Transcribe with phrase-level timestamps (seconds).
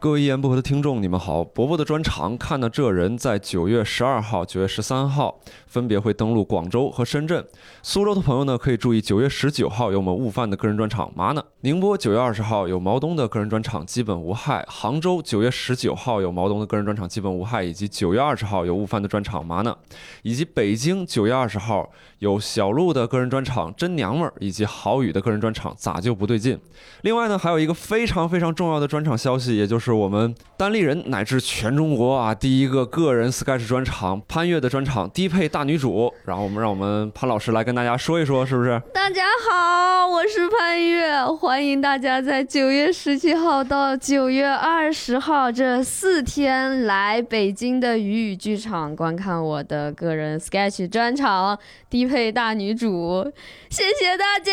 [0.00, 1.44] 各位一言不合的听众，你们好！
[1.44, 7.46] 伯伯的专场看到这人在九月十二号、九月十三号分别会登陆广州和深圳。
[7.82, 11.44] 苏州的朋友呢，可以注意九月十九号有我们悟饭的个人专场嘛呢？
[11.60, 14.64] 宁波九月二十号有毛东的个人专场基本无害。
[14.70, 19.76] 杭州九月十九号有毛东的个人专场基本无害，以及九月二十号有悟饭的专场嘛呢？
[20.22, 21.90] 以及北京九月二十号
[22.20, 26.58] 有小鹿的个人专场真娘们儿，以及郝宇的个人专场咋就不对劲？
[27.00, 36.12] 另外呢，还有一个非常非常重要的专场消息，也就是我们单立人乃至全中国啊第一个个人 sketch 专场潘越的专场低配大女主。
[36.26, 38.78] 然后我们让我们潘老师来跟大家说一说，是不是？
[38.92, 51.58] 大家好，我是潘越，欢迎大家在九月十七号到九月二十号这四天来北京的鱼语剧场观看我的个人 sketch 专场
[51.88, 53.32] 低配大女主，
[53.70, 54.52] 谢谢大家。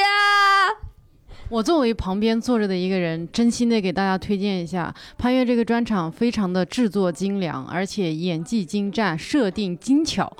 [1.49, 10.31] 我作为旁边坐着的一个人，真心的给大家推荐一下潘越这个专场，非常的制作精良，而且演技精湛，设定精巧。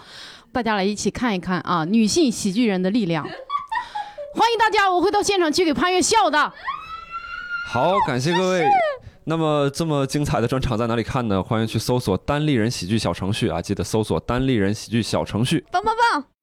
[0.52, 3.24] 大家来一起看一看啊，女性喜剧人的力量。
[3.24, 6.54] 欢迎大家，我会到现场去给潘越笑的。
[7.74, 8.64] 好，感谢各位。
[9.24, 11.42] 那么这么精彩的专场在哪里看呢？
[11.42, 15.66] 欢迎去搜索单立人喜剧小程序啊，记得搜索单立人喜剧小程序。
[15.72, 16.37] 棒棒棒！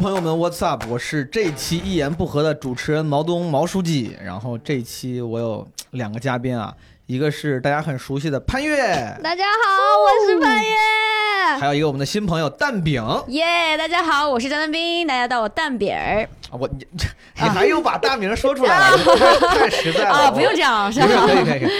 [0.00, 0.82] 朋友们，What's up？
[0.88, 4.16] 我是这期一言不合的主持人毛东毛书记。
[4.24, 8.78] 然后这一期我有两个嘉宾啊，一个是大家很熟悉的潘越，
[9.22, 10.70] 大家好，我是潘越。
[11.60, 13.04] 还有一个我们的新朋友蛋饼。
[13.04, 16.86] 啊耶大家好，我是张丹斌，大家叫我蛋饼儿我 你
[17.36, 20.10] 你还用把大名说出来了，你太太实在了。
[20.10, 21.26] 啊，不用这样，是不是吧？
[21.26, 21.70] 可以可以可以。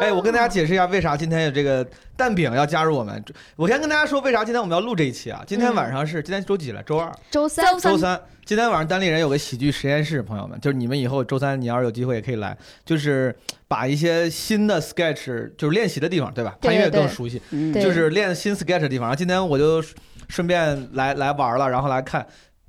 [0.00, 3.22] 哎，我跟大家解释一下为啥今天有这个蛋饼要加入我们。
[3.56, 5.42] 我先跟大家说为啥今天我们要录这一期啊？
[5.46, 6.82] 今天晚上是今天周几了？
[6.82, 7.12] 周二。
[7.30, 13.34] 周三，周三，今天晚上单立人有个喜剧实验室，朋友们，就是你们以后周三你要是有机会也可以来，就是
[13.68, 16.56] 把一些新的 sketch 就是练习的地方，对吧？
[16.60, 17.40] 对潘越对更熟悉，
[17.74, 19.08] 就是练新 sketch 的地方。
[19.08, 19.82] 然后今天我就
[20.28, 22.26] 顺便来来玩了，然后来看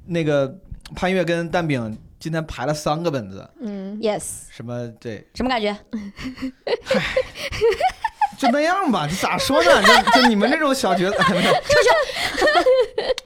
[0.08, 0.48] 那个
[0.96, 4.88] 潘越跟蛋饼今天排了三个本子，嗯，，yes，什么？
[5.00, 5.28] 对。
[5.36, 5.76] 什么感觉？
[8.38, 9.70] 就那样吧，这咋说呢？
[9.82, 11.18] 就就你们这种小角色，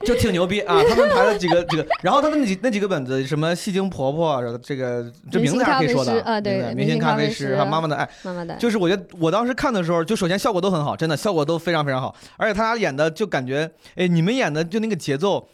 [0.04, 0.80] 就 就挺牛逼啊！
[0.88, 15.46] 他们排了几个这个，然后他们那几那几个本子，什么戏精婆婆，这个这名字还可以说的啊对明明星咖啡师师还有妈妈的爱，妈妈的，就是我觉得我当时看的时候，就首先效果都很好，真的效果都非常非常好，而且他俩演的就感觉，哎，你们演的就那个节奏，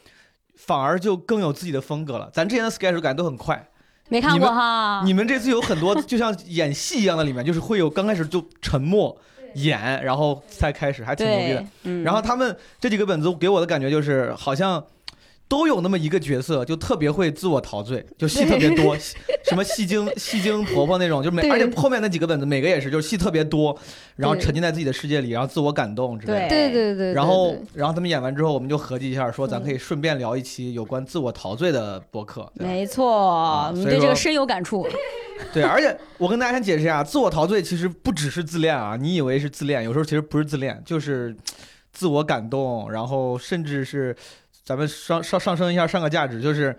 [0.68, 2.28] 反而就更有自己的风格了。
[2.30, 3.66] 咱之前的 sketch 感觉都很快，
[4.10, 5.02] 没看过哈。
[5.02, 9.18] 你们这次有很多 就像演戏一样的，里面就是会有刚开始就沉默
[9.54, 14.84] 演，然后才开始，还挺牛逼的。，嗯然后他们这几个本子给我的感觉就是好像。
[15.48, 18.94] 都有那么一个角色，就特别会自我陶醉， 就戏特别多，
[19.44, 23.76] 什么戏精、 戏精婆婆那种，就每而且后面那几个本子每个也是，就是戏特别多，
[24.16, 26.48] 然后沉浸在自己的世界里，然后自我感动之类的。
[26.50, 32.46] 对对对，然后，然后他们演完之后，我们就合计一下，说咱可以顺便聊一期有关自我陶醉的博客。
[32.54, 34.86] 没错，我们所以说对这个深有感触。
[35.54, 41.34] 对，而且我跟大家先解释一下，自我陶醉其实不只是自恋啊，你以为是自恋，有时候其实不是自恋，就是
[41.92, 44.14] 自我感动，然后甚至是
[44.68, 46.76] 咱们上上上升一下上个价值，就是。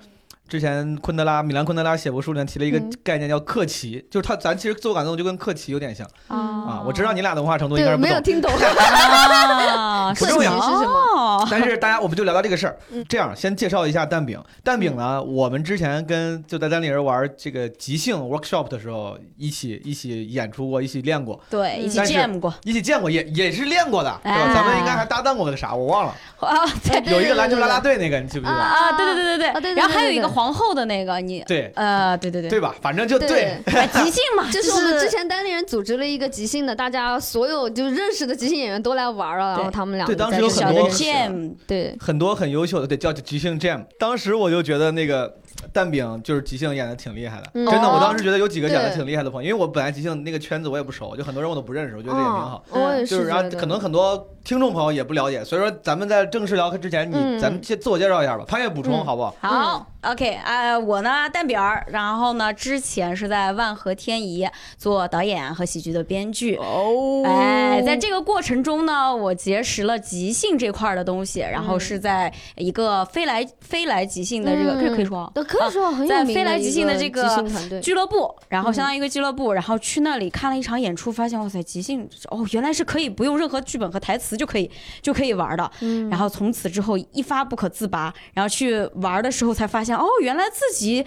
[0.50, 6.84] 之前昆德拉，米兰昆德拉写过书里面提了一个嗯概念叫克奇，就是他咱其实自我感动就跟克奇有点像嗯啊。
[6.86, 8.52] 我知道你俩的文化程度应该，是不懂，没有听懂。
[8.60, 11.48] 啊，不重要是什么么？
[11.52, 13.06] 但是大家我们就聊到这个事儿嗯。
[13.08, 14.42] 这样先介绍一下蛋饼。
[14.64, 24.38] 蛋饼呢，我们之前跟就在单立人玩这个即兴 workshop 的时候，一起一起演出过，一起练过，对，一起见过一起见过，也也是练过的，对吧？
[24.48, 26.16] 哎咱们应该还搭档过个啥，我忘了。
[26.40, 28.58] 啊，对有一个篮球啦啦队那个，你记不记得？
[28.58, 32.74] 啊，对对对对啊对然后还有一个皇后的那个，你对呃，对对对对吧？
[32.82, 33.58] 反正就对。
[33.66, 43.84] 哎即兴嘛， 就是我们之前单立人组织了一个即兴的，大家所有就认识的即兴演员都来玩了，然后他们俩对当时就在这有很多 jam，对，很多很优秀的，对，叫即兴 jam。
[44.00, 45.36] 当时我就觉得那个
[45.80, 47.66] 蛋饼就是即兴演的挺厉害的，嗯。
[47.66, 47.94] 真的，哦。
[47.96, 52.64] 我当时觉得有几个演的挺厉害的朋友，因为我本来即兴那个圈子我也不熟，就很多人我都不认识，我觉得也挺好。
[52.72, 53.58] 哦我也就是然后觉得。
[53.58, 57.40] 可能很多听众朋友也不了解，所以说咱们在正式聊之前，你、嗯。
[57.40, 59.06] 咱们先自我介绍一下吧，潘越补充、嗯。
[59.06, 59.36] 好不好？
[59.42, 64.48] 好，OK，啊、我呢蛋饼儿，然后呢之前是在万和天宜
[64.78, 67.24] 做导演和喜剧的编剧，哦。
[67.26, 71.80] 哎，在这个过程中呢，我结识了即兴这块儿的东西，然后嗯。
[71.80, 74.80] 是在一个飞来飞来即兴的这个，嗯。
[74.86, 75.20] 这可以说。
[75.20, 77.46] 啊都可以说很有在飞来即兴的这个
[77.82, 84.70] 俱乐部，然后嗯相当于一个俱乐部，然后去那里看了一场演出，发现哇塞，即兴哦，原来是可以不用任何剧本和台词就可以
[85.02, 85.72] 就可以玩的。
[85.82, 91.06] 嗯然后从此之后一发不可自拔，然后去玩的时候才发现，哦，原来自己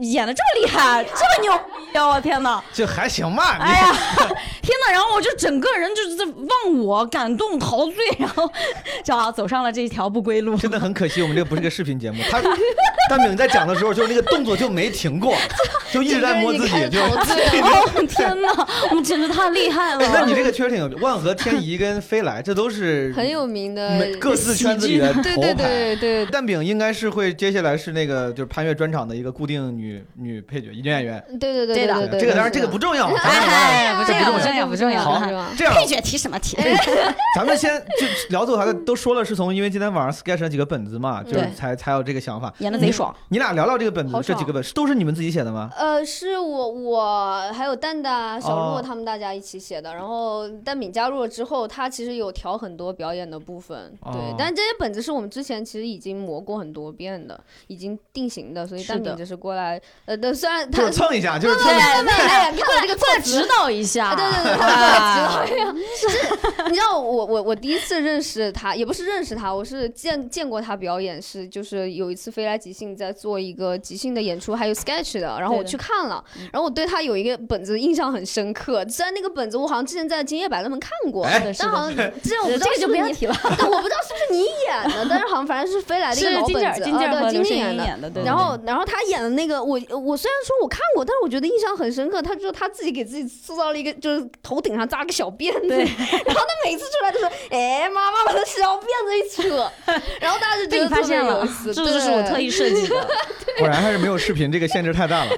[0.00, 1.52] 演的这么厉害，这么牛
[1.92, 2.06] 逼啊！
[2.08, 2.62] 我天哪！
[2.72, 3.56] 就还行吧。
[3.58, 3.92] 你哎呀，
[4.62, 4.92] 天哪！
[4.92, 8.50] 然后我就整个人就是在忘我、感动、陶醉，然后
[9.02, 10.56] 就啊走上了这条不归路。
[10.56, 12.22] 真的很可惜，我们这个不是个视频节目。
[12.30, 12.40] 他
[13.10, 15.36] 大饼在讲的时候，就是那个动作就没停过，
[15.92, 17.00] 就一直在摸自己， 就。
[17.00, 18.48] 哦天哪，
[18.90, 20.06] 我们简直太厉害了！
[20.12, 25.68] 那你这个确实挺有，万和天宜跟飞来，这都是 很有名的各自圈子里的头对对牌。
[25.68, 31.22] 对对蛋饼应该是会接下来是那个就是潘越专场的一个固定女女配角、女演员。
[31.40, 35.42] 对对对对的对对，这个当然这个不重要，哎，不重要，这不重要不重要，不重要。
[35.42, 36.56] 好这样配角提什么提？
[37.36, 42.52] 咱们先就聊走，还都说了是从因为今天晚上 sketch 了几个本子嘛，就是才才有这个想法。
[42.58, 43.14] 演的贼爽。
[43.28, 45.70] 你俩聊聊这个本子这几个本是都是你们自己写的吗？
[45.76, 49.94] 呃，是我我还有蛋蛋、小哦洛他们大家一起写的。
[49.94, 54.12] 然后蛋饼加入了之后，他其实有调很多表演的部分，对。
[54.12, 57.38] 哦但这些本子是我们之前其实已经磨过很多遍的，
[57.68, 62.02] 已经定型的，所以蛋饼只是过来，呃，对，虽然他是蹭一下，就是蹭对一下。
[62.02, 64.10] 对对， 哎，你 看我这个过来指导一下。
[64.10, 65.74] 啊，对对对，他过来指导呀。
[65.96, 76.22] 是，你知道我我我第一次认识他，也不是认识他，我是见见过他表演，是就是有一次飞来即兴在做一个即兴的演出，还有 sketch 的，然后我去看了，
[76.52, 78.84] 然后我对他有一个本子印象很深刻。
[78.88, 83.34] 虽然那个本子我好像之前在今夜百乐门看过，哎但好像之前我不知道这个是不是你就不要提了。
[83.58, 87.84] 但我不知道是不是你演的，但是好像反正是飞来的一个老本子，啊对，金靖演的。
[87.84, 88.22] 演的，对。
[88.22, 92.22] 然后，然后他演的那个，我我虽然说我看过，但是我觉得印象很深刻。
[92.22, 99.70] 他就他自己给自己塑造了一个，就是头顶上扎了个小辫子， 然后他每次出来都说：“哎，妈妈把他小辫子一扯。
[100.20, 102.44] ”然后大家就觉得特别现了有意，思，这就是我特意。
[102.44, 103.08] 意设计的。
[103.58, 105.30] 果然还是没有视频，这个限制太大了。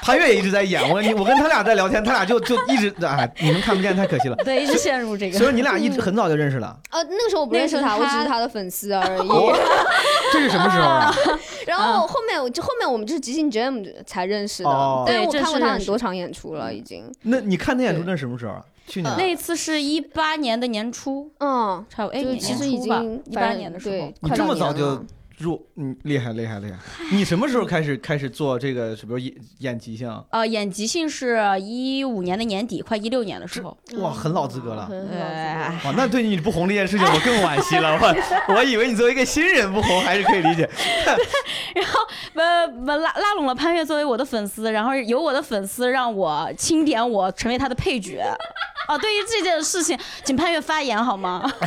[0.00, 4.36] 潘越也一直在演，我你我跟他俩在聊天，他俩就就一直哎，你们看不见太可惜了。
[4.36, 5.38] 对，一直陷入这个。
[5.38, 9.28] 所以你俩一直很早就认识了，呃，那个时候我不认识他，我只是他的粉丝而已。
[9.28, 9.54] 哦
[10.32, 11.14] 这是什么时候啊？
[11.66, 17.04] 然后后面我就后面我们就是即兴 Jam 才认识的哦，但是我看过他很多场演出了，已经。
[17.22, 18.64] 那你看那演出那是什么时候啊？
[18.86, 19.16] 去年啊。
[19.18, 25.04] 那一次是一八年的年初，嗯，差不多哎，其实已年初吧经一八年的时候对，你这么早就
[25.38, 26.78] 入，嗯，厉害厉害厉害！
[27.12, 30.08] 你什么时候开始开始做这个，比如演演即兴？
[30.30, 33.76] 呃，演即兴是一五年的年底，快一六年的时候。
[33.98, 34.88] 哇，很老资格了。
[35.84, 37.98] 哇，那对你不红这件事情，我更惋惜了。
[37.98, 40.68] 我我以为你作为一个新人不红还是可以理解。
[41.74, 42.00] 然后
[42.34, 42.66] 呃，
[42.98, 48.22] 拉拉拢了潘越作为我的粉丝，然后有我的粉丝让我钦点我成为他的配角。
[48.88, 51.42] 哦，对于这件事情，请潘越发言好吗？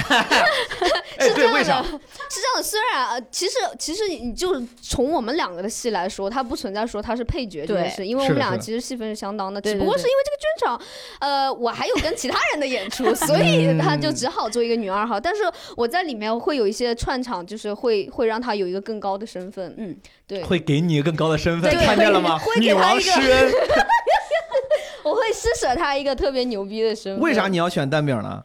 [1.18, 1.84] 哎，对，是这样的，为啥？
[1.84, 2.64] 是这样的。
[2.64, 10.88] 虽然呃，其实其实你就从我们两个的戏来说，它不存在说他是配角这件对事，因为我们两个其实戏份是相当的，只不过是因为这个专场，
[11.19, 15.19] 呃，我还有跟其他人的演出， 所以他嗯就只好做一个女二号。
[15.19, 15.42] 但是
[15.75, 19.74] 我在里面会有一些串场，就是会会让他有一个更高的身份。
[19.78, 19.96] 嗯，
[20.28, 22.54] 对，会给你一个更高的身份，对看见了吗会？
[22.56, 23.52] 给女王他一个施恩。
[25.04, 27.22] 我会施舍他一个特别牛逼的身份。
[27.22, 28.44] 为啥你要选蛋饼呢？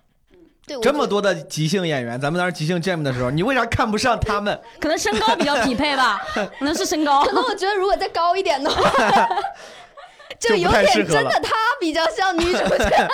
[0.82, 4.60] 这么多的即兴演员，咱们当时即兴 jam 的时候，你为啥看不上他们？
[4.80, 7.24] 可能身高比较匹配吧， 可能是身高。
[7.24, 9.28] 可能我觉得如果再高一点的话，
[10.40, 13.08] 就有点真的他比较像女主角。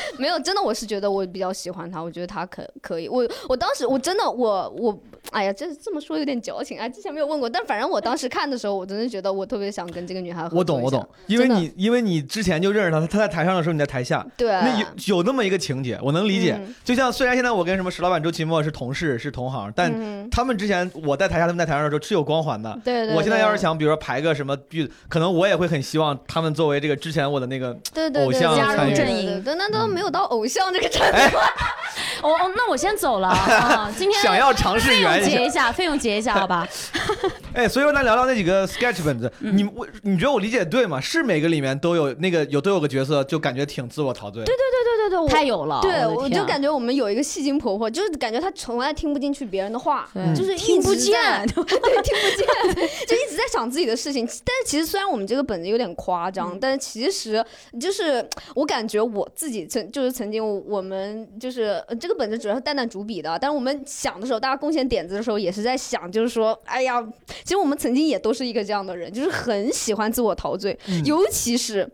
[0.18, 3.08] 没有，真的我是觉得我比较喜欢他，我觉得他可可以。
[3.08, 4.98] 我我当时我真的我我，
[5.30, 6.88] 哎呀，这这么说有点矫情啊。
[6.88, 16.54] 之前没有问过，但反正我当时看的时候，我真的觉得我特别想跟这个女孩合作我懂，我懂，因为你因为你之前就认识他，他在台上的时候你在台下，对，那有有那么一个情节，我能理解。
[16.58, 22.72] 嗯就像虽然现在我跟什么石老板、周奇墨是同事是同行，但嗯他们之前我在台下，他们在台上的时候是有光环的。
[22.84, 31.16] 对对，对我现在要是想，比如说排个什么剧，可能我也会很希望他们作为这个之前我的那个，对对对偶像参与对对对对，那都没有到偶像这个程度。
[31.16, 31.26] 哎，
[32.22, 33.92] 哦哦，那我先走了啊！
[33.98, 35.46] 今天想要尝试费用圆一下结。
[35.46, 36.66] 一下，费用结一下，好吧？
[37.54, 41.00] 哎，所以说咱聊聊那几个 sketch 本子，嗯你我你觉得我理解对吗？
[41.00, 44.42] 是每个里面都有那个有都有个角色，就感觉挺自我陶醉。
[44.44, 51.12] 对对，对对对，对太有了，对，我就感觉我们有一个戏精婆婆，就是感觉她从来听不进去别人的话，对就是听不见，
[51.48, 54.24] 对，听不见，就一直在想自己的事情。
[54.26, 57.44] 但是其实虽然我们这个本子有点夸张，嗯但是其实
[57.80, 67.02] 就是我感觉我自己曾就是曾经我们就是呃这个本子主要是蛋蛋主笔的，但是我们想的时候，大家贡献点子的时候也是在想，就是说，哎呀，
[67.42, 71.88] 其实我们曾经也都是一个这样的人，就是很喜欢自我陶醉，嗯 尤其是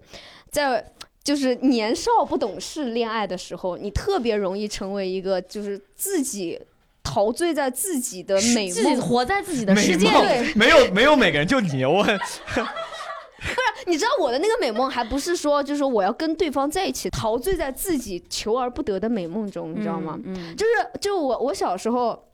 [0.50, 0.84] 在。
[1.24, 6.58] 就是年少不懂事恋爱的时候，你特别容易成为一个就是自己
[7.02, 9.02] 陶醉在自己的美自己梦。
[9.02, 10.54] 活在自己的世界梦里。
[10.54, 12.02] 没有没有每个人，就你我
[13.86, 20.18] 你知道我的那个美梦，还不是说就是我要跟对方在一起，陶醉在自己求而不得的美梦中，你知道吗？
[20.24, 22.27] 嗯，就是就我我小时候。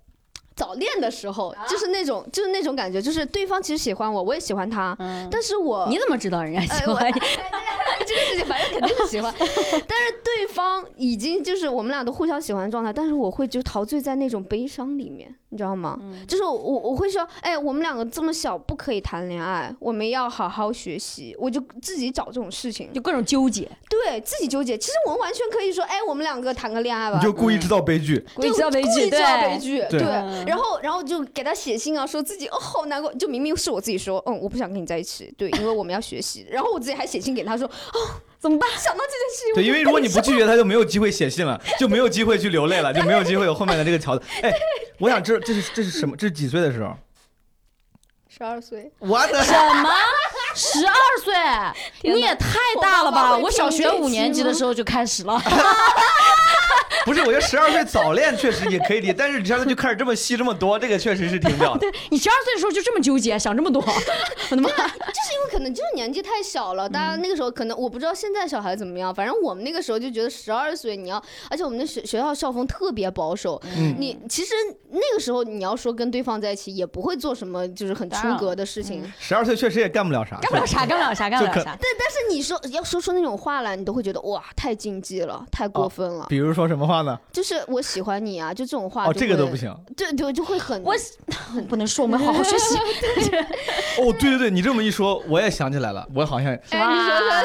[0.56, 5.28] 早恋的时候，就是那种就是那种感觉，就是对方其实喜欢我，我也喜欢他，嗯。
[5.30, 7.06] 但是我你怎么知道人家喜欢？
[7.08, 7.20] 你？
[8.06, 15.98] 这个事情反正肯定是喜欢， 但是对方已经就是我们俩都互相喜欢的状态，但是我会就陶醉在那种悲伤里面，你知道吗？
[16.28, 24.76] 就是我我会说，哎，我们两个这么小不可以谈恋爱，我们要好好学习，我就自己找这种事情，就各种纠结，对自己纠结。
[24.76, 28.22] 其实我们完全可以说，哎，我们两个谈个恋爱吧，你就故意制造悲剧。
[28.34, 30.02] 故意制造悲剧，故意制造对悲剧，对。
[30.02, 37.98] 嗯然后然后就给他写信啊，说自己哦好难过，就明明是我自己说，嗯，我不想跟你在一起，对，因为我们要学习，然后我自己还写信给他说，哦，
[38.38, 38.68] 怎么办？
[38.78, 44.30] 想到这件事情，对，因为如果你不拒绝他，就没有机会写信了，就没有机会去流泪了，就没有机会有后面的这个桥段。
[44.42, 44.52] 哎，
[44.98, 46.16] 我想知道这是这是什么？
[46.16, 46.94] 这是几岁的时候？
[48.36, 49.88] 十二岁，我的 什么？
[50.56, 51.34] 十二岁？
[52.12, 53.38] 你也太大了吧！
[53.38, 55.40] 我小学五年级的时候就开始了。
[57.04, 61.86] 不是，我觉得十二岁早恋确实也可以理解，但是你现在就开始这么细这么多，这个确实是挺屌的。
[62.10, 63.82] 你十二岁的时候就这么纠结，想这么多，
[64.50, 64.68] 我的妈！
[64.68, 74.54] 就是因为可能就是年纪太小了，大家那个时候可能我不知道现在小孩怎么样，反正我们那个时候就觉得十二岁你要，而且我们的学学校校风特别保守，嗯你其实
[74.90, 79.04] 那个时候你要说跟对方在一起，也不会做什么就是很出格的事情。
[79.18, 81.64] 十二岁确实也干不了啥，干不了啥，干不了啥，干不了啥。
[81.64, 86.26] 但但是你说要说出那种话来，你都会觉得哇太禁忌了，太过分了。
[86.28, 87.18] 比如说什么话呢？
[87.32, 89.74] 就是我喜欢你啊，就这种话哦，这个都不，行。
[89.96, 90.94] 对对，就会很我
[91.68, 92.76] 不能说，我们好好学习。
[94.00, 96.56] 哦，对对对，你这么一说，我也想起来了，我好像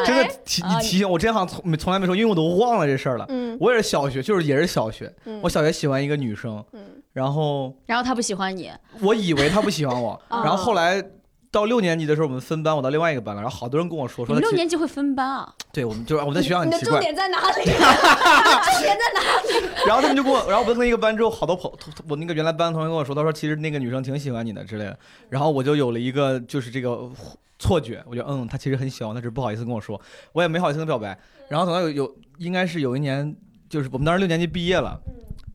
[0.05, 3.25] 真的哎提啊你提醒我，之前好像从没从来没说，因为我都忘了这事儿了。
[3.29, 6.81] 嗯我也是小学，就是也是小学，嗯我小学喜欢一个女生，嗯
[7.13, 8.71] 然后然后她不喜欢你，
[9.01, 11.03] 我以为她不喜欢我，啊 然后后来
[11.51, 15.51] 到六年级的时候我们分班，我到另外一个班了，然后好多人跟我说说六年级会分班啊？
[15.74, 17.63] 对我们就是我在学校你的很奇怪，重点在哪里？
[17.65, 19.68] 重点在哪里？
[19.88, 21.72] 然后他们就跟我，然后我跟一个班之后，好多朋
[22.08, 27.10] 我那个原来班的同学跟我说，他说其实那个女生挺喜欢你的之类的，然后我就有了一个就是这个
[27.58, 30.00] 错觉，我觉得嗯，她其实很喜欢我，她只是不好意思跟我说，
[30.34, 31.18] 我也没好意思跟她表白。
[31.48, 33.36] 然后等到有有应该是有一年，
[33.68, 35.00] 就是我们当时六年级毕业了，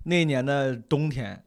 [0.05, 1.41] 那一年的冬天。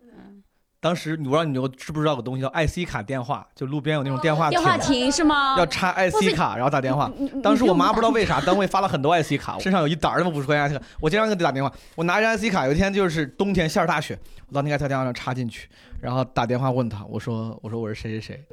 [0.80, 5.58] 当时我不知道你有知不知道有个东西叫 IC 卡电话，就路边有那种电话电话亭，是吗？
[5.58, 7.12] 要插 IC 卡，然后打电话。
[7.42, 8.10] 当时我妈不知道。
[8.10, 11.72] 为啥，单位发了很多 IC 卡，我身上有一沓儿那么五十块钱 IC 卡，我经常给她打电话。
[11.96, 14.18] 我拿着 IC 卡，有一天就是冬天下着大雪，
[14.48, 15.68] 我到那个 IC 卡电话上插进去，
[16.00, 18.46] 然后打电话问她，我说我说我是谁谁谁，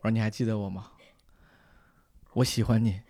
[0.00, 0.84] 我说你还记得我吗？
[2.34, 3.00] 我喜欢你。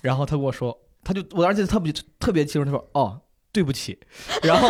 [0.00, 3.20] 然后她跟我说，她就我当时记得特别特别清楚，她说哦
[3.52, 3.98] 对不起，
[4.42, 4.68] 然后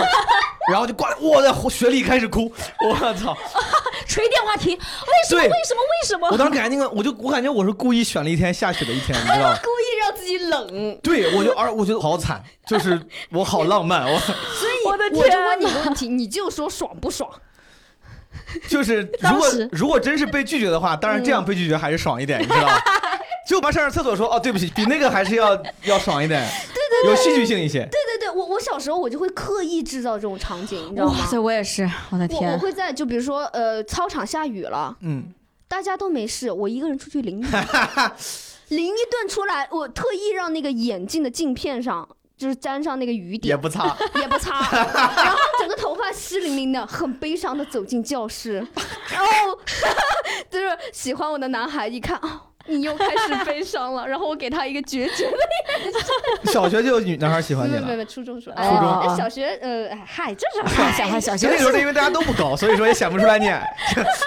[0.71, 2.52] 然后就挂了，我在雪里开始哭，
[2.88, 3.37] 我操！
[4.07, 5.42] 锤电话亭，为什么？
[5.42, 5.81] 为什么？
[5.81, 6.28] 为什么？
[6.31, 9.59] 我当时感觉那个，我就我感觉我是故意选了一天下雪的一天，你知道吗？
[9.62, 10.99] 故意让自己冷。
[11.02, 13.00] 对，我就而我觉得好惨，就是
[13.31, 14.35] 我好浪漫，我 所
[14.69, 17.31] 以我的我就天问你个问题，你就说爽不爽？
[18.69, 22.73] 就是如果如果真是被拒绝的话，当然这样被拒绝还是爽一点，你知道吗？
[23.52, 26.40] 就妈上上厕所说哦对不起， 比那个还是要要爽一点，
[26.73, 27.80] 对对对有戏剧性一些。
[27.80, 31.18] 对对对，我我小时候我就会刻意制造这种场景，你知道吗？
[31.21, 32.59] 哇塞，我也是，我的我我！
[32.59, 35.25] 会在就比如说呃操场下雨了，嗯，
[35.68, 37.44] 大家都没事，我一个人出去淋雨，
[38.68, 48.66] 淋一顿出来，我特意让那个眼镜的镜片上就是沾上那个雨点也，不擦，也不擦，然后整个头发湿淋淋的，很悲伤的走进教室，
[49.11, 49.59] 然后
[50.49, 52.44] 就是喜欢我的男孩一看啊。
[52.66, 55.31] 你又开始悲伤了，然后我给他一个决绝
[56.45, 57.83] 的，小学就有女男孩喜欢你了。
[57.83, 63.66] 没有没有初中说，初中哎啊小学呃，哎嗨，这是嗨小孩小学就那时候因为大家都不高，所以说也显不出来你矮，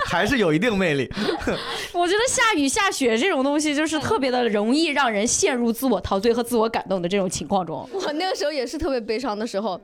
[0.05, 1.09] 还是有一定魅力。
[1.93, 7.87] 我觉得下雨下雪这种东西，就是特别的容易让人陷入自我陶醉和自我感动的这种情况中。
[7.93, 9.79] 我那个时候也是特别悲伤的时候。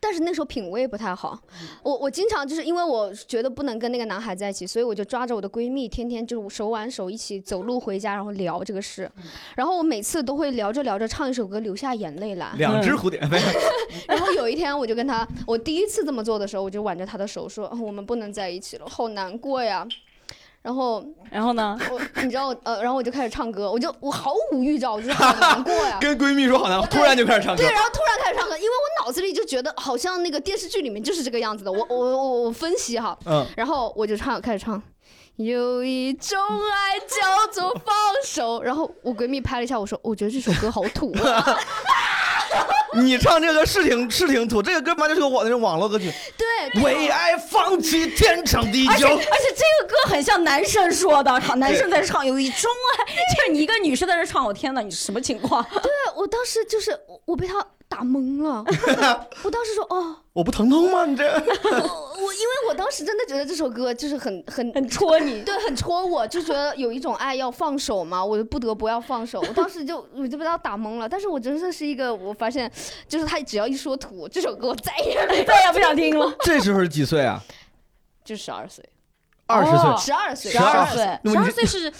[0.00, 1.38] 但是那时候品味不太好，
[1.82, 9.10] 我我经常就是因为我觉得不能跟那个男孩在一起，所以我就抓着我的闺蜜，天天就手挽手一起走路回家，然后聊这个事。
[9.54, 12.52] 然后我每次都会聊着聊着唱一首歌，流下眼泪来。
[12.56, 13.46] 两只蝴蝶，没有
[14.08, 19.86] 然后有一天我就跟他，我第一次这么做的时候，我就挽着他的手说：“哦我们不能在一起了，好难过呀。”
[20.66, 21.78] 然后然后呢？
[21.92, 25.96] 我你知道呃，然后我就开始唱歌，我就我毫无预兆，我就 是好难过呀。
[26.00, 27.70] 跟闺蜜说好难过，突然就开始唱歌对，。
[27.72, 31.70] 然后突然开始唱歌，因为我脑子里就觉得好像那个电视剧里面就是这个样子的。
[31.70, 34.82] 我我我我分析哈，嗯，然后我就唱，开始唱。
[35.36, 36.36] 有一种
[36.72, 37.94] 爱叫做放
[38.24, 41.58] 手，然后我闺蜜拍了一下我说，我觉得这首歌好土啊，
[43.02, 48.92] 你唱这个是挺是挺土，这个歌嘛就是个我那种网络歌曲，对，为爱放弃天长地久。
[48.92, 55.64] 而且而且这个歌很像男生说的，男生在唱有一种爱，就是你一个女生在这唱，我天哪，你什么情况？
[55.70, 58.64] 对我当时就是我我被他打懵了，
[59.42, 61.06] 我当时说哦，我不疼痛吗？
[61.06, 65.40] 你这 我我因为我当时真的觉得这首歌就是很很很戳你。
[65.48, 69.40] 对，很戳我，就觉得有一种爱要放手嘛，我就不得不要放手。
[69.48, 72.70] 我当时就我就被他打懵了，但是我真的是一个，我发现
[73.08, 75.14] 就是他只要一说土，这首歌我再也
[75.46, 76.30] 再也不想听了。
[76.40, 77.42] 这时候是几岁啊？
[78.22, 78.84] 就十二岁，
[79.46, 79.78] 二十岁。
[79.78, 81.90] 哦十二岁，十二岁，十二岁是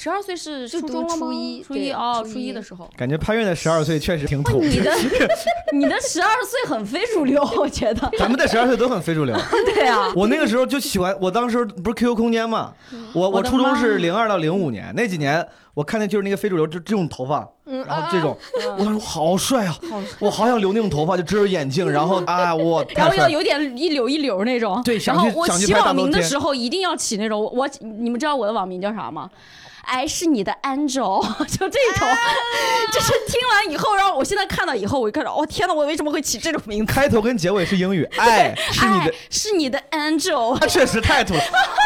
[0.00, 2.88] 十二岁是初中了吗初一初一哦，初一的时候。
[2.96, 4.60] 感觉潘越的十二岁确实挺土。
[4.60, 4.92] 你的
[5.74, 8.08] 你的十二岁很非主流，我觉得。
[8.16, 9.36] 咱们的十二岁都很非主流。
[9.74, 12.72] 对啊，我那个时候就喜欢，我当时不是 QQ 空间嘛，
[13.12, 18.38] 我我初中是零二到零五年，那几年我看见就是那个非主流，就这种头发，嗯然后这种，
[18.78, 23.28] 我当时好帅啊，好我好想留那种头发，就遮着眼镜，然后啊，我 然后要。
[23.28, 24.80] 有点一绺一绺那种。
[24.84, 29.28] 对想然后我去想去起网名的时候一定要起那种，我你们知道我的网名叫啥吗？
[29.88, 32.06] 爱是你的 angel， 就这种，
[32.92, 36.92] 就是听完以后，然后我现在看到以后，我就开始，哦天呐，我为什么会起这种名字？
[36.92, 41.40] 开头跟结尾是英语， 爱是你的，是你的 angel，他确实太土了，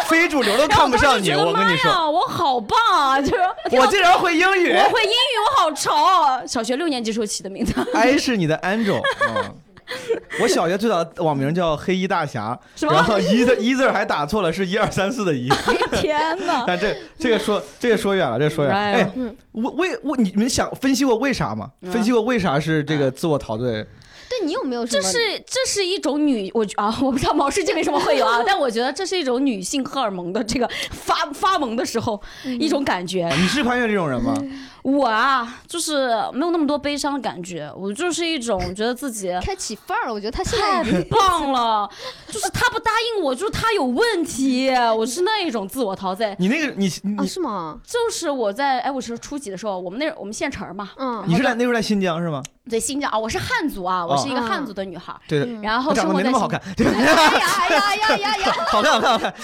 [0.08, 3.20] 非主流都看不上你，我跟你说，我好棒啊！
[3.20, 6.44] 就是我竟然会英语，我会英语，我好潮啊！
[6.46, 9.54] 小学六年级时候起的名字，爱是你的 angel，嗯。
[10.40, 15.48] 我小学最早的网名叫黑衣大侠， 然后一字一字还打错了，是一二三四的一。
[16.00, 16.64] 天哪！
[16.66, 18.80] 但这这个说这个说远了，这个说远了。
[18.80, 19.12] 哎，
[19.52, 21.70] 为为为你们想分析过为啥吗？
[21.82, 23.86] 嗯分析过为啥是这个自我陶醉？
[24.30, 25.02] 对你有没有什么？
[25.02, 32.20] 这是这是一种女，我啊，我不知道毛世界为什么会有啊，但我觉得这是一种女性荷尔蒙的这个发发萌的时候
[32.58, 33.28] 一种感觉。
[33.38, 34.34] 你是潘越这种人吗？
[34.82, 41.88] 我啊，就是没有那么多悲伤的感觉，我就是一种觉得自己开起范儿了，我觉得他现在太棒了，
[42.26, 46.34] 就是他不答应我，就是他有问题，我是那一种自我陶醉。
[46.38, 47.78] 你那个你你啊是吗？
[47.86, 52.42] 就是我在哎，我是初几的时候，我们那我们县城嘛，嗯你是在那时候在新疆是吗？
[52.70, 58.52] 对新疆啊，我是汉族啊，我是一个汉族的女孩，对的，然后长生活在新得没那么好看， 哎呀呀呀呀呀！
[58.70, 59.34] 好看好看好看。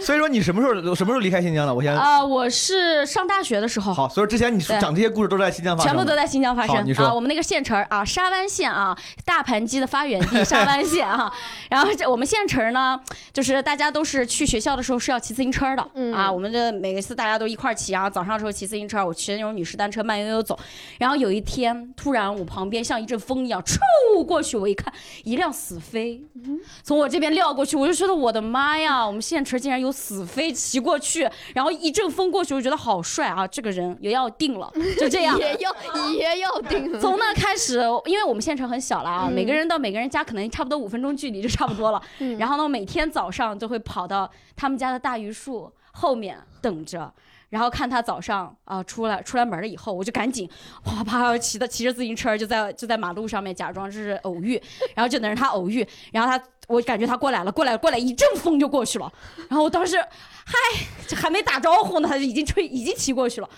[0.00, 1.72] 所以说你什么时候什么时候离开新疆的？
[1.72, 7.12] 我先啊、我是上大学的时候，好，所以之前你对讲这些故事都是在新疆发生，全部都在新疆发生啊。
[7.12, 11.32] 我们那个县城啊，沙湾县啊，大盘鸡的发源地沙湾县啊。
[11.70, 13.00] 然后这我们县城呢，
[13.32, 16.30] 就是大家都是去学校的时候是要骑自行车的、嗯啊。
[16.30, 20.58] 我们的每一次大家都一块儿骑，然后早上的时候骑自行车，我骑那种女士单车慢悠悠走。
[20.98, 23.78] 然后有一天，突然我旁边像一阵风一样，冲
[24.26, 24.92] 过去，我一看，
[25.22, 26.22] 一辆死飞
[26.82, 35.38] 从我这边撂过去，我就觉得我的妈呀，我们县城竟然有死飞骑过去，然后一阵风过去，我就觉得好帅啊，这个人也要定了， 就这样。
[35.38, 36.92] 也要也要定。
[37.00, 42.02] 从那开始，因为我们县城很小了啊，嗯每个人到每个人家可能差不多五分钟距离就差不多了。
[42.18, 47.12] 嗯然后呢，每天早上就会跑到他们家的大榆树后面等着。
[47.50, 50.48] 然后看他早上啊、出来出来门了以后，我就赶紧
[50.82, 54.60] 啪啪骑的骑着自行车就在就在马路上面假装是偶遇，
[54.96, 59.12] 然后就等着他偶遇，然后他我感觉他过来了，过来过来一阵风就过去了，
[59.48, 60.52] 然后我当时嗨，
[61.06, 63.48] 这还没打招呼呢，他就已经吹已经骑过去了，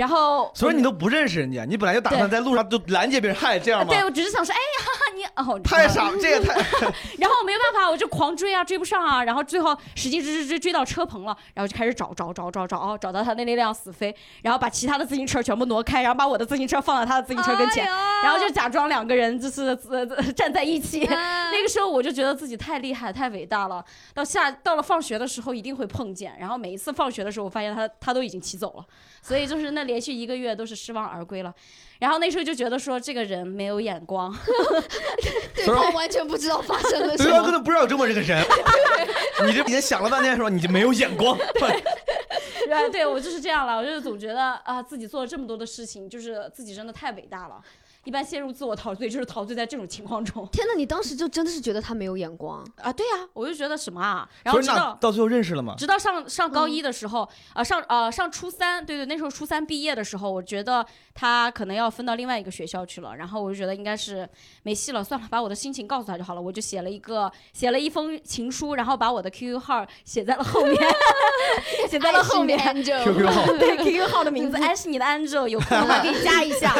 [0.00, 3.88] 然后所以你都不认识人家，你本来就打算在路上就拦截别人，嗨，这样吗？
[3.90, 6.54] 对我只是想说，哎呀你哦太傻，这也太
[7.20, 21.04] 然后没办法，我就狂追啊，追不上啊，然后最后使劲追追追追到车棚了，然后就开始找找找找找，哦，找到他那那辆死飞，然后把其他的自行车全部挪开，然后把我的自行车放到他的自行车跟前，哎然后就假装两个人就是呃呃站在一起。
[21.04, 23.84] 啊那个时候我就觉得自己太厉害、太伟大了。
[24.14, 28.84] 到下到了放学的时候一定会碰见，然后每一次放学的时候，我发现他他都已经骑走了，
[29.22, 31.54] 所以就是那连续一个月都是失望而归了。
[31.98, 34.34] 然后那时候就觉得说这个人没有眼光，
[35.54, 37.52] 对方完全不知道发生了什么对方根。
[37.52, 38.42] 本不知道有这么这个人。
[39.46, 41.36] 你这已经想了半天，说你就没有眼光。
[42.66, 43.76] 对对，我就是这样了。
[43.76, 47.60] 我就是总觉得啊，自己做了这么多的事情，就是自己真的太伟大了。
[48.04, 52.92] 一般陷入自我陶醉，就是陶醉在这种情况中天哪，你当时就真的是觉得他没有眼光，啊。
[52.92, 55.74] 对呀、我就觉得什么啊，然后所以直到到最后认识了吗？
[55.76, 60.84] 直到上上高一的时候，啊、上呃上初三，对对，那时候初三毕业的时候，我觉得
[61.14, 64.28] 他可能要分到另外一个学校去了，然后我就觉得应该是
[64.62, 66.40] 没戏了，算了，把我的心情告诉他就好了。
[66.40, 70.76] 我就写了一个写了一封情书，然后把我的 QQ 号写在了后面，
[71.88, 72.58] 写在了后面。
[72.70, 76.74] QQ 号对 QQ 号的名字， 哎，是你的 Angel，有空的话可以加一下。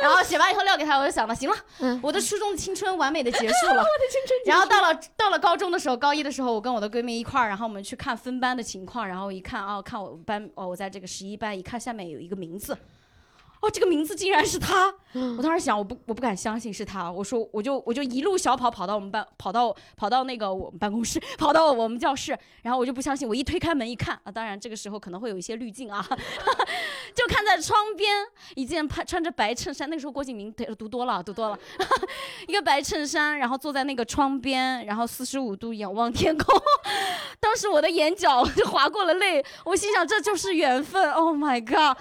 [0.00, 3.84] 然后写完以后撂给他，我就想了，行了，嗯我的初中的青春完美的结束了。
[4.46, 12.76] 然后到了到了高中的时候，高一的时候，我跟我的闺蜜一块儿，然后我们去看分班的情况，然后一看啊，看我班哦，我在这个十一班，一看下面有一个名字，
[13.60, 14.92] 哦，这个名字竟然是他！
[15.36, 17.10] 我当时想，我不我不敢相信是他。
[17.10, 23.26] 我说，我就我就一路小跑跑到我们办，跑到跑到那个我们办公室，跑到我们教室，然后我就不相信。
[23.26, 26.06] 我一推开门一看啊，当然这个时候可能会有一些滤镜啊，
[27.14, 31.58] 就看在窗边一件穿穿着白衬衫，那个时候郭敬明读多了读多了，
[32.46, 36.54] 一个白衬衫，然后坐在那个窗边，然后四十五度仰望天空。
[37.40, 41.96] 当时我的眼角就划过了泪，我心想这就是缘分，Oh my god！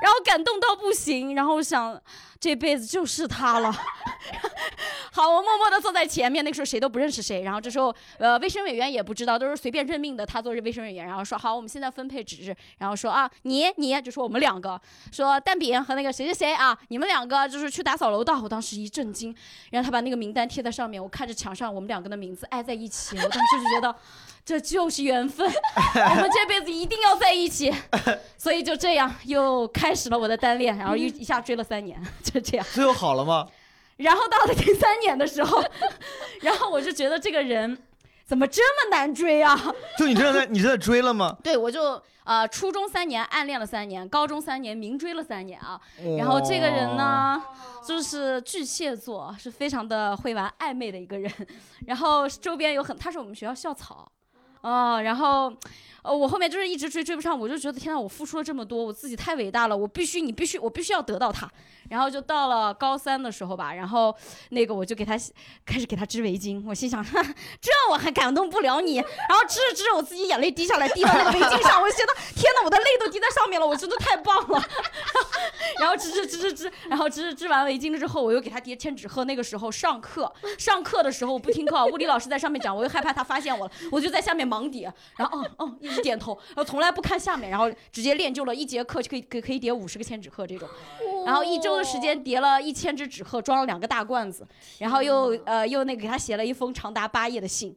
[0.00, 2.00] 然后感动到不行，然后想
[2.44, 3.72] 这辈子就是他了。
[5.10, 7.42] 好，我默默地坐在前面，那个时候谁都不认识谁。
[7.42, 11.06] 然后这时候，呃，卫生委员也不知道，都是随便任命的，他做卫生委员。
[11.06, 12.54] 然后说好，我们现在分配值日。
[12.76, 14.78] 然后说啊，你你就说我们两个，
[15.10, 18.42] 说蛋饼和那个谁谁谁啊，你们两个就是去打扫楼道。
[18.42, 19.34] 我当时一震惊，
[19.70, 23.96] 然后他把那个名单贴在上面，我看着墙上我们两个的名字挨在一起，我当时就觉得
[24.44, 27.72] 这就是缘分，我们这辈子一定要在一起。
[28.36, 32.66] 所以就这样又开始了我的单恋，然后一一下追了三年，就这样。
[32.72, 33.46] 最后好了吗？
[33.96, 35.62] 然后到了第三年的时候，
[36.42, 37.78] 然后我就觉得这个人
[38.26, 39.56] 怎么这么难追啊？
[39.96, 41.36] 就你真的在你真的追了吗？
[41.44, 45.80] 对，我就呃初中三年暗恋了三年，高中三年明追了三年啊。
[46.18, 47.40] 然后这个人呢，
[47.86, 51.30] 就是巨蟹座，是非常的会玩暧昧的一个人。
[51.86, 54.10] 然后周边有很，他是我们学校校草，
[54.62, 55.52] 哦，然后。
[56.04, 61.50] 呃，我后面就是一直追追不上，我就觉得天呐，我付出了这么多，我自己太伟大了，我必须，你必须，我必须要得到他。
[61.88, 64.14] 然后就到了高三的时候吧，然后
[64.50, 65.12] 那个我就给他
[65.64, 67.04] 开始给他织围巾，我心想，
[67.60, 68.96] 这我还感动不了你。
[68.96, 74.62] 然后织着织着，我自己眼泪滴下来，滴到那个围巾上，我就觉得天呐，我的泪都滴在上面了，我真的太棒了。
[75.80, 79.24] 然后织织织织织，然后织织完围巾了之后，我又给他叠千纸鹤。
[79.24, 90.68] 那个时候上课，上课的时候我不听课，物理老师在上面讲，我又害怕他发现我了，我就在下面盲叠，然后嗯嗯一直点头，然后从来不看下面，然后直接练就了一节课就可以给可以叠五十个千纸鹤这种，
[91.24, 94.46] 然后一周的时间叠了一千只纸鹤，装了两个大罐子，
[94.78, 97.76] 然后又呃又那个给他写了一封长达八页的信。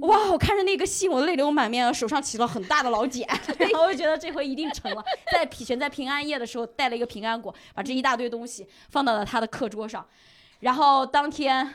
[0.00, 0.30] 哇！
[0.30, 3.26] 我看着那个信，我泪流满面，手上起了很大的老茧，
[3.58, 5.02] 然后我就觉得这回一定成了。
[5.32, 10.04] 在选在平安夜的时候，带了一个平安果，把这一大堆东西放到了他的课桌上，
[10.60, 11.66] 然后当天，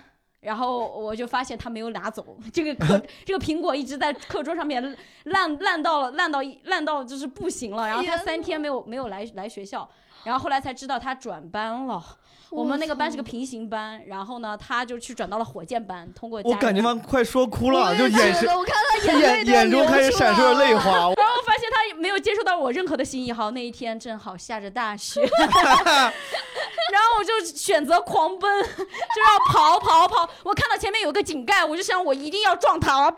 [0.41, 9.89] 然后我就发现他没有拿走这个课， 这个苹果一直在课桌上面烂烂到了烂到烂到就是不行了，然后他三天没有没有来来学校，
[10.25, 12.03] 然后后来才知道他转班了。
[12.51, 16.07] 我们那个班是个平行班，然后呢，他就去转到了火箭班。
[16.13, 20.91] 通过我感觉他快说哭了，就眼神，我看他眼眼眼中开始闪烁着泪花。
[21.17, 23.33] 然后发现他没有接受到我任何的心意。
[23.33, 30.29] 好，那一天正好下着大雪， 然后我就选择狂奔， 就要跑跑跑。
[30.43, 33.17] 我看到前面有个井盖，我就想我一定要撞它，然后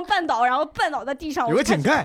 [0.00, 1.46] 砰绊倒，然后绊倒在地上。
[1.48, 2.02] 有个井盖。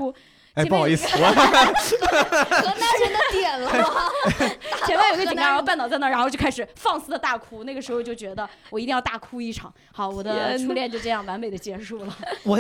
[0.54, 4.02] 哎，不好意思， 我河南人的点了吗？
[4.86, 7.64] 前面有个井盖， 然后绊倒在那儿，然后就开始放肆的大哭。
[7.64, 9.74] 那个时候就觉得我一定要大哭一场。
[9.92, 12.16] 好，我的初恋就这样完美的结束了。
[12.44, 12.60] 我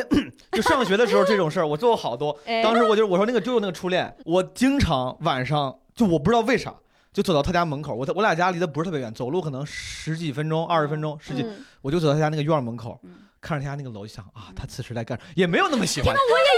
[0.52, 2.36] 就上学的时候这种事儿，我做过好多。
[2.64, 6.74] 当时我就我说那个就是那个初恋，我经常晚上就我不知道为啥
[7.12, 11.46] 就走到他家门口，我我俩家离得不是特别远，走路可能十几分钟、二十分钟、十几，
[11.84, 13.00] 我就走到他家那个院门口。
[13.44, 16.16] 看着他家那个楼，就想啊，他此时在干，也没有那么喜欢。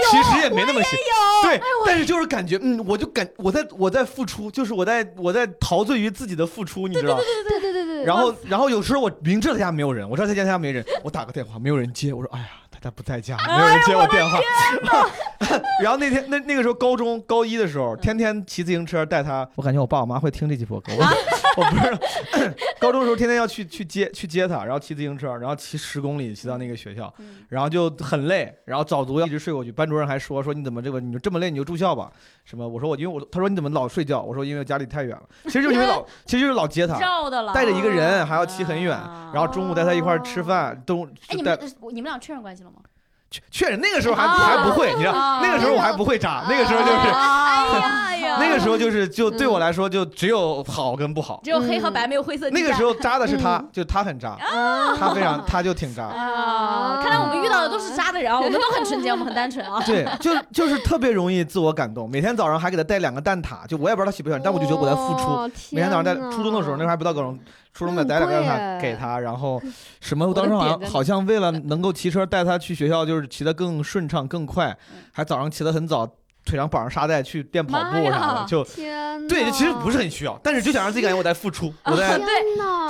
[0.08, 0.96] 其实也没那么喜
[1.42, 7.16] 欢，对，但是就是感觉，嗯，我就感我在我在付出，就是我在我在陶醉于自己的付出，你知道？
[7.16, 8.04] 对对对对对对。
[8.04, 14.38] 然后然后有时候我明知道他家没有人，我知道他家他家没人，我打个电话没有人接，我说哎呀，他家不在家，没有人接我电话。
[15.82, 20.92] 然后那天那那个时候高中高一的时候，天天骑自行车带他，我感觉我爸我妈会听这期播客。
[20.94, 21.04] 我
[21.62, 27.12] 不是高中的时候天天要去去接去接他，然后骑自行车，然后骑十公里骑到那个学校，
[27.48, 29.70] 然后就很累，然后早读要一直睡过去。
[29.72, 32.10] 班主任还说说你怎么这个你就这么累你就住校吧？
[32.44, 32.66] 什么？
[32.66, 34.20] 我说我因为我他说你怎么老睡觉？
[34.22, 35.22] 我说因为家里太远了。
[35.44, 36.98] 其实就是因为老 其实就是老接他，
[37.52, 38.96] 带着一个人还要骑很远，
[39.32, 41.06] 然后中午带他一块吃饭都。
[41.28, 41.58] 哎，你们
[41.92, 42.76] 你们俩确认关系了吗？
[43.50, 46.96] 确实那个时候还还不会，你知道，那个时候我还不会渣，那个时候就是，
[48.38, 52.50] 那个时候就是就对我来说就只有好跟不好，只有黑和白没有灰色。
[52.50, 54.36] 那个时候渣的是他，就他很渣，
[54.98, 56.04] 他非常他就挺渣。
[56.04, 59.80] 啊，看来我们遇到的都是渣的人啊，我们都很纯洁，我们很单纯啊。
[59.86, 65.50] 对，就就是特别容易自我感动，每天早上还给他带两个蛋挞，就我也不知道他喜不喜欢，但我就觉得我在付出。
[65.70, 67.38] 每天早上在初中的时候，那时候还不到高中。
[67.76, 69.60] 初中的带两个他给他，然后
[70.00, 70.26] 什么？
[70.26, 74.76] 我当时好像好像为了能够骑车带他去学校，就是骑得更顺畅更快，
[75.12, 76.06] 还早上骑得很早，
[76.44, 78.64] 腿上绑上沙袋去练跑步啥的，就
[79.28, 82.26] 对，其实不是很需要，但是就想让自己感觉我在付出，我在对，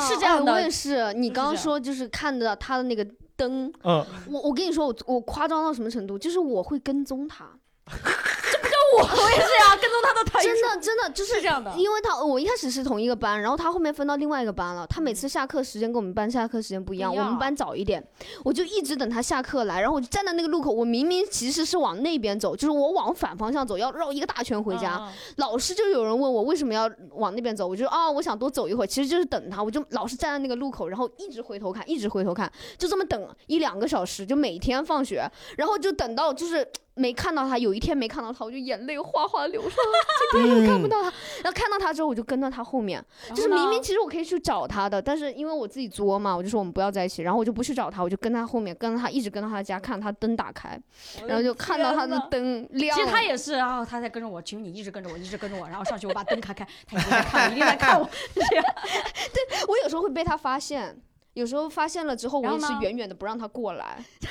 [0.01, 0.53] 是这样的。
[0.53, 3.05] 我也是，你刚刚说就是看着他的那个
[3.37, 6.17] 灯，嗯，我我跟你说，我我夸张到什么程度？
[6.19, 7.45] 就是我会跟踪他。
[7.87, 11.73] 这不叫我， 我也是呀，跟踪他的大语真的真的就是是这样的。
[11.77, 14.87] 因为他我一开始是同一个班，然后他后面分到另外一个班了。
[14.87, 18.03] 他每次下课时间跟我们班下课时间不一样，我们班早一点，
[18.45, 24.97] 我就一直等他下课来，然后我就站在那个路口，我明明其实是往那边走，就是我往反方向走，要绕一个大圈回家。
[25.01, 39.99] 嗯老师就有人问我为什么要往那边走，我就啊、我想多走一会儿，其实就是等他，我就老是站在那个路口，然后一直回头看，一直回头看，就这么等一两个小时，就每天放学，然后就等到就是没看到他，有一天没看到他，我就眼泪哗哗流上来，
[40.33, 41.13] 今天又看不到他，
[41.43, 50.79] 然后看到他之后我就跟到他后面，就是明明其实我可以去找他的，但是因为我自己作嘛，我就说我们不要在一起，然后我就不去找他，我就跟他后面，跟着他一直跟到他家，看他灯打开，
[51.27, 53.03] 然后就看到他的灯亮了。
[53.03, 58.65] 其实他也是，然后他在跟着我，求你一直跟着我，一直跟着我，然后上去我把灯开开，他一定在看我，一定在看我， 这样。
[59.69, 61.01] 我有时候会被他发现，
[61.35, 63.99] 有时候发现了之后，我也是远远的不让他过来。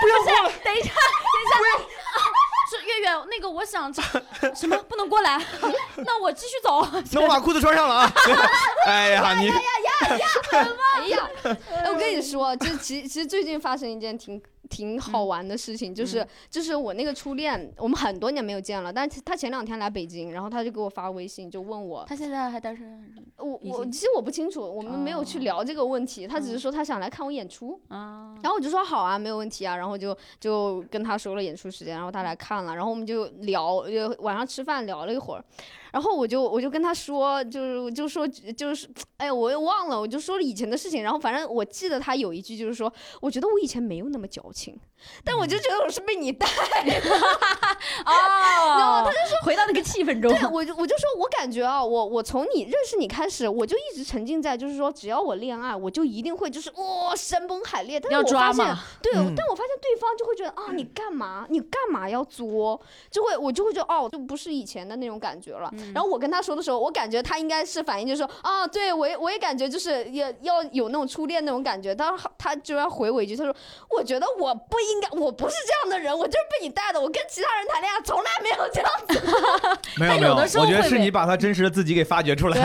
[0.00, 0.92] 不要过来，等一下，等一下，
[2.70, 4.02] 是月月，那个我想这
[4.54, 5.40] 什么不能过来，
[6.04, 6.86] 那我继续走。
[7.12, 8.12] 那我把裤子穿上了啊！
[8.86, 10.16] 哎呀，你哎
[11.08, 27.78] 呀，哎我跟你说，就其其实最近发生一件挺挺好玩的事情，就是就是我那个初恋，我们很多年没有见了，但是他前两天来北京，然后他就给我发微信，就问我，他现在还单身我我其实我不清楚，我们没有去哦聊这个问题，他只是说他想来看我演出。
[27.88, 28.34] 啊？
[28.42, 35.44] 然后我就说好啊，没有问题啊，然后就就跟他说了演出时间，然后他来看了，然后我们就聊，就晚上吃饭聊了一会儿，
[35.92, 44.76] 然后我就我就跟他说，就是就说就是，哎呀，我又忘了，我就说了以前的事情，然后反正我记得他有一句就是说，我觉得我以前没有那么矫情，
[45.22, 46.46] 但我就觉得我是被你带
[48.06, 48.12] 哦，
[48.78, 58.00] 然后他就说回到那个气氛中对，我就我就说，我感觉啊，我我从你认识你开始，我就一直沉浸在，就是说，只要我恋爱，我就一定会就是哇、山崩海裂。
[58.00, 61.46] 但是要我发现抓嘛，对，嗯但我发现对方就会觉得啊，你干嘛？
[61.50, 62.80] 你干嘛要作？
[63.10, 65.68] 就会我就会觉得哦，就不是以前的那种感觉了。
[65.72, 71.94] 嗯然后我跟他说的时候，我感觉他应该是反应就是说啊，对我也我也感觉就是也要有那种初恋那种感觉。
[71.94, 73.54] 他他居然回我一句，他说
[73.90, 79.12] 我觉得我不应该，我不是这样的人，我就是被你带的，我跟其他人谈恋爱从来没有这样子。
[79.96, 82.64] 没 有没有，有的时候我觉得是你把他真实的自己 给发掘出来，了，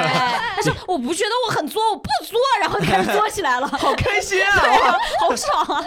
[0.55, 4.57] 他说我不觉得我很作，我不作，然后就开始作起来了， 好开心啊！
[4.57, 5.85] 啊，好爽啊！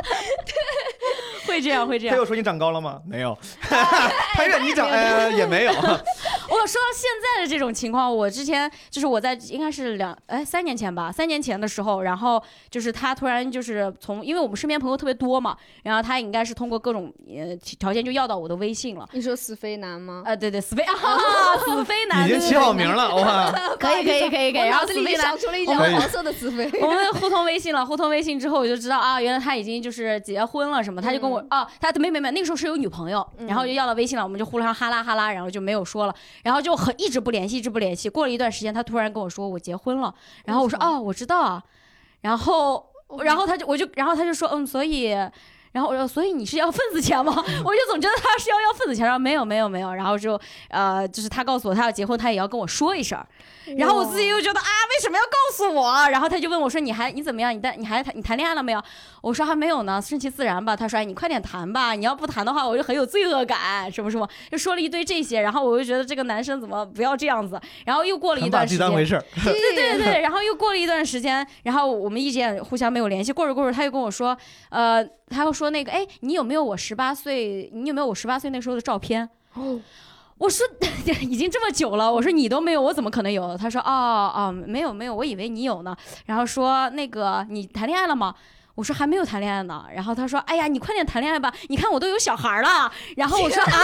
[1.47, 2.15] 会这样，会这样。
[2.15, 3.01] 他有说你长高了吗？
[3.07, 3.37] 没有，
[4.35, 19.09] 潘越你长呃也没有，我说到现在的这种情况，我之前就是我在应该是两哎三年前吧，三年前的时候，然后就是他突然就是从，因为我们身边朋友特别多嘛，然后他应该是通过各种呃条件就要到我的微信了。
[19.13, 20.23] 你说死飞男吗？
[20.25, 20.95] 啊，对对，死飞 啊，
[21.65, 23.51] 死飞男，已经起好名，了哇！
[23.51, 26.71] 对 对可以可以可以可以，然后我脑子里死飞男出了一条黄色的死飞。
[26.81, 38.09] 我们互通微信了，互通微信之后我就知道啊，原来他已经就是结婚了什么，他就跟我、啊，他没没没，那个时候是有女朋友，然后就要到微信了，我们就互相哈啦哈啦，然后就没有说了，然后就很一直不联系，一直不联系。
[38.09, 41.63] 过了一段时间，他突然跟我说我结婚了，然后我说哦，我知道啊，
[42.21, 42.87] 然后
[43.25, 45.15] 然后他就我就然后他就说嗯，所以。
[45.73, 47.33] 然后我说，所以你是要份子钱吗？
[47.65, 53.19] 我就总觉得他是要要份子钱，然后没有没有没有，然后就呃，就是他告诉我他要结婚，他也要跟我说一声，
[53.77, 56.09] 然后我自己又觉得啊，为什么要告诉我？
[56.11, 57.55] 然后他就问我说：“你还你怎么样？
[57.55, 58.83] 你谈你还谈你谈恋爱了没有？”
[59.23, 60.75] 我说还没有呢，顺其自然吧。
[60.75, 65.41] 他说：“哎，你快点谈吧，你要不谈的话，我就很有罪恶感，什么什么，就说了一堆这些。
[65.41, 67.61] 然后我就觉得这个男生怎么不要这样子？
[67.85, 73.31] 然后又过了一段时间，自己当回事，对对对对，然后又过了一段时间，然后我们一直也互相没有联系。
[73.31, 74.37] 过着过着，他又跟我说，
[74.71, 77.69] 呃，他又说那个，哎，你有没有我十八岁？
[77.75, 79.29] 你有没有我十八岁那时候的照片？
[80.39, 80.67] 我说
[81.21, 83.55] 已经这么久了，我说你都没有，我怎么可能有？
[83.59, 85.95] 他说哦哦，没有没有，我以为你有呢。
[86.25, 88.35] 然后说那个你谈恋爱了吗？
[88.81, 89.85] 我说还没有谈恋爱呢。
[89.95, 92.91] 然后他说哎呀，你快点谈恋爱吧，你看我都有小孩了。
[93.15, 93.79] 然后我说啊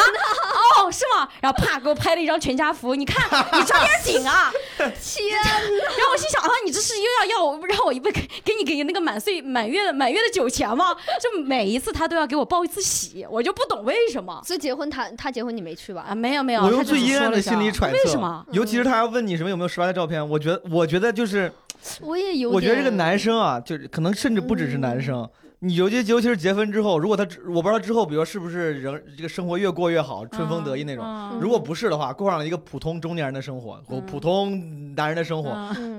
[0.79, 1.29] 哦是吗？
[1.43, 4.51] 然后啪给我拍了一张全家福，你看你抓点紧啊。
[4.79, 10.97] 天然后我心想啊，你这是又要要我让我一辈给给你给那个满岁满月的满月的酒钱吗？
[11.21, 16.07] 就每一次他都要给我报一次喜，我就不懂为什么所以结婚他他结婚你没去吧？
[16.09, 16.15] 啊？
[16.15, 18.45] 没有没有，我用最阴暗的心理揣测，为什么？
[18.53, 21.53] 尤其是他要问你什么有没有十八的照片，我觉得，我觉得就是，
[22.03, 25.29] 我也有点，我觉得这个男生啊，就是可能甚至不只是男生，
[25.61, 31.05] 你尤其尤其是结婚之后，如果他之我不知道之后，比如是不是人这个生活越过越好，春风得意那种。
[31.05, 35.51] 嗯如果不是的话，过上了一个普通中年人的生活普通男人的生活，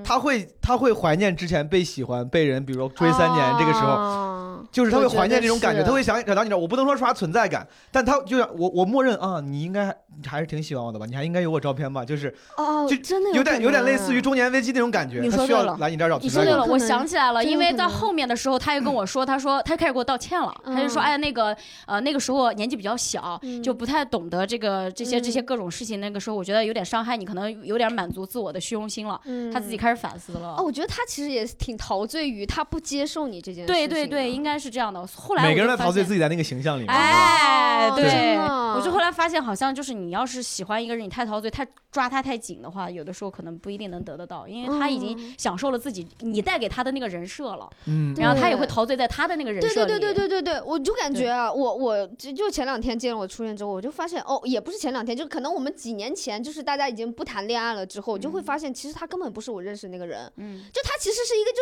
[0.04, 4.37] 他会他会怀念之前被喜欢、被人，比如说追三年这个时候，候，
[4.71, 6.60] 就是他会怀念这种感觉，是他会想找到你这儿。
[6.60, 11.06] 我不能说刷存在感，但他就像我我默认啊，你应该还是挺喜欢我的吧？
[11.06, 12.03] 你还应该有我照片吧？
[12.06, 16.65] 就是哦，就真的有点有点类似于中年危机那种感觉，你他需要说对了来你这儿找你说对了。
[16.65, 25.99] 我想起来了，因为在真有可能后面的时候，他又跟我说，他说他开始给我道歉了， 他就说，嗯哎，那个呃，那个时候年纪比较小，嗯就不太懂得这个这些这些嗯各种事情。
[25.99, 29.19] 那个时候我觉得有点伤害你，可能有点满足自我的虚荣心了。
[29.25, 30.56] 嗯他自己开始反思了。
[30.58, 33.75] 哦，我觉得他其实也挺陶醉于他不接受你这件事情。
[33.75, 35.05] 对对对，应该是这样的。
[35.07, 36.89] 后来每个人在在陶醉自己在那个形象里面。
[36.89, 38.43] 哎，哦对真的，
[38.75, 49.87] 我就后来发现，好像就是你要是喜欢一个人，你太陶醉、太抓他太紧的话，有的时候可能不一定能得得到，因为他已经嗯享受了自己你带给他的那个人设了，嗯，然后他也会陶醉在他的那个人设里。
[49.87, 61.57] 对对对对对对，我就感觉啊，我我就就前两天见了我初恋之后，我就发现哦，也不是前两天，就可能我们几年前，就是大家已经不谈恋爱了之后，我就会发现其实他根本不是我认识的那个人，嗯就他其实是一个就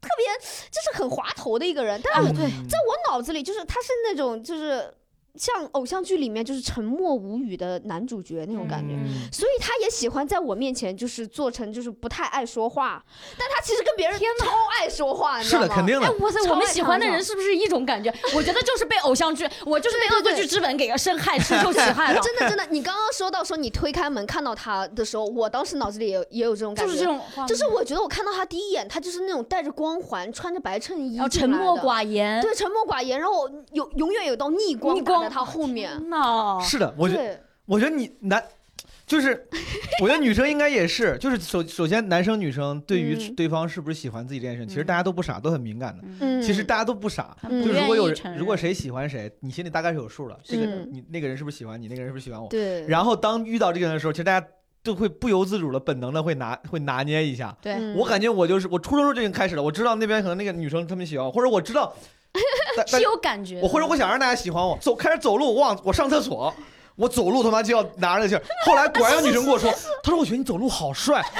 [0.00, 0.26] 特别
[0.70, 4.94] 就是很滑头的一个人，但是在我脑子里就是他是那种就是
[5.38, 8.94] 像偶像剧里面就是沉默无语的男主角那种感觉。
[8.94, 13.02] 嗯所以他也喜欢在我面前就是做成就是不太爱说话，
[13.38, 14.48] 但他其实跟别人超
[14.78, 15.74] 爱说话，你知是的，道吗？
[15.74, 18.12] 哎肯定的。，哇塞，我们喜欢的人是不是一种感觉？
[18.34, 22.20] 我觉得就是被偶像剧，我就是被恶作剧之吻给深害、深受其害了。
[22.20, 35.92] 真的真的，你刚刚说到说你推开门看到他的时候，我当时脑子里也有也有这种感觉，就是这种就是我觉得我看到他第一眼，他就是那种带着光环，穿着白衬衣要沉默寡言，对，沉默寡言，然后有永远有道逆光逆光打在他后面，
[36.62, 38.42] 是的，我觉得，我觉得你男，
[39.06, 39.46] 就是
[40.00, 43.34] 我觉得女生应该也是， 就是首首先男生女生对于嗯。
[43.34, 46.02] 对方是不是喜欢自己这件事，其实大家都不傻，都很敏感的。
[46.20, 47.62] 嗯，其实大家都不傻，嗯。
[47.62, 50.38] 就如果有如果谁喜欢谁，你心里大概是有数的。
[50.42, 50.88] 这个嗯。
[50.92, 52.48] 你那个人是不是喜欢你，那个人是不是喜欢我？
[52.48, 54.46] 对，然后当遇到这个人的时候，其实大家
[54.82, 57.54] 都会不由自主的、本能的会拿会拿捏一下。
[57.96, 62.40] 我感觉我就是我初中时候就已经开始了，我知道那边可能那个女生特别喜欢我，或者我知道，但是
[62.92, 63.62] 但有感觉的。
[63.62, 66.54] 我或者我想让大家喜欢我，走开始走路，我往我上厕所，
[66.96, 68.42] 我走路他妈就要拿着那劲儿。
[68.64, 69.70] 后来果然有女生跟我说，
[70.02, 71.22] 她说我觉得你走路好帅。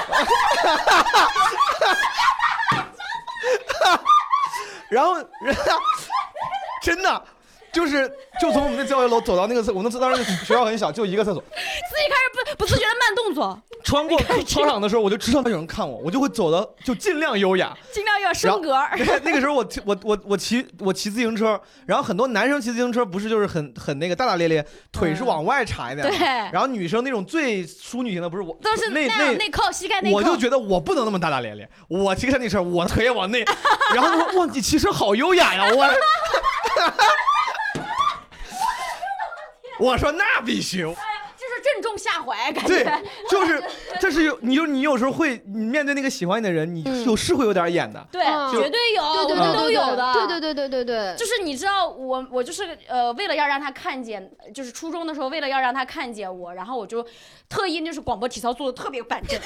[4.88, 5.79] 然后，人 家
[6.83, 7.22] 真的
[7.72, 11.42] 就是就从我们那教学楼走到那个厕，我们那当时学校很小，就一个厕所。
[11.42, 17.76] 自己开始不不自觉的慢动作，穿过操场的时候，我就知道有人看我，我就会走的就尽量优雅。
[17.92, 18.98] 尽量要升格儿。
[19.22, 26.09] 那个时候我骑我我我骑我骑自行车，然后很多男生骑自行车不是就是很很那个大大咧咧，腿是往外插一点。
[26.09, 26.18] 对
[26.52, 30.16] 然后女生那种最淑女型的不是我，都是那样内扣，膝盖内扣。
[30.16, 33.44] 我就觉得我不能那么大大咧咧，我骑个那车，我腿也往内，
[33.94, 35.87] 然后他说哇，你骑车好优雅呀，我。
[39.78, 40.84] 我说那必须，
[41.78, 43.62] 正中下怀，感对觉。，就是
[44.00, 47.04] 这是有你就你有时候会你面对那个喜欢你的人，你嗯。
[47.04, 48.50] 有是会有点演的，对，嗯。
[48.52, 50.12] 绝对有，对对对都有的。
[50.12, 57.06] 对对对对对对，就是你知道我我就是呃为了要让他看见，就是初中的时候为了要让他看见我，然后我就
[57.48, 59.38] 特意就是广播体操做的特别板正，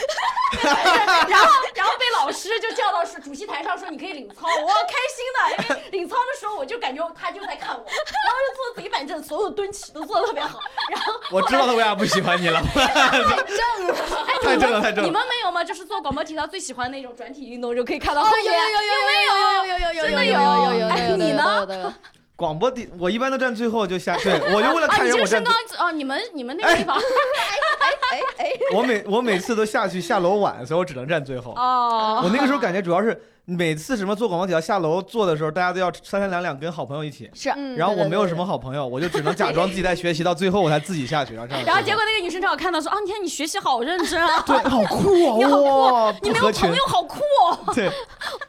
[0.64, 10.58] 然后然后被老师就叫到是主席台上说你可以领操，我开心的，因为领操的时候我就感觉他就在看我，然后就做的贼板正，所有蹲起都做的特别好，
[10.90, 13.94] 然后我知道他为啥不喜欢你了， 正了，
[14.42, 15.12] 太正了，太正了你了。
[15.12, 15.62] 们没有吗？
[15.62, 21.66] 就是做广播体操最喜欢那种转体运动，就可以看到后哦，面有有有有有有有有有真的有有有哎有你呢？
[21.66, 21.94] 呢？
[22.34, 31.52] 广播底，我一般都站最后就下，对我就为了啊，看人我站你这个身高哦，你们你们那个地方哎哎，我每我每次都下去下楼晚，所以我只能站最后。
[31.52, 37.50] 哦，我那个时候感觉主要是每次什么做广播体操下楼做的时候，大家都要三三两两跟好朋友一起，是。
[37.56, 41.64] 嗯然后我没有什么好朋友，我就只能假装自己在学习，到最后我才自己下去，然后这样。
[41.64, 46.76] 然后结果那个女生正好看到说啊，你看你学习好认真啊，对，好酷你好哦，酷哇，你没有不合群朋。
[46.76, 47.74] 友好酷哦。
[47.74, 47.90] 对，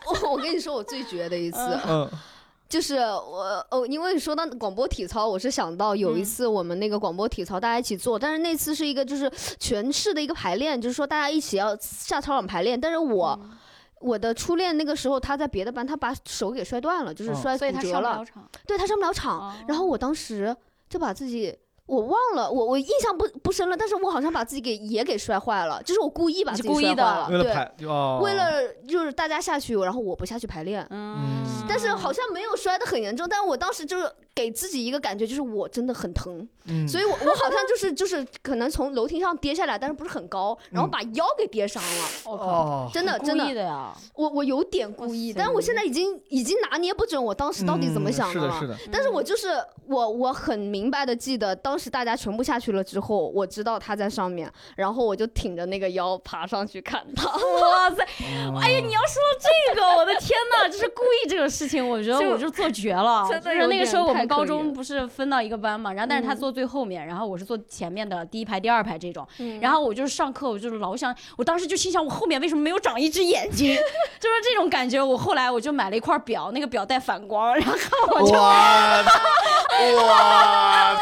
[0.05, 2.07] 我 我跟你说，我最绝的一次，嗯
[2.69, 13.39] 就是我哦，因为说到广播体操，我是想到有一次我们那个广播体操大家一起做，但是那次是一个就是全市的一个排练，就是说大家一起要下操场排练，但是我。
[14.03, 18.49] 我的初恋那个时候他在别的班，他把手给摔断了，就是哦摔骨折了他上不了，场。
[18.67, 19.39] 对他上不了场。
[19.39, 20.55] 哦然后我当时
[20.89, 30.85] 就把自己，我忘了，我我印象不不深了，但是我好像把自己给也给摔坏了，就是我故意把自己你是故意的摔坏了，对，为了排，哦，为了就是大家下去，然后我不下去排练。
[30.89, 42.07] 嗯，但是好像没有摔的很严重，但是我当时就是给自己一个感觉，就是我真的很疼，嗯，所以我我好像就是就是可能从楼梯上跌下来，但是不是很高，然后把腰给跌伤了。
[42.25, 43.93] 我靠，哦，真的真的，的呀！
[44.15, 48.33] 我我有点故意，但是我现在已经已经拿捏不准我当时到底怎么想了。
[48.33, 49.49] 嗯是的，是的，但是我就是
[49.85, 57.25] 我，我很明白的记得，当时大家全部下去了之后，我知道他在上面，然后我就挺着那个腰爬上去看他。
[57.33, 58.03] 哇塞！
[58.45, 63.27] 哦哎呀，你要说这个，我的天呐，就是故意这个事情，我觉得就我就做绝了。
[63.27, 69.27] 真的就是那个时候我们高中不是分到一个班嘛，然后但是他嗯坐最后面，然后我是坐前面的第一排、第二排这种。
[69.39, 73.75] 嗯然后我就是上课，我就是老想，我当时就心想，我后面为什么没有长一只眼睛？
[74.21, 75.01] 就是这种感觉。
[75.01, 77.75] 我后来我就买了一块表，那个表带反光，然后
[78.11, 79.03] 我就哇
[79.97, 80.95] 哇，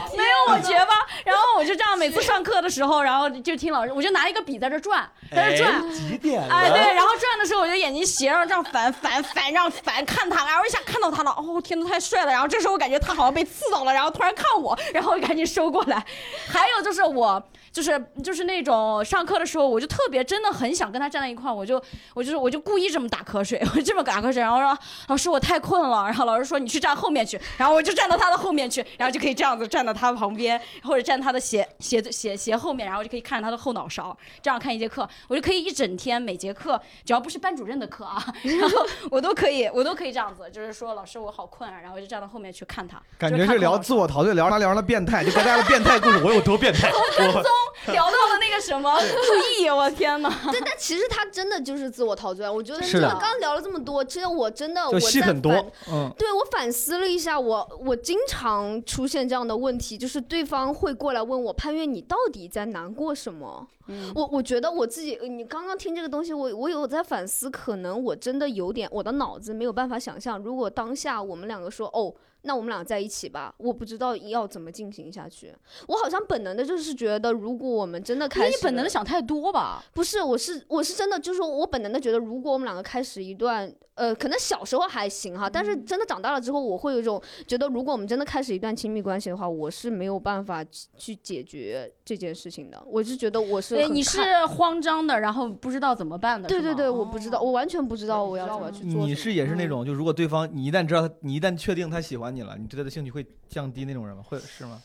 [0.16, 0.92] 没有我绝吧。
[1.24, 5.74] 然后我就这样每次上课的时候，然后就听老师，我就拿一个笔在这转，在这转。
[5.74, 6.54] 哎几点了？
[6.54, 12.32] 哎，对，然后转的时候我就眼睛斜着这样反反反这样反看他，然后一下看到他了，哦天呐，太帅了！
[12.32, 16.04] 然后这时候我感觉他好像被刺到了，然后突然看我，然后我赶紧收过来。
[16.48, 17.42] 还有就是我
[17.72, 21.82] 就是就是那种上课的时候，我就特别真的很想跟他站在一块儿，我就
[22.14, 24.78] 我就是我就故意这么打瞌睡， 我这么打瞌睡，然后说
[25.08, 46.90] 老师我太困了，然后老师说你去站后面去，然后我就站到他的后面去，然后就可以这样子站到他旁边，或者站他的斜斜斜斜后面，然后就可以看着他的后脑勺，这样看一节课，我就可以一整天每节课，只要不是班主任的课啊， 然后我都可以我都可以这样子，就是说老师我好困啊，然后就站到后面去看他，感觉是聊自我陶醉，聊着聊着变态，就大家的变态故事，我有多变态？
[47.16, 47.42] 跟踪
[47.86, 50.28] 聊到了那个什么注意，我天哪！
[50.50, 52.48] 对，但其实他真的就是自我陶醉。
[52.48, 63.66] 我觉得是的真的，刚刚聊了这么多，其实我真的就我在戏很多反，嗯，对我反思了一下，我我经常出现这样的问题，就是对方会过来问我潘越，你到底在难过什么？
[63.88, 72.14] 嗯我我觉得我自己，你刚刚听这个东西，我我有在反思，可能我真的有点，我的脑子没有办法想象，如果当下我们两个说哦。
[72.46, 75.50] 那我们俩在一起吧，我不知道要怎么进行下去。
[75.88, 79.82] 我好像本能的就是觉得，如果我们真的开始，你本能的想太多吧？
[79.94, 92.82] 不是，我是我是真的，就是说我本能的觉得，如果我们两个开始一段，呃，可能小时候还行哈，但是真的长大了之后，我会有一种觉得，如果我们真的开始一段亲密关系的话，我是没有办法去去解决这件事情的。
[92.86, 96.48] 我是觉得我是你是慌张的，然后不知道怎么办的。
[96.48, 99.06] 对对对，我不知道，哦我完全不知道我要怎么去做。
[99.06, 104.22] 你是也是那嗯种，就如果对方你一旦知道他，你一旦确定他喜欢你了，你对他的兴趣会降低那种人吗？
[104.22, 104.82] 会是吗？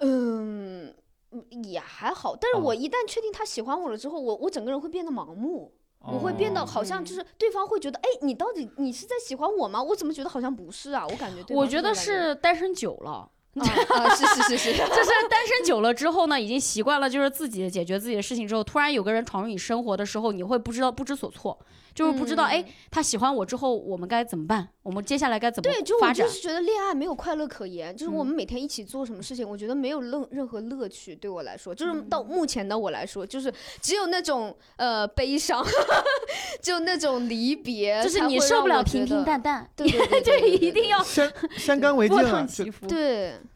[0.00, 0.92] 嗯。
[1.30, 5.70] 嗯也还好，但是哦我一旦确定他喜欢我了之后，我我整个人会变得盲目，
[6.00, 9.82] 我会变得哦好像就是对方会觉得，哎，你到底你是在喜欢我吗？
[9.82, 11.06] 我怎么觉得好像不是啊？
[11.06, 13.30] 我感觉我觉得是单身久了。
[13.58, 21.58] 啊啊，是是是是， 就是单身久了之后呢，已经习惯了，就是自己解决自己的事情之后，突然有个人闯入你生活的时候，你会不知道不知所措，
[21.94, 24.68] 就是不知道，哎、嗯他喜欢我之后，我们该怎么办？
[24.82, 26.26] 我们接下来该怎么对，就我就？
[26.28, 31.14] 是觉得恋爱没有快乐可言，就是我嗯们每天一起做什么事情，我觉得没有任任何乐趣。
[31.16, 35.64] 对我来说，就是嗯到目前的我来说，就是只有那种呃悲伤，
[36.62, 42.46] 就那种离别，就是你受不了平平淡淡，对对对对，对一定要先先干为敬波啊！
[42.46, 42.64] 就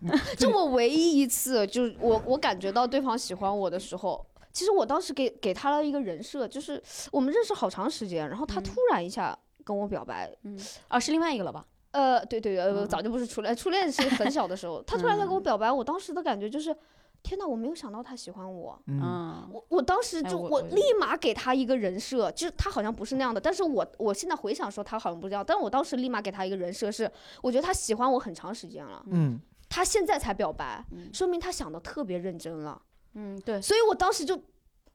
[0.06, 0.36] 荡起伏。
[0.36, 10.58] 对，就我唯一一次，就是我我感觉到对方喜欢我的时候，其实我当时给给他了一个人设，就是我们认识好长时间，然后他嗯突然一下跟我表白，嗯，
[10.88, 11.64] 啊，是另外一个了吧？
[11.92, 16.74] 呃，对对，呃，嗯早就不是初恋，初恋是很小的时候， 他突然在跟我嗯表白，我当时的感觉就是，
[17.22, 18.80] 天哪，我没有想到他喜欢我。
[18.86, 27.10] 嗯，嗯，我我当时就我立马给他一个人设，就是他好像不是那样的，但是我我现在回想说他好像不是这样，但我当时立马给他一个人设是，
[27.42, 29.38] 我觉得他喜欢我很长时间了，嗯，
[29.72, 31.08] 他现在才表白，嗯。
[31.14, 32.80] 说明他想的特别认真了，
[33.14, 34.36] 嗯，对，所以我当时就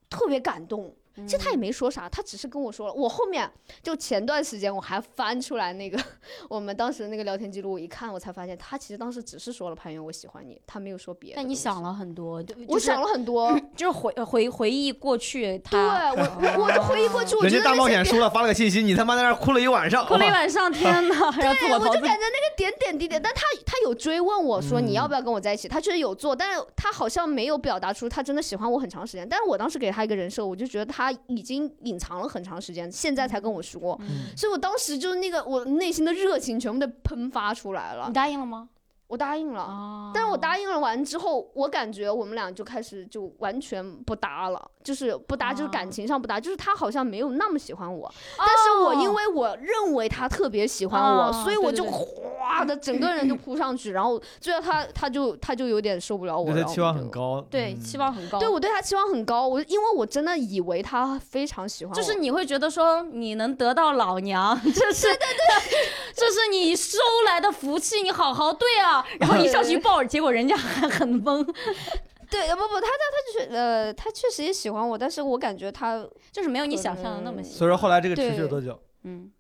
[0.08, 0.96] 特别感动。
[1.26, 2.94] 其实他也嗯没说啥，他只是跟我说了。
[2.94, 3.50] 我后面
[3.82, 5.98] 就前段时间我还翻出来那个
[6.50, 11.36] 我们当时的那个聊天记录，我一看我才发现，他其实当时只是说了潘源我喜欢你，他没有说别的。
[11.38, 13.58] 但你想，了很多，就我想了，很多。
[13.76, 16.18] 就是回回回忆过去，对他我
[16.58, 29.28] 我 我就回忆过去，我人家大觉得那些冒险输了，发了个信息，你他妈在那哭了一晚上，哭了一晚上，天呐， 然后我就感觉那个点点滴滴，但他他有追问我说你要嗯不要跟我在一起，他确实有做，但是他好像没有表达出他真的喜欢我很长时间。
[29.28, 34.28] 但是我当时给他一个人设，我就觉得他已经隐藏了很长时间，现在才跟我说，嗯。
[34.36, 38.08] 所以我当时就是那个我内心的热情全部都喷发出来了。
[38.08, 38.70] 你，答应了吗？
[39.08, 39.62] 我答应了。
[39.62, 56.88] 啊但是我答应了完之后，我感觉我们俩就开始就完全不搭了，就是不搭，就是感啊情上不搭，就是他好像没有那么喜欢我，但是我因为我认为他特别喜欢我，哦所以我就哗的整个人就扑上去，然后最后他他就他就有点受不了我，对他期望。
[56.98, 58.40] 很高，对，嗯期望很高。
[58.40, 69.06] 对我对他期望很高，我因为我真的以为他非常喜欢我，就是你会觉得说你能得到老娘， 就是对对对，这是你收来的福气，你好好对啊。
[69.20, 71.44] 然后一上去抱，结果人家还很懵，
[72.30, 78.80] 对，呃不不，他他他就是呃，他确实也喜欢我，但是我感觉他就是没有你想象的那么喜所以说后来这个持续对了多久？
[79.04, 79.32] 嗯，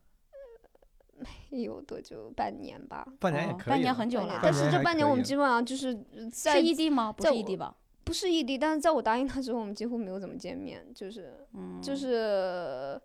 [1.49, 2.31] 有多久？
[2.35, 3.05] 半年吧。
[3.19, 4.39] 半年也哦半年可以了半年很久了。
[4.43, 7.11] 但是这半年我们基本上就是呃在是异地吗？
[7.11, 7.75] 不是异地吧？
[8.03, 12.97] 不是异地，但是在我答应他之后，我们几乎没有怎么见面，就是嗯，就是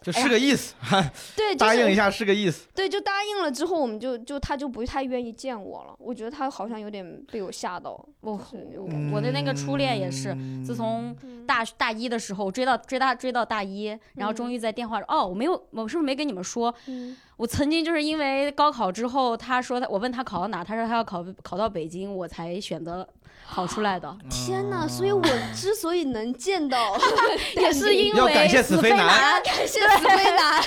[0.00, 0.74] 就是个意思，
[1.36, 2.66] 对，就是答应一下是个意思。
[2.74, 5.94] 对，就答应了之后，我们就就他就不太愿意见我了。
[5.98, 7.90] 我觉得他好像有点被我吓到，
[8.20, 16.74] 我我我的那个初恋也是，嗯自从嗯大大一的时候追到追到追到大一，然后终于在电话哦，我没有，我是不是没跟你们说？
[16.86, 23.06] 嗯我曾经就是因为高考之后，他说他我问他考到哪，他说他要考考到北京，我才选择
[23.52, 24.88] 考出来的，天呐！
[24.88, 25.20] 所以我
[25.54, 26.96] 之所以能见到，
[27.56, 30.62] 也是因为要感谢死飞男啊， 感谢死飞男，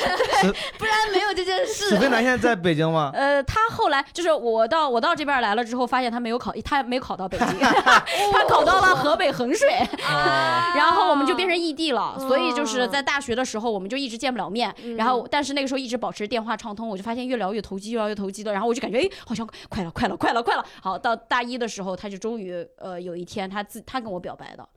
[0.77, 1.89] 不然没有这件事。
[1.89, 3.09] 死飞男现在在北京吗？
[3.15, 9.67] 呃，他后来就是我到我到这边来了之后，发现他没有考，他没考到北京，他考到了河北衡水，
[10.07, 12.15] 啊然后我们就变成异地了。
[12.19, 14.71] 所以就是嗯在大学的时候，我们就一直见不了面。
[14.95, 18.53] 然后但是那个时候一直保持电话畅通，我就发现越聊越投机，越聊越投机的。
[18.53, 20.63] 然后我就感觉哎，好像快了，快了，快了，快了。
[20.81, 24.67] 好，到大一的时候，他就终于呃有一天他自他跟我表白的，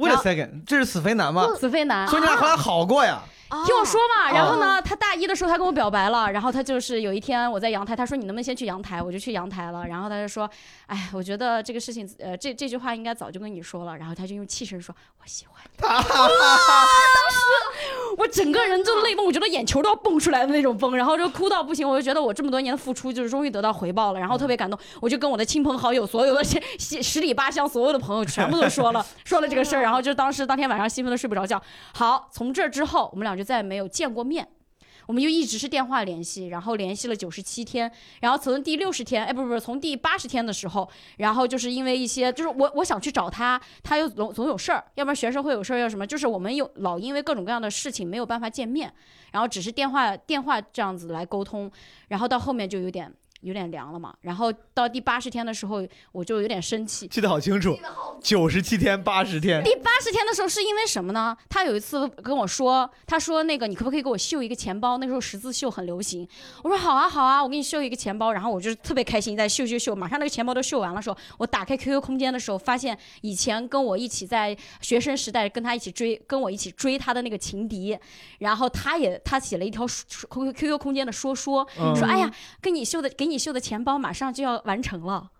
[0.00, 1.46] Wait a second，这是死肥男吗？
[1.58, 2.08] 死肥男。
[2.08, 3.20] 所以你俩后来好过呀？
[3.66, 10.48] 听我说嘛，啊然后呢，他大一的时候他跟我表白了，然后他就是有一天我在阳台，他说你能不能先去阳台，我就去阳台了，然后他就说，
[10.86, 15.82] 哎，我觉得这个事情，呃，这这句话应该早就跟你说了，然后他就用气声说，我喜欢你。
[15.82, 16.08] 当时
[18.16, 31.60] 我整个人就泪崩，我觉得眼球都要蹦出来的那种崩，然后就哭到不行，我就觉得我这么多年的付出就是终于得到回报了，然后特别感动，我就跟我的亲朋好友，所有的十十十里八乡所有的朋友全部都说了说了这个事儿，然后然后就当时当天晚上兴奋的睡不着觉。
[31.94, 34.46] 好，从这之后我们俩就再也没有见过面。
[35.08, 48.92] 我们就一直是电话联系，然后联系了九十七天，然后从第六十天，哎，不不不，从第八十天的时候，然后就是因为一些，就是我我想去找他，他又总总有事儿，要不然学生会有事儿，要什么，就是我们有老因为各种各样的事情没有办法见面，
[49.32, 51.68] 然后只是电话电话这样子来沟通，
[52.06, 57.78] 然后到后面就有点有点凉了嘛，然后到第八十天的时候，我就有点生气，记得好清楚，
[58.22, 59.62] 九十七天、八十天。
[59.62, 61.36] 第八十天的时候是因为什么呢？
[61.48, 64.98] 他有一次跟我说，他说那个你可不可以给我绣一个钱包？
[64.98, 66.26] 那时候十字绣很流行。
[66.62, 68.32] 我说好啊好啊，我给你绣一个钱包。
[68.32, 77.98] 然后我就特别开心，在绣绣绣，马上那个钱包都绣完了时候，我打开 QQ 空间的时候，发现以前跟我一起在学生时代跟他一起追，跟我一起追他的那个情敌，
[78.38, 82.30] 然后他也他写了一条 QQ QQ 空间的说说，嗯说哎呀，
[82.60, 85.30] 跟你绣的给你绣的钱包马上就要完成了。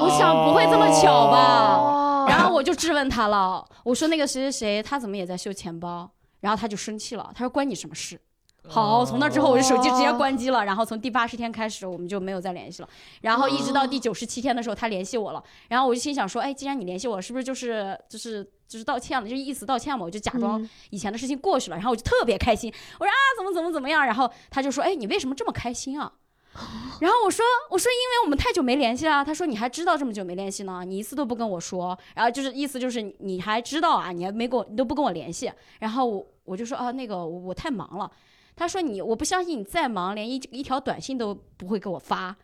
[0.00, 1.76] 我想不会这么巧吧？
[1.76, 6.10] 哦然后我就质问他了，我说那个谁谁谁，他怎么也在秀钱包？
[6.40, 8.20] 然后他就生气了，他说关你什么事？
[8.68, 12.88] 好，从那之后我的手机直接关机了，然后从第八十天开始我们就没有再联系了，
[13.22, 20.04] 然后一直到第九十七天的时候他联系我了，然后我就心想说，哎，既然你联系我，是不是就是就是就是道歉了，就是意思道歉嘛？
[20.04, 26.12] 我就假装嗯以前的事情过去了，然后我就特别开心，我说啊怎么怎么怎么样，然后他就说，哎，你为什么这么开心啊？
[27.00, 29.24] 然后我说，我说，因为我们太久没联系了。
[29.24, 30.82] 他说，你还知道这么久没联系呢？
[30.84, 31.96] 你一次都不跟我说。
[32.14, 34.10] 然后就是意思就是你还知道啊？
[34.10, 35.50] 你还没跟我，你都不跟我联系。
[35.78, 38.10] 然后我我就说啊，那个我我太忙了。
[38.56, 42.36] 他说你我不相信你再忙，连一一条短信都不会给我发。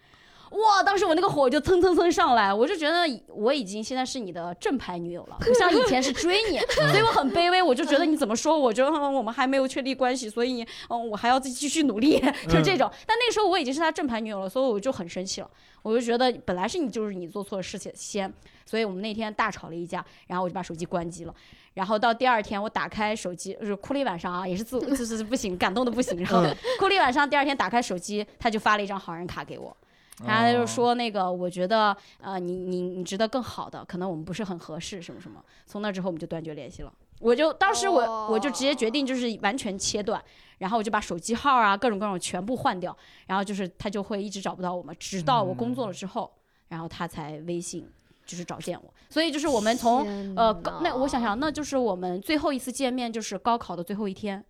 [0.54, 0.82] 哇！
[0.82, 6.58] 当时我那个火就蹭蹭蹭上来，我就觉得我已经现在是你的正牌女友了，不像以前是追你，
[6.90, 7.60] 所以我很卑微。
[7.60, 12.90] 我就觉得你怎么说，我就、嗯、我们还没有确立关系，所以嗯，我还要再继续努力，就是这种。
[13.06, 15.50] 但那个时候我已经是他正牌女友了，所以我就很生气了。
[15.82, 18.32] 我就觉得本来是你就是你做错了事情先，
[18.64, 21.34] 所以我们那天大吵了一架，然后我就把手机关机了。
[21.74, 26.16] 然后到第二天我打开手机，就是哭了一晚上啊，也是自我就是不行，感动的不行。
[26.18, 26.42] 然后
[26.78, 29.76] 哭了一晚上，第二天打开手机，他就发了一张好人卡给我。
[30.22, 35.42] 然后他就说那个，我觉得呃，你你你值得更好的，可能我们不是很合适，什么什么。
[35.66, 36.92] 从那之后我们就断绝联系了。
[37.20, 40.22] 我就当时我我就直接决定就是完全切断，
[40.58, 42.96] 然后我就把手机号啊各种各种全部换掉，
[43.26, 46.30] 然后就是他就会一直找不到我们，直到我工作了之后，
[46.68, 47.88] 然后他才微信
[48.24, 48.92] 就是找见我。
[49.08, 54.44] 所以就是我们从呃高那我想想，那就是我们最后一次见面就是高考的最后一天。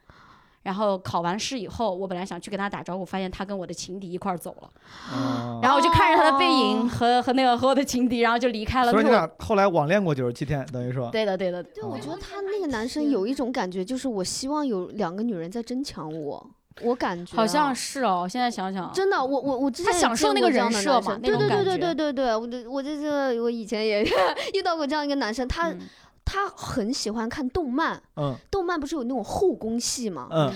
[0.65, 4.69] 然后考完试以后，我本来想去跟他打招呼，发现他跟我的情敌一块儿走了，
[5.13, 8.91] 哦然后我就看着他的背影和和那个和我的情敌，然后就离开了。
[8.91, 11.11] 所以俩后来网恋过九十七天，等于说。
[11.11, 16.51] 对的对的，对，我觉得他那个男生有一种感觉，就是我希望有两个女人在争抢我，
[16.81, 18.27] 我感觉啊好像是哦。
[18.29, 24.03] 现在想想，真的，我我我之前他也享受那个人设嘛对对对对觉对对对，我的我这个我以前也
[24.55, 25.81] 遇到过这样一个男生，他嗯
[26.25, 28.35] 他很喜欢看动漫，嗯。
[28.51, 30.29] 动漫不是有那种后宫戏吗？
[30.31, 30.53] 嗯，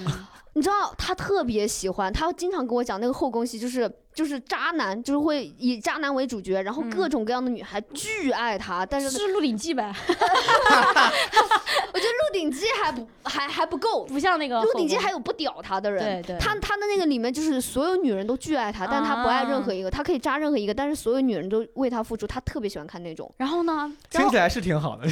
[0.54, 16.02] 你知道他特别喜欢，他经常跟我讲那个后宫戏，就是就是渣男，就是会以渣男为主角，然后嗯各种各样的女孩巨爱他，但是是《鹿鼎记》呗， 我觉得《鹿鼎记》还不还还不够，《不像那个鹿鼎记》还有不屌他的人。
[16.02, 23.32] 对对，他他的那个里面就是所有女人都巨爱他，但他不爱任啊何一个，他可以渣任何一个，但是所有女人都为他付出，他特别喜欢看那种。
[23.36, 23.88] 然后呢？
[24.10, 25.06] 听起来是挺好的。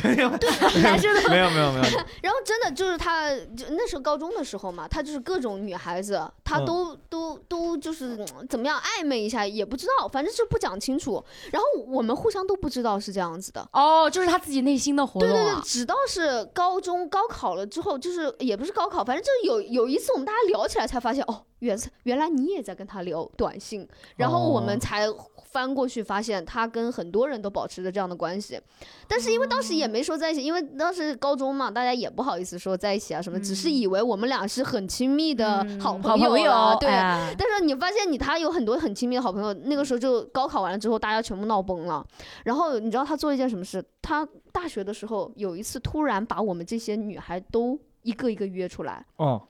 [0.83, 1.85] 男生的没有没有没有，
[2.23, 11.23] 然后真的就是他，就那时候高中的时候嘛，他就是各种女孩子，他嗯都、都都就是嗯怎么样暧昧一下也不知道，反正就不讲清楚。
[11.53, 13.69] 然后我们互相都不知道是这样子的。
[13.73, 15.63] 哦，就是他自己内心的活动对对对。
[15.63, 23.87] 直到是高中高考了之后，就是也不是高考，反正就是有有一次我们大家聊起来才发现，哦，原原来你也在跟他聊短信，
[24.17, 25.07] 然后我们哦才
[25.51, 28.61] 翻过去发现他跟很多人都保持着这样的关系，
[29.09, 36.89] 但是因为当时也没说在一起，因为当时高中嘛，大家也不好意思说在一起啊什么，只是以为我们俩是很亲密的嗯好朋友对。
[36.89, 42.05] 哎但是你发现你他有很多很亲密的好朋友，那个时候就高考完了之后，大家全部闹崩了。
[42.45, 43.85] 然后你知道他做一件什么事？
[44.03, 49.43] 他大学的时候有一次突然把我们这些女孩都一个一个约出来，哦，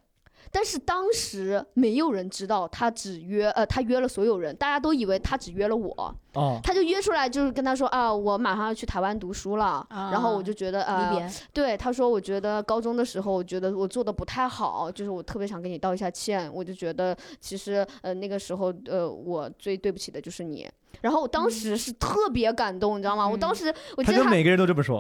[0.50, 16.50] 但是当时没有人知道他只约呃他约了所有人，大家都以为他只约了我，哦，他就约出来就是跟他说啊我马上要去台湾读书了，啊然后我就觉得呃离别，对，他说，我觉得高中的时候，我觉得我做的不太好，就是我特别想跟你道一下歉。
[16.52, 20.68] 我就觉得其实呃那个时候呃我最对不起的就是你。
[21.02, 23.28] 然后我当时是特别感动，你知道吗？
[23.28, 23.66] 我当时
[23.96, 24.98] 我记得他，他跟每个人都这么说。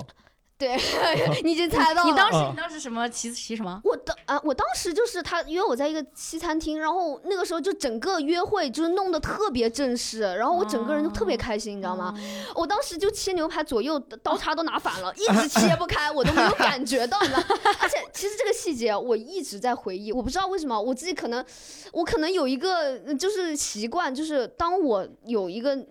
[0.58, 0.74] 对，
[1.44, 2.10] 你已经猜到了。
[2.10, 3.78] 你当时啊你当时什么骑骑什么？
[3.84, 12.14] 我当啊，我当时就是他约我在一个西餐厅，然后那个时候就整个约会就是弄得特别正式，然后我整个人就特别开心，你知道吗？
[12.54, 17.42] 我当时就切牛排，左右刀叉都拿反了，一直 切不开，我都没有感觉到，你知道。
[17.80, 21.44] 而且其实这个细节我一直在回忆，我不知道为什么我自己可能，
[21.92, 25.86] 我可能有一个呃就是习惯，就是当我有一个。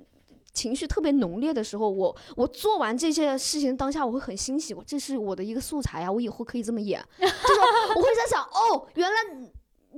[0.55, 7.61] 情绪特别浓烈的时候，我我做完这些事情当下，我会很欣喜，我这是我的一个素材啊，我以后可以这么演， 就是
[7.95, 9.15] 我会在想，哦，原来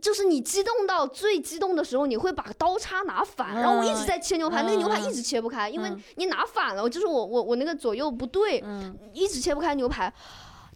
[0.02, 6.04] 就是你激动到最激动的时候，你会把刀叉拿反，然后我一直在切牛排，那个牛排一直切不开，因为嗯。
[6.16, 10.12] 你拿反了，就是我我我那个左右不对，嗯，一直切不开牛排。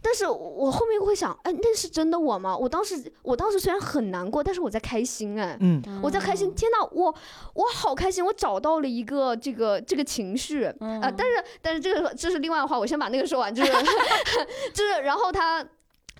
[0.01, 2.57] 但是我后面会想，哎，那是真的我吗？
[2.57, 5.55] 我当时我当时虽然很难过，但是我在开心哎。
[5.59, 7.13] 嗯，我在开心，天呐，我
[7.53, 13.71] 我好开心，我找到了一个这个这个情绪啊、嗯但是但是这个这是另外的话，我先把那个说完，就是
[14.73, 15.63] 就是，然后他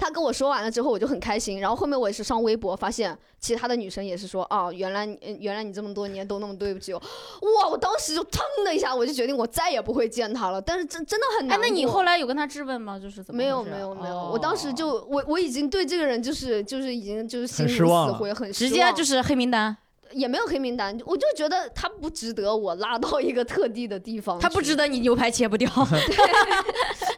[0.01, 11.67] 他跟我说完了之后，我就很开心，然后后面我也是上微博发现其他的女生也是说，哦，原来你呃原来你这么多年都那么对不起我，哇，我当时就腾的一下，我就决定我再也不会见他了，但是真真的很哎难，过。
[11.67, 12.97] 那你后来有跟他质问吗？
[12.97, 19.77] 就是怎么没有没有没有，哦我当时就我我已经对这个人就是就是已经就是心如很失望了死灰，很直失望接就是黑名单，
[20.13, 25.69] 也没有黑名单，我就觉得他不值得我拉到一个特地的地方，他不值得你牛排切不掉。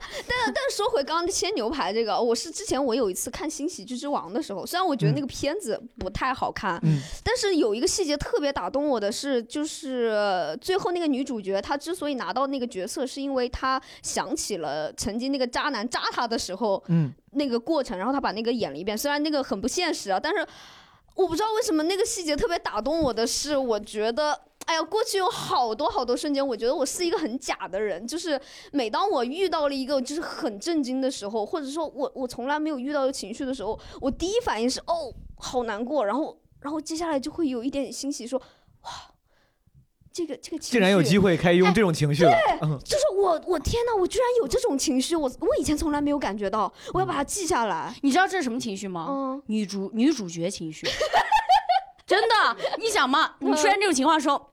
[0.45, 20.45] 但是说回刚刚切牛排这个，我是之前我有一次看《新喜剧之王》的时候，虽然我觉得那个片子不太好看，嗯但是有一个细节特别打动我的是，就是呃最后那个女主角她之所以拿到那个角色，是因为她想起了曾经那个渣男渣她的时候嗯，那个过程，然后她把那个演了一遍，虽然那个很不现实啊，但是
[21.15, 24.39] 我不知道为什么那个细节特别打动我的是，我觉得。
[24.65, 28.07] 哎呀，过去有好多好多瞬间，我觉得我是一个很假的人。
[28.07, 28.39] 就是
[28.71, 38.41] 每当我遇到了一个就是很震惊的时候，或者说我我从来没有遇到的情绪的时候，我第一反应是哦，好难过，然后然后接下来就会有一点欣喜，说，
[40.13, 42.31] 这个这个情绪竟然有机会可以用这种情绪了。
[42.61, 47.93] 嗯，就是我我天呐，我居然有这种情绪，我我以前从来没有感觉到，我要把它记下来。
[48.03, 49.07] 你知道这是什么情绪吗？
[49.09, 50.87] 嗯，女主女主角情绪，
[52.05, 54.52] 真的，你想嘛，你出现这种情况的时候。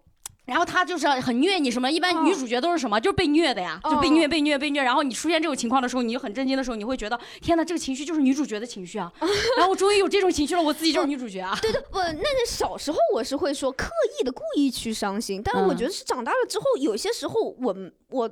[0.50, 4.82] 然后他就是很虐你什么，一般嗯女主角都是什么，就是被虐的呀，就被虐被虐被虐。
[4.82, 9.10] 然后你出现这种情况的时候，你就很震惊的时候，你会觉得天哪，这个情绪就是女主角的情绪啊。
[9.56, 11.56] 然后我终于有这种情绪了，我自己就是女主角啊。
[11.62, 13.88] 对对，不，那那小时候我是会说刻
[14.18, 17.76] 意的故意去伤心，但是我嗯觉得是长大了之后，有些时候我
[18.08, 18.28] 我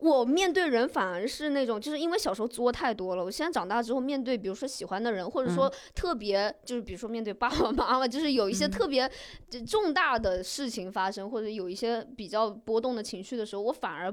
[0.00, 8.70] 我面对人反而是那种，就是因为小时候作太多了，我现在长大之后面对，比如说喜欢的人，或者说特别就是比如说面对爸爸 妈妈，就是有一些嗯。
[8.70, 9.10] 特别
[9.50, 14.10] 就重大的事情发生，或者有一些比较波动的情绪的时候，我反而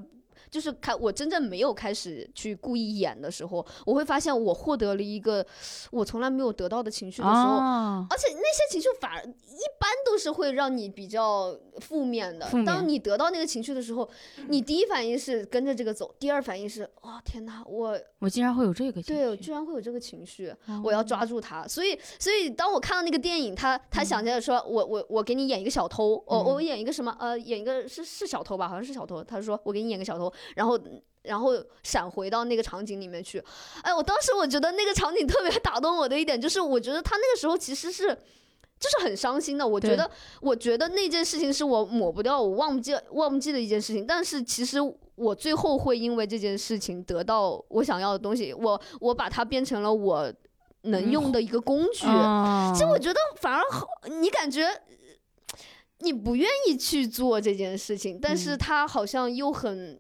[0.50, 5.45] 就是开我真正没有开始去故意演的时候，我会发现我获得了一个
[5.91, 12.50] 我从来没有得到的情绪的时候，哦，而且那些情绪反而一般都是会让你比较负面的。
[12.52, 14.08] 面当你得到那个情绪的时候，
[14.50, 21.68] 你第一反应是跟着这个走，第二反应是哦天哪，我我竟然会有这个情对我居然会有这个情绪，哦我要抓住它。
[21.68, 29.24] 所以所以当我看到那个电影，他他想起来说，我我我给你演一个小偷，我、嗯我演一个什么呃，演一个是是小偷吧，好像是小偷。
[29.24, 30.79] 他说我给你演个小偷，然后。
[31.23, 31.51] 然后
[31.83, 33.43] 闪回到那个场景里面去，
[33.81, 38.07] 哎，我当时我觉得那个场景特别打动我的一点就是，我觉得他那个时候其实是，
[38.79, 39.67] 就是很伤心的。
[39.67, 40.09] 我觉得，
[40.39, 44.07] 我觉得那件事情是我抹不掉、我忘不记、忘不记的一件事情。
[44.07, 44.77] 但是其实
[45.15, 50.33] 我最后会因为这件事情得到我想要的东西，我我把它变成了我
[50.83, 52.05] 能用的一个工具。
[52.05, 53.85] 哦其实我觉得反而好，
[54.21, 54.77] 你感觉呃
[55.99, 59.99] 你不愿意去做这件事情，但是嗯它好像又很，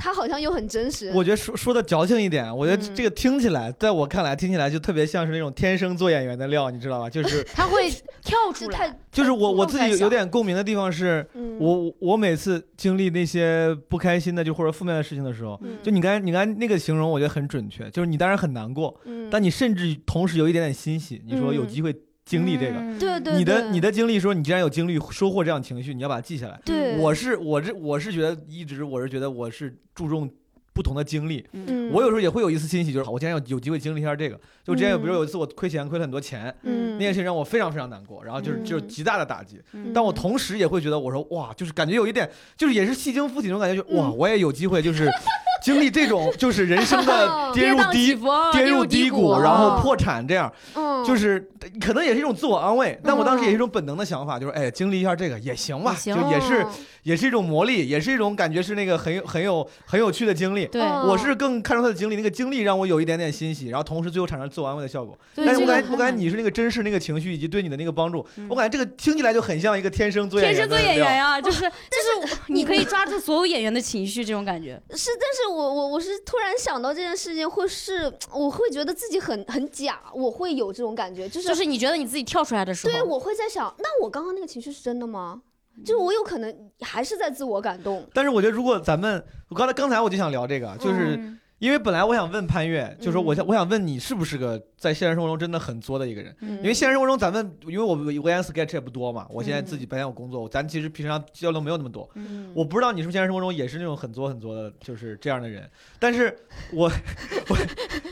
[0.00, 1.12] 它好像又很真实。
[1.14, 2.94] 我觉得说说的矫情一点，我觉得嗯。
[2.94, 7.10] 这个听起来，在我看来听起来就特别像是那种天生做演员的料，你知道吧？
[7.10, 7.90] 就是 他会
[8.22, 15.76] 跳出来，就是我我自己有有点共鸣的地方是，嗯，我我每次经历那些不开心的就或者负面的事情的时候，嗯。
[15.82, 21.94] 就你刚才你刚才那个形容，我觉得很准确，就是你当然很难过，嗯，但你甚至同时有一点点欣喜，你说有嗯机会
[22.30, 22.78] 经历这个。
[22.78, 26.60] 嗯对对你的你的经历说，你既然有经历收获这样情绪，你要把它记下来。
[26.64, 30.30] 对，我是我这我是觉得一直我是觉得我是注重
[30.72, 34.38] 不同的经历，嗯，我有时候也会有一次欣喜，就是好，我今天有有机会经历一下这个。
[34.64, 35.16] 就之前有，比如嗯。
[35.16, 36.94] 有一次我亏钱亏了很多钱，嗯。
[36.94, 38.88] 那件事情让我非常非常难过，然后就是就是嗯。
[38.88, 39.60] 极大的打击。
[39.72, 39.92] 嗯。
[39.94, 44.16] 但我同时也会觉得，我说哇，就是感觉有一点，就是也是戏精附体那种感觉，就哇，嗯。
[44.16, 45.10] 我也有机会就是
[45.62, 48.14] 经历这种就是人生的跌入低。
[48.14, 51.40] 伏跌入低谷，然后破产，这样嗯，就是
[51.80, 56.68] 可能也是一种自我安慰，但我当时也是一嗯种本能的想法，就是哎，经历一下这个也行吧，就也是嗯
[57.02, 60.66] 也是一种磨砺，也是一种感觉是那个很有很有很有趣的经历。
[60.66, 60.82] 对。
[60.82, 65.16] 嗯我是更看重他的经历，那个经历让我有一点点欣喜，然后同时最后产生自我安慰的效果。
[65.34, 74.80] 但是我这个感觉我感觉你是那个真实那个情绪以及对你的那个帮助，嗯我感觉这个听起来就很像一个天生做演员天生做演员呀， 就是就是你可以抓住所有演员的情绪，这种感觉。
[74.90, 85.40] 是，但是我我我是突然想到这件事情，会是我会觉得自己很很假，我会有这种感觉，就是就是你觉得你自己跳出来的时候，对我会在想，那我刚刚那个情绪是真的吗？
[85.82, 96.34] 就是我有可能还是在自我感动，但是我觉得如果咱们，我刚才刚才我就想聊这个，就是嗯因为本来我想问潘越，就是说我想嗯我想问你是不是个在现实生活中真的很作的一个人？
[96.40, 102.08] 嗯因为现实生活中咱们，因为我我演 sketch 也不多嘛，我现在嗯自己白天有工作，咱其实平常交流没有那么多。
[102.14, 105.70] 嗯我不知道你是不是现实生活中也是那种很作很作的，就是这样的人。
[105.98, 106.34] 但是
[106.72, 106.90] 我
[107.48, 107.56] 我，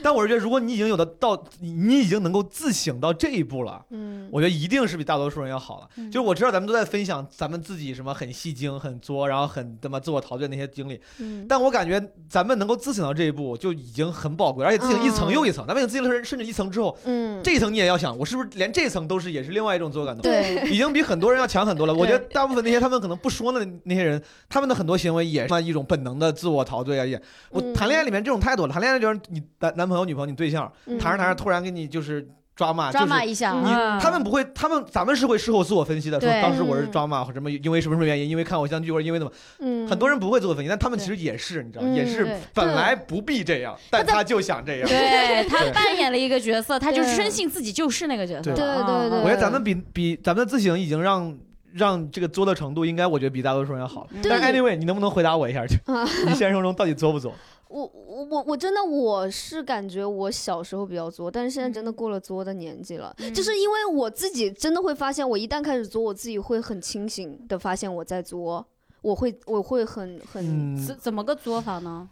[0.02, 5.88] 但我是觉得，如果你已经有的到，你你已经能够自省到这一步了，嗯，我觉得一定是比大多数人要好了。
[5.96, 15.66] 嗯就是我知道咱们都在分享咱们自己什么很戏精、很作，然后很他妈自我陶醉那些经历，嗯但我感觉咱们能够自省到这一步就已经很宝贵，而且自己一层又一层。
[15.66, 20.22] 哪怕你自省了甚至一层之后，嗯，这一层你也要想，我是不是连这层都是也是另外一种自我感动？
[20.22, 21.94] 对，已经比很多人要强很多了。
[21.94, 27.04] 我觉得大部分那些他们可能不说的那些人，他们的很多行为也是一种本能的自我陶醉啊。
[27.04, 27.20] 也
[27.50, 32.28] 我嗯谈恋爱里面这种太多了，谈恋爱就是你男男朋友、女朋友、你对象嗯谈着谈着突然给你就是
[32.58, 44.88] 抓骂，就是抓马一下，嗯你啊他们不会，他们咱们是会事后自我分析的，说对当时我是嗯抓骂或什么，因为什么什么原因，因为看偶像剧或者因为怎么，嗯，很多人不会自我分析，但他们其实也是，你知道，嗯也是本来不必这样，但他就想这样。
[44.88, 48.50] 对他扮演了一个角色，他就对深信自己就是那个角色。
[48.50, 48.56] 了。
[48.56, 49.20] 对啊对对。
[49.20, 51.32] 我觉得咱们比比咱们的自省已经让
[51.72, 54.04] 让这个作的程度，应该我觉得比大多数人要好。
[54.24, 55.64] 但是 anyway，你能不能回答我一下？
[55.64, 57.32] 就啊你现实生活中到底作不作？
[57.68, 68.66] 我我我我真的我是感觉我小时候比较作，但是现在真的过了作的年纪了，嗯就是因为我自己真的会发现，我一旦开始作，我自己会很清醒的发现我在作，
[69.02, 72.08] 我会我会很很嗯，怎怎么个作法呢？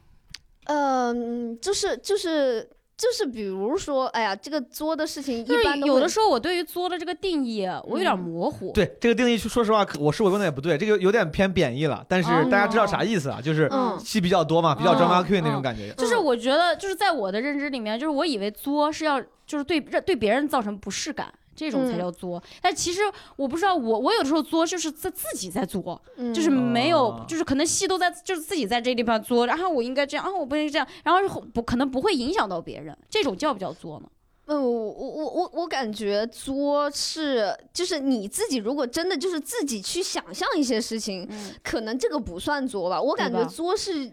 [0.65, 8.73] 嗯，就是就是就是比如说，哎呀，这个作的事情一就是般有的时候我对于作的这个定义，我有点嗯模糊。
[8.73, 12.05] 对这个定义，说实话，我是我用的也不对，这个有点偏贬义了。
[12.09, 13.39] 但是大家知道啥意思啊？
[13.41, 15.93] 就是嗯戏比较多嘛，比较嗯 drama queen 那种嗯感觉。
[15.99, 21.31] 就是我觉得，就是在我的认知里面，就是我以为作是要就是对对别人造成不适感。
[21.57, 21.99] 这种才嗯。
[21.99, 23.01] 叫作，但其实
[23.37, 26.33] 我不知道，我我有的时候作就是在自己在作，嗯。
[26.35, 34.09] 就是没有哦，就是可能戏都在，就是自己在这个地方作，然后我应该这样，啊，我不应该这样，然后不可能不会影响到别人，这种叫不叫作呢？
[34.49, 43.03] 嗯，我我我我我感觉作是就是你自己如果真的就是自己去想象一些事情，嗯，可能这个不算作吧。
[43.03, 44.09] 我感觉作是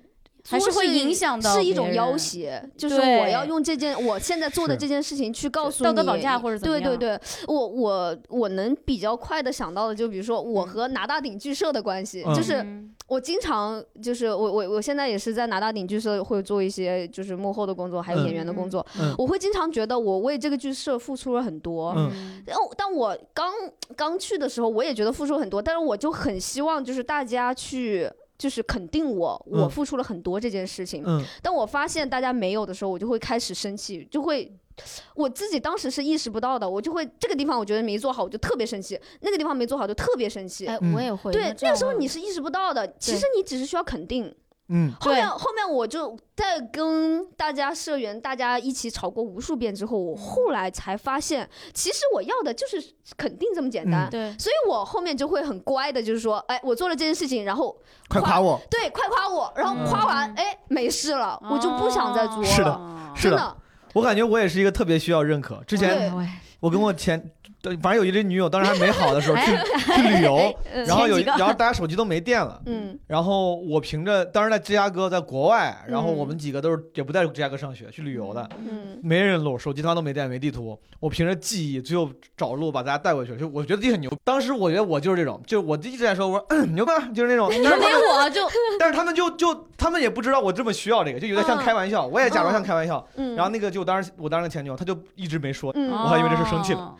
[0.50, 12.36] 还是会影响到是一种要挟，就是我要用这件我现在做的这件事情去告诉你道德绑架或者怎么样对对对，我我我能比较快的想到的，就比如说我和拿大鼎剧社的关系，嗯。
[12.36, 12.90] 就是嗯。
[13.08, 19.14] 我经常就是我我我现在也是在拿大鼎剧社会做一些就是幕后的工作，还有嗯演员的工作，嗯。
[19.18, 22.44] 我会经常觉得我为这个剧社付出了很多，嗯。
[22.48, 23.54] 然后，但我刚
[23.96, 28.10] 刚去的时候，我也觉得付出很多，但是我就很希望就是大家去。
[28.44, 31.02] 就是肯定我，我嗯付出了很多这件事情。
[31.06, 34.54] 嗯当我发现大家没有的时候，我就会开始生气，就会
[35.16, 40.66] 我自己当时是意识不到的，我就会这个地方我觉得没做好，我就特别生气；那个地方没做好就特别生气。
[40.66, 41.32] 哎，嗯我也会。
[41.32, 44.36] 对，那个时候你是意识不到的，其实你只是需要肯定。
[44.70, 44.94] 嗯。
[45.00, 52.82] 后面后面我就在跟大家社员大家一起吵过无数遍之后，我后来才发现，其实我要的就是
[53.18, 54.08] 肯定这么简单。
[54.08, 54.10] 嗯。
[54.10, 57.76] 对，所以我后面就会很乖的，就是说，哎，我做了这件事情，然后
[58.08, 62.46] 快夸我，对，快夸我，然后嗯夸完，哎，没事了，我就不想再作了。
[62.46, 63.58] 是的哦是的的，
[63.94, 65.64] 我感觉我也是一个特别需要认可。
[65.68, 66.12] 之前
[66.60, 67.43] 我跟我前，对
[67.82, 69.52] 反正有一堆女友，当时还没好的时候去
[69.96, 72.62] 去旅游，嗯然后有前几个然后大家手机都没电了。
[72.66, 80.78] 嗯然后我凭着当时在芝加哥，在国外，然后嗯我们几个都是也不在芝加哥上学，去旅游的，嗯没人路，手机他妈都没电，没地图。
[81.00, 83.36] 我凭着记忆，最后找路把大家带过去。
[83.38, 84.12] 就我觉得自己很牛。
[84.24, 87.50] 当时我觉得我就是这种，就是我一直在说，我说、嗯、牛吧，就是那种。
[87.50, 88.42] 但是没我就
[88.80, 93.06] 但是他们就就他们也不知道我这么需要这个，就有点像嗯开玩笑，我也假装像开玩笑。
[93.16, 96.96] 嗯，然后那个就当时我当时前女友，她就一直没说，嗯我还以为这事生气了哦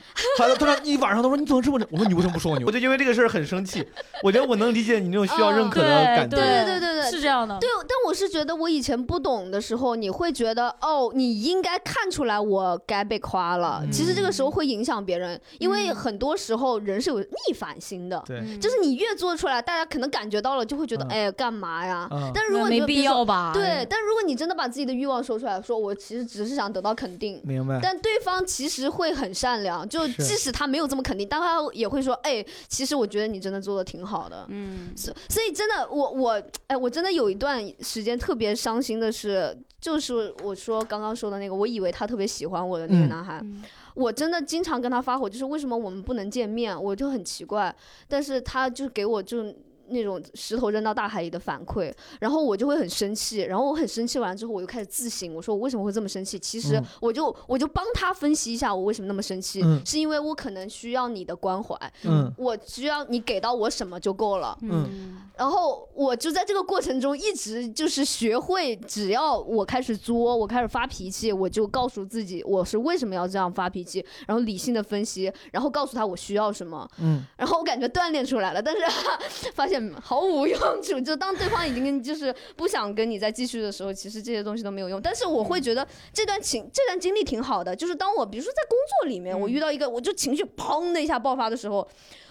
[0.56, 2.68] 她她说一晚上都说你怎么这么这，我说你为什么不说我牛？
[2.68, 3.86] 我就因为这个事儿很生气。
[4.22, 6.36] 我觉得我能理解你那种需要认可的感觉。
[6.36, 7.58] 对对对对对是这样的。
[7.60, 13.82] 对，但我是觉得我以前不懂的时候，你会觉得哦，你应该看出来我该被夸了。
[13.84, 18.22] 嗯其实这个时候会影响别人，因为嗯很多时候人是有逆反心的。
[18.26, 22.08] 对，嗯就是你越做出来，大家可能感觉到了，就会觉得，嗯哎，干嘛呀？
[22.12, 23.52] 嗯但如果你没必要吧？
[23.54, 27.80] 对，但如果你真的把自己的欲望说出来，说我其实只是想得到肯定，明白。
[27.82, 34.46] 但对方其实会很善良，就即使他没有这么肯定，但他也会说，哎，其实我觉得你真的做的挺好的。
[34.50, 43.64] 嗯，所所以真的，我我哎，我真的有一段时间特别伤心的是，就是我说刚刚说的那个，我以为他特别喜欢我的那个嗯男孩，嗯
[43.96, 47.76] 我真的经常跟他发火，就是为什么我们不能见面，我就很奇怪，
[48.08, 49.54] 但是他就给我就。
[49.88, 56.38] 那种石头扔到大海里的反馈，然后我就会很生气，然后我很生气完之后，我就开始自省，我说我为什么会这么生气？
[56.40, 64.58] 其实嗯我就我就帮他分析一下我为什么那么生气，嗯是因为我可能需要你的关怀，嗯我需要你给到我什么就够了。
[64.62, 78.82] 嗯然后我就在这个过程中一直就是学会，只要我开始作，我开始发脾气，我就告诉自己我是为什么要这样发脾气，然后理性的分析，然后告诉他我需要什么，嗯然后我感觉锻炼出来了，但是
[79.56, 81.00] 发现毫无用处。
[81.02, 85.02] 就当对方已经跟就是不想跟你再继续的时候，其实这些东西都没有用。
[85.02, 91.88] 但是我会觉得这段情这段经历挺好的，就是当我比如说在工作里面，我遇到一个我就情绪砰的一下爆发的时候，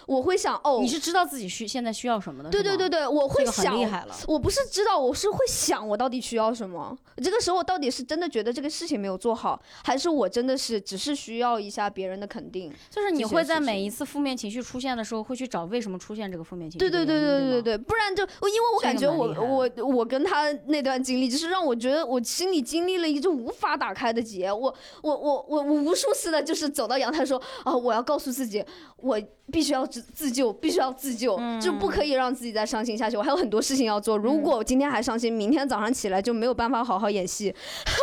[0.07, 4.15] 我会想哦，你是知道自己需现在需要什么的，对对对，对，我会这个很想厉害了。
[4.27, 6.97] 我不是知道，我是会想我到底需要什么。
[7.17, 12.73] 这个时候我到底是真的觉得这个事情没有做好，还是我真的是只是需要一下别人的肯定？
[12.89, 16.89] 就是你会在每一次负面情绪出现的时候，会去找为什么出现这个负面情绪对。
[16.89, 24.51] 对对对对对对，不然就我因为我感觉我我我跟他那段经历，就是让我觉得我心里经历了一个无法打开的结。
[24.51, 28.63] 我我我我我无数次的就是走到阳台说啊，我要告诉自己，
[29.03, 33.17] 我必须要自自救，必须要自救，就不可以让自己再伤心下去。
[33.17, 37.53] 我还有很多事情要做，如果我今天还伤心，明天早上起来就没有办法好好演戏。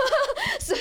[0.61, 0.80] 所以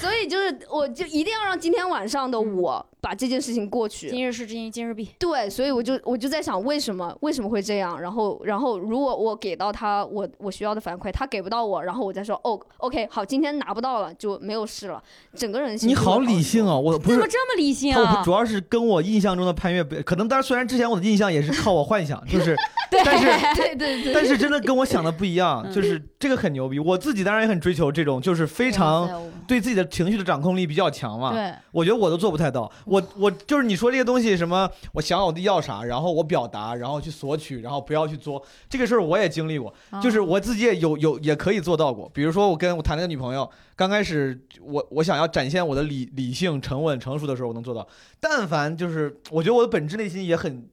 [0.00, 4.08] 所以就是我就一定要让今天晚上的我把这件事情过去。
[4.08, 5.10] 今日事今今日毕。
[5.18, 8.00] 对，所以我就我就在想，为什么为什么会这样？
[8.00, 15.02] 然后然后如果我给到他我我需要的反馈，他给不到我，然后我再说哦，OK，好，今天拿不到了就没有事了，
[15.36, 16.22] 整个人你好。
[16.22, 16.76] 理性啊！
[16.76, 18.30] 我不是怎么这么理性他啊主？
[18.30, 22.54] 要是跟我印象中的潘越不，可能当然虽然之前我的印象也是靠我幻想，就是，
[23.04, 23.26] 但是
[23.60, 26.78] 对对对，但是真的跟我想的不一样，嗯就是这个很牛逼。
[26.78, 29.10] 我自己当然也很追求这种，就是非常
[29.48, 31.32] 对自己的情绪的掌控力比较强嘛。
[31.32, 32.70] 对，我觉得我都做不太到。
[32.92, 39.72] 我我就是你说这些东西，什么我想我自己要啥，然后我表达，然后去索取，然后不要去作，这个事儿我也经历过，
[40.02, 42.06] 就是哦我自己也有有也可以做到过。
[42.12, 47.88] 比如说我跟我谈那个女朋友，刚开始我我想要展现我的理理性、沉稳、成熟的时候，我能做到。
[48.20, 50.68] 但凡就是我觉得我的本质内心也很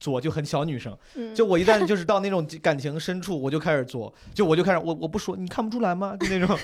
[0.00, 0.96] 作，就很小女生。
[1.14, 6.16] 嗯就我一旦就是到那种感情深处，我就开始作， 就我就开始我我不说，你看不出来吗？
[6.20, 6.56] 就那种，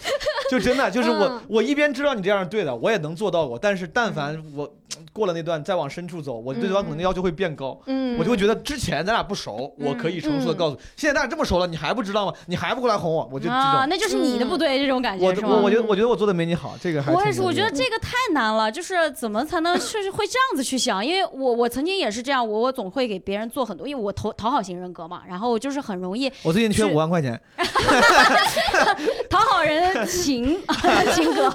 [0.50, 4.72] 就真的就是我嗯我一边知道你这样是对的，我也能做到过，但是但凡我
[5.12, 7.80] 过了那段再往深处走，我对对方可能要求会变高。
[7.86, 12.32] 嗯，我就会觉得之前咱俩不熟，我可以成熟的告诉，现在咱俩这么熟了，你还不知道吗？
[12.46, 13.88] 你还不过来哄我，我就这啊，种。
[13.88, 15.48] 那就是你的不对，这种感觉我是吗？
[15.50, 21.04] 我我觉得我觉得我做的没你好，这个还我也是，我觉得这个太难了，就是怎么才能是会这样子去想？
[21.04, 27.40] 因为我我曾经也是这样，我我总会给别人做很多，因为我讨讨好型人格嘛，然后我就是很容易我最近缺是五万块钱
[29.28, 30.58] 讨好人情
[31.14, 31.52] 性格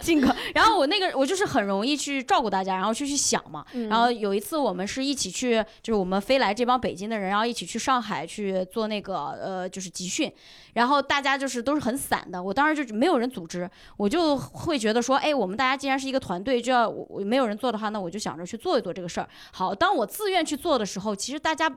[0.00, 3.64] 性格，然后我那个我就是很容易去照顾大家，然后就去想嘛。
[3.72, 10.32] 嗯然后有一次我们是一起去，就是我们飞来这帮北京的人，然后一起去上海去做那个呃就是集训，
[10.74, 19.28] 然后大家就是都是很散的，我当时就没有人组织，我就会觉得说，哎，我们大家既然是一个团队，就要我我没有人做的话，那我就想着去做一做这个事儿。
[19.52, 21.70] 好，当我自愿去做的时候，其实大家。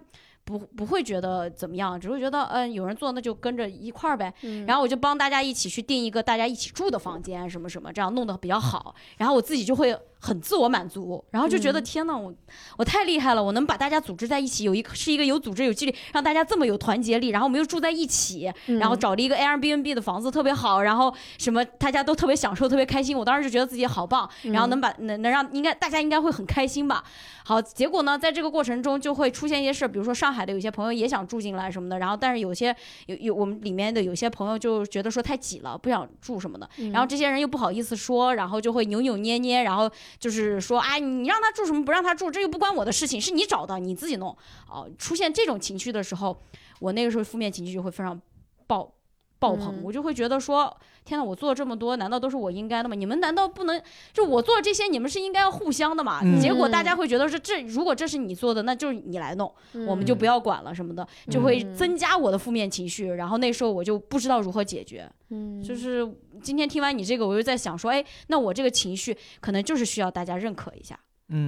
[0.48, 8.94] 不不会觉得怎么样，只会觉得嗯、有人做那就跟着一块儿呗，嗯然后我就帮大家一起去订一个大家一起住的房间，什么什么，这样弄得比较好。
[9.18, 12.34] 然后我自己就会很自我满足，然后就觉得、嗯天呐，我
[12.78, 17.30] 我太厉害了，我能把大家组织在一起，有一个是一个有组织有纪律，让大家这么有团结力。
[17.30, 23.16] 然后我们又住在一起，嗯然后找了一个 Airbnb 的房子特别好，然后什么大家都特别享受，特别开心。
[23.18, 27.04] 我当时就觉得自己好棒，然后能把能能让应该大家应该会很开心吧。
[27.44, 39.88] 好，结果呢，在这个过程中就会出现一些事，比如说上海的有些朋友也想住进来什么的，然后但是有些有有我们里面的有些朋友就觉得说太挤了，不想住什么的，然后这些人又不好意思说，然后就会扭扭捏捏，然后
[40.20, 44.36] 就是说，哎，你让他住什么不让他住，这又不关我的事情，是你找的，你自己弄。
[44.70, 46.42] 哦，出现这种情绪的时候，
[46.80, 48.20] 我那个时候负面情绪就会非常
[48.68, 48.92] 爆
[49.40, 49.82] 爆棚，嗯。
[49.84, 52.96] 我就会觉得说，天呐，我做了这么多，难道都是我应该的吗？
[52.96, 53.82] 你们难道不能
[54.14, 56.22] 就我做这些，你们是应该要互相的嘛？
[56.24, 56.40] 嗯。
[56.40, 59.54] 结果大家会觉得是这，如果这是你做的，那就是你来弄，
[59.88, 61.76] 我们就不要管了什么的，就会嗯。
[61.76, 65.10] 增加我的负面情绪，然后那时候我就不知道如何解决。
[65.30, 65.62] 嗯。
[65.62, 66.08] 就是
[66.42, 71.00] 今天听完你这个，我就在想说，哎，那我这个情绪可能就是需要大家认可一下，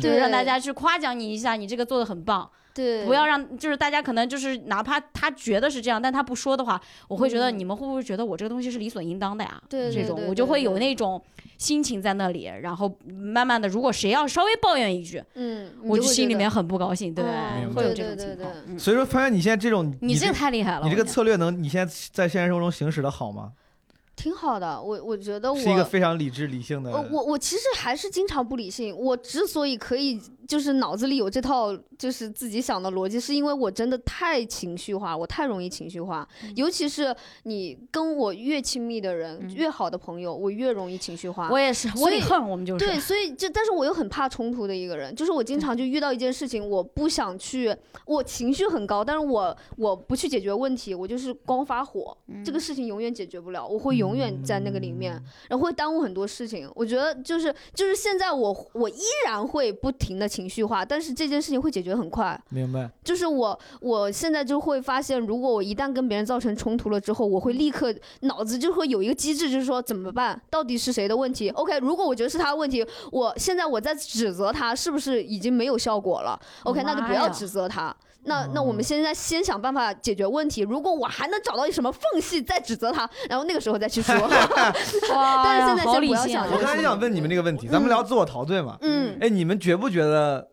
[0.01, 9.59] 让大家去夸奖你一下，你这个做的很棒，对，不要让就是大家可能就是哪怕他觉得是这样，但他不说的话，我会觉得嗯你们会不会觉得我这个东西是理所应当的呀？
[9.67, 11.19] 对对对这种我就会有那种
[11.57, 23.53] 心情在那里，然后慢慢的，如果谁要稍微抱怨一句，嗯，你我心里面很不高兴，对，嗯会有对对对这种情况所以说，发现你现在这种，你这个太厉害了，你这个策略能，你现在在现实生活中行使的好吗？
[24.15, 24.82] 挺好的。
[24.82, 26.91] 我我觉得我是一个非常理智理性的。
[26.91, 28.95] 呃，我我其实还是经常不理性。
[28.97, 36.27] 我之所以可以就是脑子里有这套就是自己想的逻辑，是因为我真的太情绪化，我太容易情绪化。
[36.55, 41.49] 尤其是你跟我越亲密的人，嗯越好的朋友，我越容易情绪化。
[41.49, 47.75] 我也是，我也恨，我们就是对，所以就但是我又很怕冲突的一个人，就是我经常就遇到一件事情，我不想去，
[48.05, 55.13] 我情绪很高，但是我我不去解决问题，我就是光发火，这个事情永远解决不了，我会永远在那个里面，
[55.49, 56.69] 然后会耽误很多事情。
[56.75, 62.39] 我觉得就是就是现在我我依然会不停的情绪化，但是这件事情会解决很快。
[62.49, 62.89] 明白。
[63.03, 70.41] 就是我我现在就会发现，如果我一旦跟别人造成冲突了之后，我会立刻脑子就会有一个机制，就是说怎么办？
[70.49, 77.95] 到底是谁的问题？OK，如果我觉得是他的问题，我现在我在指责他，是不是已经没有效果了？OK，那就不要指责他。
[78.23, 80.61] 那那我们现在先想办法解决问题。
[80.61, 84.13] 如果我还能找到什么缝隙再指责他，然后那个时候再去说。
[85.09, 88.77] 但是现在好先不要想我刚才想问你们这个问题，咱们聊自我陶醉嘛？
[88.81, 90.45] 嗯哎，你们觉不觉得，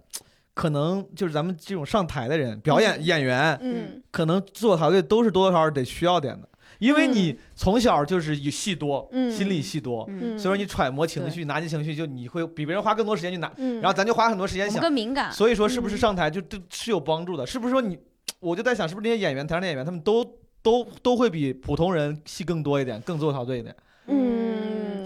[0.55, 4.01] 可能就是咱们这种上台的人，表演演员，嗯。
[4.11, 6.49] 可能自我陶醉都是多多少少得需要点的，
[6.79, 7.13] 因为嗯。
[7.13, 9.31] 你从小就是有戏多，嗯。
[9.31, 14.83] 心理戏多，所以说你揣摩情绪、拿捏情绪，就你会比别人花更多时间去拿，嗯，然后咱就花很多时间我们想。
[14.83, 17.45] 更敏感，所以说，是不是嗯上台就就是有帮助的？
[17.47, 17.99] 是不是说你，
[18.39, 20.25] 我就在想，是不是那些演员，台上的演员，他们都
[20.63, 23.75] 都都会比普通人戏更多一点，更自我陶醉一点？
[24.07, 25.03] 嗯，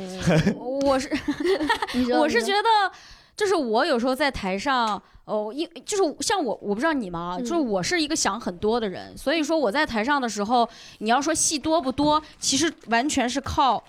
[0.85, 1.09] 我是
[2.13, 2.93] 我是觉得，
[3.37, 10.68] 就是我有时候在台上，哦，因就是像我，我不知道你们啊，嗯就是我是一个想很多的人，所以说我在台上的时候，
[10.99, 13.85] 你要说戏多不多，其实完全是靠。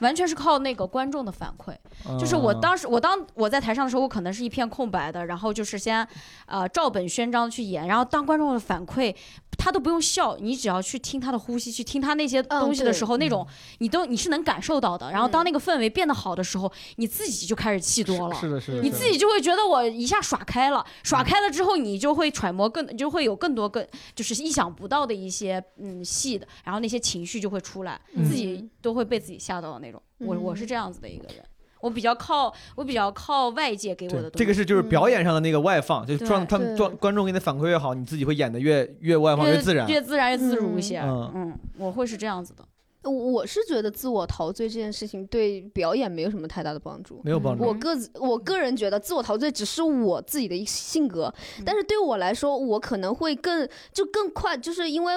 [0.00, 1.74] 完全是靠那个观众的反馈，
[2.20, 6.06] 就是我嗯当时我当我在台上的时候，我可能是一片空白的，然后就是先，
[6.46, 9.12] 呃，照本宣章去演，然后当观众的反馈，
[9.58, 13.46] 他都不用笑，你只要去听他的呼吸，去听他那些东西的时候，那种
[13.78, 15.10] 你都你是能感受到的。
[15.10, 18.34] 然后当那个氛围变得好的时候，你自己就开始气多了。
[18.36, 30.00] 是的，是的，你自己就会觉得我一下耍开了，耍开了之后，你就会揣摩更，就会有更多更就是意想不到的一些嗯戏的，然后那些情绪就会出来，嗯自己都会被自己吓到的那种。
[30.18, 31.44] 我我是嗯这样子的一个人，
[31.80, 34.38] 我比较靠我比较靠外界给我的，东西。
[34.38, 39.88] 这个是就是表演上的那个外放，就是对状他们对状观众给你的反馈越好，你自己会演的越越外放越自然。
[39.88, 40.98] 越自然越自如一些。
[41.00, 42.64] 嗯嗯，我会是这样子的。
[43.04, 47.20] 我我是觉得自我陶醉这件事情对表演没有什么太大的帮助。
[47.24, 47.64] 没有帮助。
[47.64, 51.32] 我个子我个人觉得自我陶醉只是我自己的一性格，
[51.64, 55.14] 但是对我来说，我可能会更就更快，就是因为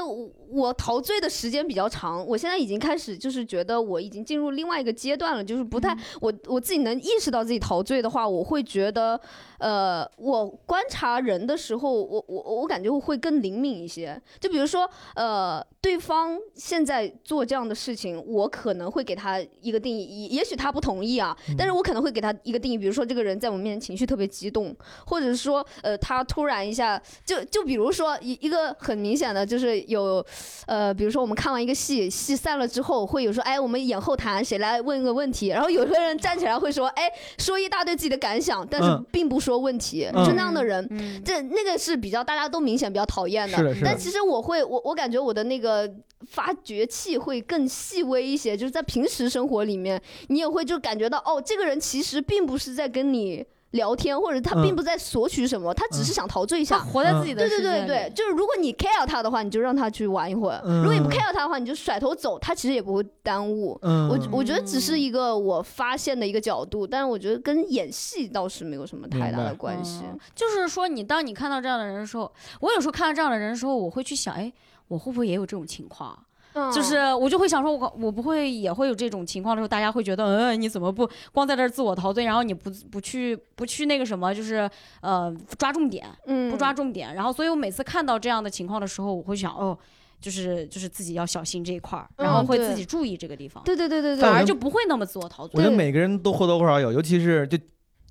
[0.52, 9.20] 我我陶醉的时间比较长，我现在已经开始就是觉得我已经进入另外一个阶段了，就是不太我我自己能意识到自己陶醉的话，我会觉得
[9.60, 14.20] 呃，我观察人的时候，我我我感觉我会更灵敏一些。
[14.39, 24.76] 就比如说呃，对方现在做这样的事情，我可能会给他一个定义，也也许他不同意啊，但是我可能会给他一个定义，比如说这个人在我面前情绪特别激动，
[25.06, 30.26] 或者是说呃，他突然一下就就比如说一一个很明显的就是有
[30.66, 35.48] 呃，比如说我们看完一个戏，戏散了之后会有说，哎，我们演后谈，谁来问个问题？
[35.48, 43.58] 然后有个人站起来会说，哎，说一大堆自己的感想，但是嗯并不说问题，嗯就那样的人，嗯，这那个是比较大家都明显比较讨厌的。
[43.58, 43.86] 是的，是的。
[43.86, 45.92] 但其实我会，我我感觉我的那个
[46.28, 56.80] 发掘器会更细微一些，就是在平时生活里面，你也会就感觉到，哦，这个人其实并不是在跟你聊天，或者他嗯并不在索取什么，他只是想陶醉一下。
[56.80, 63.78] 他活在自己的对对世界里对对，就是如果你 care 他的话，你就让他去玩一会儿；嗯如果你不 care 他的话，你就甩头走，他其实也不会耽误。
[63.82, 70.01] 嗯，我我觉得只是一个我发现的一个角度，但是我觉得跟演戏倒是没有什么太大的关系。
[70.03, 74.51] 嗯就是说，你当你看到这样的人的时候，我有时候看到这样的人的时候，我会去想，哎，
[74.88, 76.17] 我会不会也有这种情况？
[76.54, 84.70] 嗯就是我就会想说我，我不会也会有这种情况的时候，大家会觉得，嗯，你怎么不光在这儿自我陶醉，然后你不不去不去那个什么，就是
[85.02, 87.16] 呃抓重点，嗯不抓重点。
[87.16, 89.78] 然后，所以我每次看到这样的情况的时候，我会想，哦，
[90.20, 95.58] 就是就是自己要小心这一块儿，然后会自己注意这个地方，对对对对对，反而就不会那么自我陶醉。
[95.58, 97.58] 我觉得每个人都或多或少有，尤其是就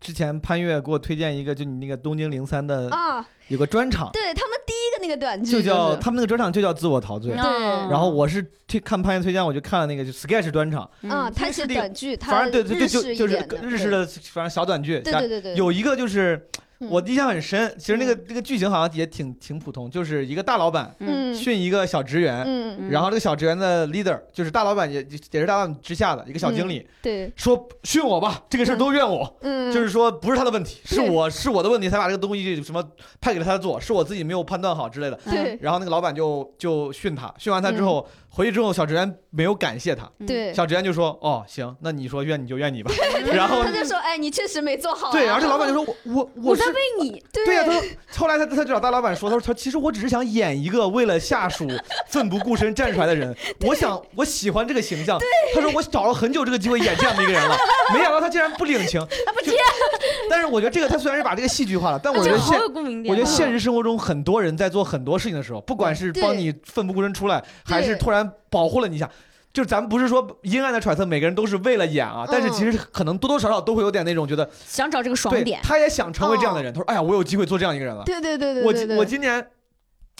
[0.00, 7.32] 之前潘越给我推荐一个，就你那个东京零三的啊，有个专场，对他们第一个那个短剧就叫他们那个专场就叫自我陶醉。
[7.32, 7.36] 对。
[7.36, 11.32] 然后我是去看潘越推荐，我就看了那个就 sketch 专场，啊，嗯。
[11.34, 21.34] 他写是那个短剧，他反正对对对，日式就就是演的日式，的反正小短剧，对对对对，有一个就是嗯我印象很深，其实那个那个剧情好像也挺挺普通，就是一个大老板嗯。
[21.34, 22.90] 训一个小职员，嗯。
[22.90, 25.00] 然后这个小职员的 leader 就是大老板也
[25.30, 32.82] 也是大老板之下的一个小经理，对，说训我吧，这个事儿都怨我，嗯，就是说不是他的问题，是我是我的问题才把这个东西什么
[33.20, 35.18] 派给了他做，是我自己没有判断好之类的。
[35.24, 35.58] 对。
[35.60, 42.92] 然后那个老板就就训他，训完他之后、回去之后，小职员没有感谢他，嗯对，小职员就说：“哦，行，那你说怨你就怨你吧。
[43.34, 47.82] ”然后他就说，哎，你确实没做好啊，对，而且老板就说：“我我我是我在为你，对呀、他说
[48.16, 51.68] 后来他他就找大老板说，他说他其实我只是想演一个为了下属
[52.08, 55.18] 奋不顾身站出来的人， 我想我喜欢这个形象。
[55.54, 57.56] 他说我找了很久这个机会演这样的一个人了，
[57.92, 59.56] 没想到他竟然不领情，他不接。
[60.30, 62.60] 但是我觉得这个他虽然是把这个戏剧化了，但我觉得现。
[63.08, 69.08] 我觉得现实生活中很多人在做很多事情的时候，不管是帮你奋不顾身出来，还是突然保护了你一下。
[69.52, 76.72] 就咱们不是说阴暗的揣测，每个人都是为了演啊，但是其实可能多多少少都会有点那种觉得，想找这个爽对点，，他也想成为这样的人。
[76.72, 79.44] 他说：“哎呀，我有机会做这样一个人了。”对对对对我我今年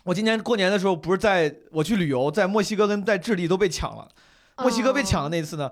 [0.03, 4.09] 我今年过年的时候，不是在我去旅游，在墨西哥跟在智利都被抢了。
[4.59, 5.71] 墨西哥被抢的那次呢，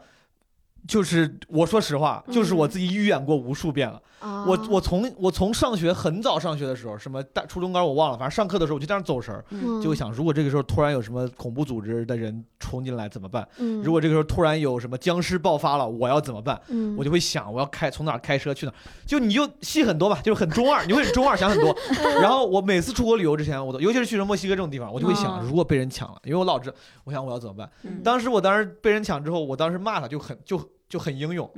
[0.87, 4.01] 就是我说实话，就是我自己预演过无数遍了。
[4.21, 13.47] 啊我我从我从上学很早上学的时候，什么大初中高我忘了，反正上课的时候我就在那走神儿，嗯就会想，如果这个时候突然有什么恐怖组织的人冲进来怎么办？
[13.59, 16.61] 嗯如果这个时候突然有什么僵尸爆发了，我要怎么办？
[16.69, 18.75] 嗯我就会想，我要开从哪儿开车去哪儿，
[19.07, 21.77] 就你就戏很多吧，就是很中二，你会很中二，想很多。
[22.21, 26.73] 然后我每次出国旅游之前，我都尤其是去什么墨西哥这种地方，我就会想，嗯如果被人抢了，因为我老知，
[27.05, 27.71] 我想我要怎么办。
[27.85, 30.59] 嗯当时我当时被人抢之后，我当时骂他就很就
[30.89, 31.51] 就很英勇，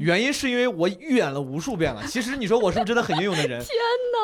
[0.00, 2.02] 原因是因为我预演了无数遍了。
[2.08, 3.60] 其实你说我是不是真的很英勇的人？
[3.60, 3.68] 天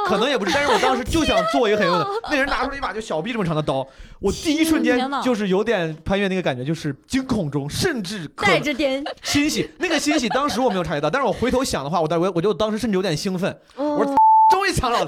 [0.05, 2.07] 哪，可能也不是，但是我当时就想做一个很英勇的。
[2.31, 3.87] 那人拿出了一把就小臂这么长的刀，
[4.21, 14.17] 我第一瞬间就是有点潘越那个感觉，就是惊恐中甚至可带着点 欣喜，那个欣喜当时我没有察觉到，但是我回头想的话，我当我我就当时甚至有点兴奋，我说
[14.51, 15.07] 终于抢到了，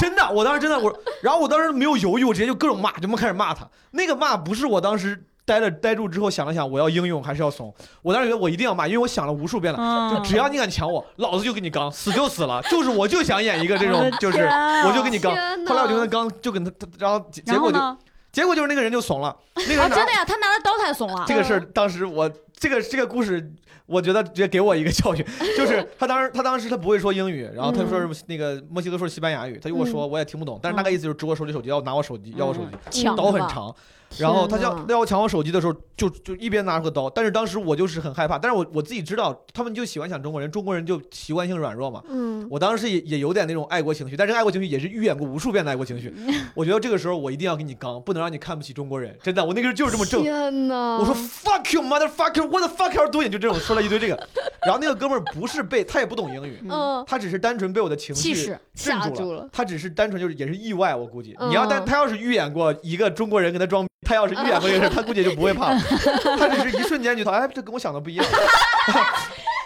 [0.00, 0.90] 真的，我当时真的我，
[1.22, 3.68] 然后我当时没有犹豫，我直接就各种骂，就开始骂他。
[3.90, 7.72] 那个骂不是我当时呆了呆住之后想了想，我要英勇还是要怂？
[8.02, 10.14] 我当时觉得我一定要骂，因为我想了无数遍了，嗯。
[10.14, 15.32] 就只要你敢抢我，老子就跟你刚，死就死了，就是我就想演一个这种， 就是我就跟你刚。
[15.64, 17.78] 后来我就跟他刚，就跟他，他然后结结果就？
[18.32, 21.34] 结果就是那个人就怂了，那个啊，人拿真的呀，他拿了刀才怂了这！
[21.34, 23.50] 个事儿，当时我这个这个故事，
[23.86, 25.24] 我觉得直接给我一个教训，
[25.56, 33.74] 就是他当时他当时他不会说英语，然后他说是那个墨西哥说西班牙语，他就跟我说我也听不懂，但是大概意思就是指我手里手机要拿我手机要我手机，刀很长。
[34.18, 42.02] 然后他天哪要要抢我手机的时候，就就一边拿出个刀，但是当时我就是很害怕，但是我我自己知道他们就喜欢抢中国人，中国人就习惯性软弱嘛。
[42.08, 46.12] 嗯，我当时也也有点那种爱国情绪，但是爱国情绪也是预演过无数遍的爱国情绪。
[46.54, 50.20] 我觉得这个时候我一定要跟你刚，不能让你看不起中国人，真的，我那个时候就是这么正。
[50.98, 53.28] 我说 fuck you motherfucker，what the fuck are you doing？
[53.28, 54.28] 就这种说了一堆这个，
[54.64, 59.48] 然后那个哥们儿不是被他也不懂英语，嗯，他只是单纯被我的情绪镇住了。
[59.52, 61.34] 他只是单纯就是也是意外，我估计。
[61.38, 65.80] 嗯你要但他要是预演过一个中国人跟他装逼，他要是预演过这个事儿，他估计就不会怕了。
[66.38, 68.24] 他只是一瞬间就哎，这跟我想的不一样。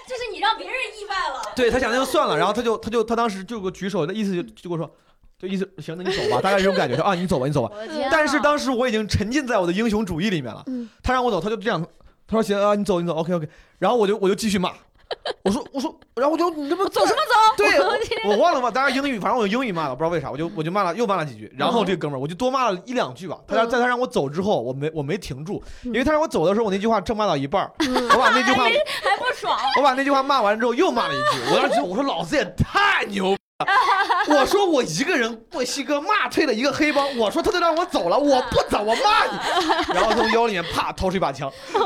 [0.09, 1.53] 就是你让别人意外了。
[1.55, 4.91] 对他想那就算了，然后他就他就他当时就给我举手，那意思就就跟我说，
[5.39, 7.77] 就意思行，那你走吧，大概这种感觉说啊，你走吧，你走吧。
[8.11, 10.65] 但是当时我已经沉浸在我的英雄主义里面了。
[10.67, 11.81] 嗯他让我走，他就这样，
[12.27, 13.49] 他说行啊，你走你走，OK OK。
[13.79, 14.73] 然后我就我就继续骂，
[15.43, 17.57] 我说我说，然后我就你这不走什么走？
[17.57, 21.53] 对，我我忘了嘛，当然英语，反正我用英语骂了，不知道为啥，我就我就骂了，又骂了几句。
[21.57, 23.39] 然后这个哥们儿，我就多骂了一两句吧。
[23.47, 29.59] 他在嗯在他让我走之后，我没我没停住，因为他让我走的时候，我那句话正骂到一半儿，我把那句话还不爽？
[29.79, 31.41] 我把那句话骂完之后，又骂了一句。
[31.53, 33.40] 我当时，我说老子也太牛！
[34.29, 39.39] 我说我一个人墨西哥骂退了一个黑帮，我说他都让我走了，我不走，我骂你。
[39.95, 41.81] 然后从腰里面啪掏出一把枪，我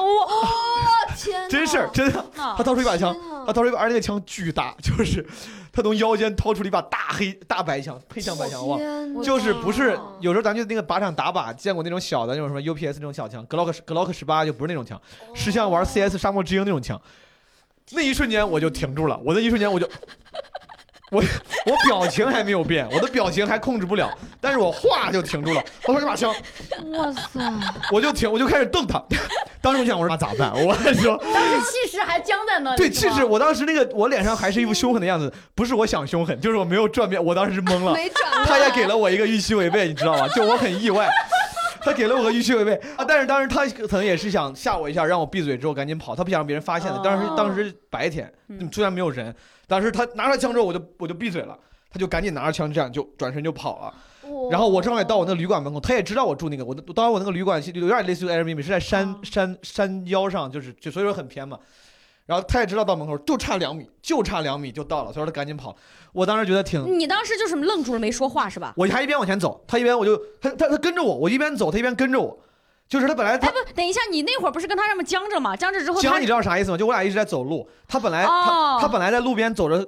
[1.16, 3.14] 天，真事儿，真的，他掏出一把枪，
[3.46, 5.26] 他掏出一把，而且那个枪巨大，就是
[5.72, 8.84] 他从腰间掏出了一把大黑大白枪，配枪白枪，我忘了。
[8.84, 15.00] 天哪就是不是有时候咱就那个靶场打靶见过那种小的那种什么 UPS 那种小枪，Glock Glock 十八就不是那种枪，
[15.34, 17.00] 是像玩 CS 沙漠之鹰那种枪。
[17.90, 19.86] 那一瞬间我就停住了，我那一瞬间我就，
[21.10, 21.22] 我
[21.66, 24.10] 我表情还没有变，我的表情还控制不了，
[24.40, 25.62] 但是我话就停住了。
[25.86, 26.34] 我说这把枪，
[26.92, 27.40] 哇塞，
[27.92, 29.00] 我就停，我就开始瞪他。
[29.62, 30.52] 当时我想，我说那咋办？
[30.54, 32.76] 我说当时气势还僵在那里。
[32.76, 37.92] 对，气势，我当时那个我脸上还是一副凶狠的样子，不是我想凶狠，就是我没有转变，我当时是懵了。
[37.92, 38.44] 没转。
[38.44, 40.26] 他也给了我一个预期违背，你知道吗？
[40.34, 41.08] 就我很意外，
[41.84, 43.04] 他给了我个预期违背 啊！
[43.06, 46.98] 但是当时他可能也是想吓我一下，让我闭嘴之后赶紧跑，他不想让别人发现的。
[47.04, 49.34] 当时哦当时白天，嗯虽然没有人，
[49.66, 51.56] 当时他拿着枪之后，我就我就闭嘴了。
[51.90, 53.94] 他就赶紧拿着枪，这样就转身就跑了。
[54.50, 61.56] 然后我正好也到我那个旅馆门口，他也知道我住那个，我当时我那个旅馆有点类似于 Airbnb，是在山哦山山腰上，就是就所以说很偏嘛。
[62.26, 65.76] 然后他也知道到门口就差两米，就差两米就到了，所以说他赶紧跑。
[66.12, 68.72] 我当时觉得挺你当时就是愣住了没说话是吧？
[68.76, 72.38] 我还一边往前走，他一边我就他他他跟着我，我一边走，他一边跟着我，
[72.88, 75.54] 就是他本来他哎不，等一下，你那会儿不是跟他这么僵着吗？
[75.54, 76.78] 僵着之后他江，你知道啥意思吗？
[76.78, 79.86] 就我俩一直在走路，他本来、哦他他本来在路边走着，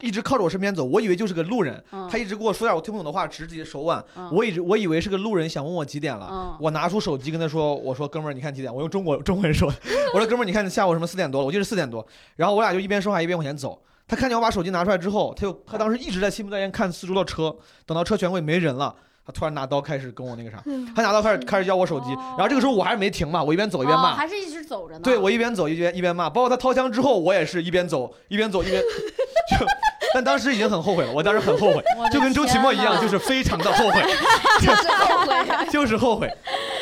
[0.00, 2.08] 一直靠着我身边走，我以为就是个路人，嗯。
[2.08, 4.30] 他一直跟我说点我听不懂的话，指自己的手腕，嗯。
[4.32, 6.56] 我一直我以为是个路人想问我几点了，嗯。
[6.60, 8.72] 我拿出手机跟他说，我说哥们儿你看几点？
[8.72, 9.72] 我用中国中文说，
[10.14, 12.06] 我说哥们儿你看下午什么四点多了，我记得四点多，
[12.36, 13.82] 然后我俩就一边说话一边往前走。
[14.06, 17.54] 他看见我把手机拿出来之后，他就他当时一直在心不在焉看四周的车，
[17.84, 18.94] 等到车全过没人了，
[19.28, 20.56] 他突然拿刀开始跟我那个啥，
[20.96, 25.00] 他拿刀开始开始要我手机，然后这个时候我还是没停嘛，我一边走一边骂，哦还是一直走着呢。
[25.04, 29.66] 对我一边走一边一边骂，包括他掏枪之后，我也是一边走 一边走一边就，
[30.14, 34.00] 但当时已经很后悔了，我当时很 后悔，就跟周奇墨一样，就是非常的后悔，
[34.62, 35.66] 就是后悔。
[35.70, 36.32] 就是后悔。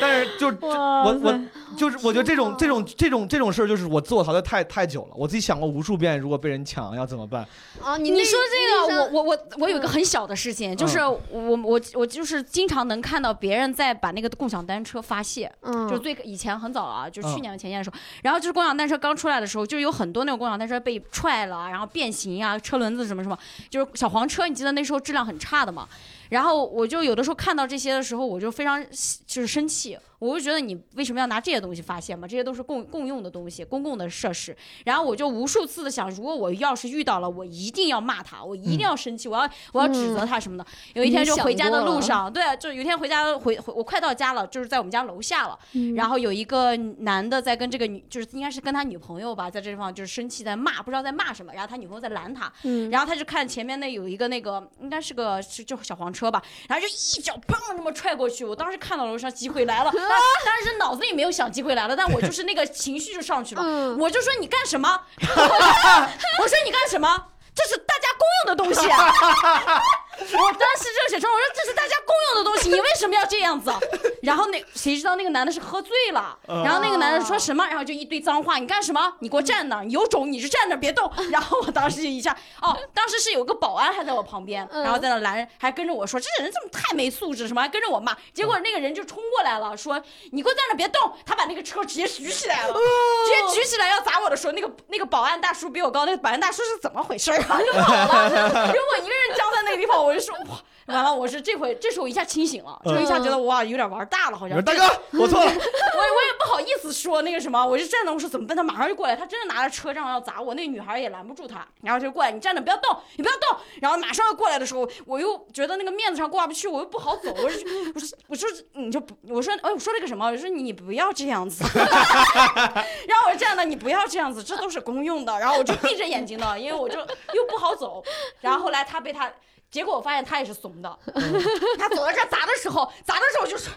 [0.00, 1.40] 但是就我我塞
[1.76, 7.46] 就是我觉得这种这种这种这种事儿，就是我自我淘汰太太久了，我自己想过无数遍，如果被人抢要怎么办？
[7.82, 8.38] 啊，你你说
[8.86, 23.36] 这个，我我我我有一个很小的事情，就是我我我就是经常能看到别人在把那个共享单车发泄，嗯，就是最以前很早啊，就是去嗯年前年的时候，然后就是共享单车刚出来的时候，就有很多那种共享单车被踹了，然后变形啊，车轮子什么什么，
[23.68, 25.88] 就是小黄车，你记得那时候质量很差的嘛。
[26.28, 28.84] 然后我就有的时候看到这些的时候，我就非常
[29.26, 32.26] 就是生气，我就觉得你为什么要拿这些东西发泄嘛？
[32.26, 34.56] 这些都是共共用的东西，公共的设施。
[34.84, 40.66] 然后我就无数次的想，如果我要是遇到了，我一定要骂他，我一定要生气，我要我要指责他什么的。
[40.94, 45.58] 有一天就回家的路上，对，就有一天回家回回我快到家了，就是在我们家楼下了。
[45.94, 51.52] 然后有一个男的在跟这个女，就是应该是跟他女朋友吧，在这地方就是生气在骂，不知道在骂什么。
[51.52, 58.44] 然后他女朋友在拦他，嗯然后他就看前面那有一个那个应该是个是就小黄车吧，然后就一脚砰那么踹过去。
[58.44, 65.00] 我当时看到楼上机会来了，但当时脑子里没有想机会来了，但我就是那个情绪就上去了，嗯我就说你干什么？
[65.18, 67.26] 我说你干什么？
[67.54, 69.12] 这是大家公用的东西、啊。
[70.18, 73.72] 我当时热血冲，我说这是大家共用的东西，你为什么要这样子？
[74.22, 79.12] 然后那谁知道那个男的是喝醉了，然后那个男的说什么，然后就一堆脏话，你干什么？
[79.20, 81.10] 你给我站那儿，你有种你就站那儿别动。
[81.30, 88.16] 然后我当时就一下，哦，当时是有个保安还在我旁边，然后在那拦，还跟着我说这人怎么太没素质，什么还跟着我骂。
[88.32, 90.00] 结果那个人就冲过来了，说
[90.32, 97.60] 你给我站那儿别动，他把那个车直接举起来了，直接举起来要砸我的时候，那个那个保安大叔比我高，那个保安大叔是怎么回事儿啊？
[97.60, 104.62] 就跑了，留我 一个人僵在那个地方，我我就说哇，完了，我是这回这时候一下清醒了，就一下觉得哇有点玩大了，好像。
[104.62, 104.82] 大哥，
[105.18, 108.56] 我错了，我我也不好意思说那个什么，我就站那，我说怎么办？
[108.56, 113.58] 他马上就过来，他真的拿着车仗要砸我，那女孩也拦不住他，然后就过来，你站着不要动，你不要动。
[113.80, 117.60] 然后马上要过来的时候，我又觉得那个面子上过不去，我又不好走，我说
[117.94, 120.26] 我说我说你就不，我说哎我说了个什么？
[120.26, 125.36] 我说你不要这样子， 然后我就站那，你不要这样子，这都是公用的。
[125.38, 128.02] 然后我就闭着眼睛的，因为我就又不好走。
[128.40, 129.30] 然后后来他被他。
[129.70, 130.98] 结果我发现他也是怂的，
[131.78, 133.68] 他走到这儿砸的时候，砸的时候就是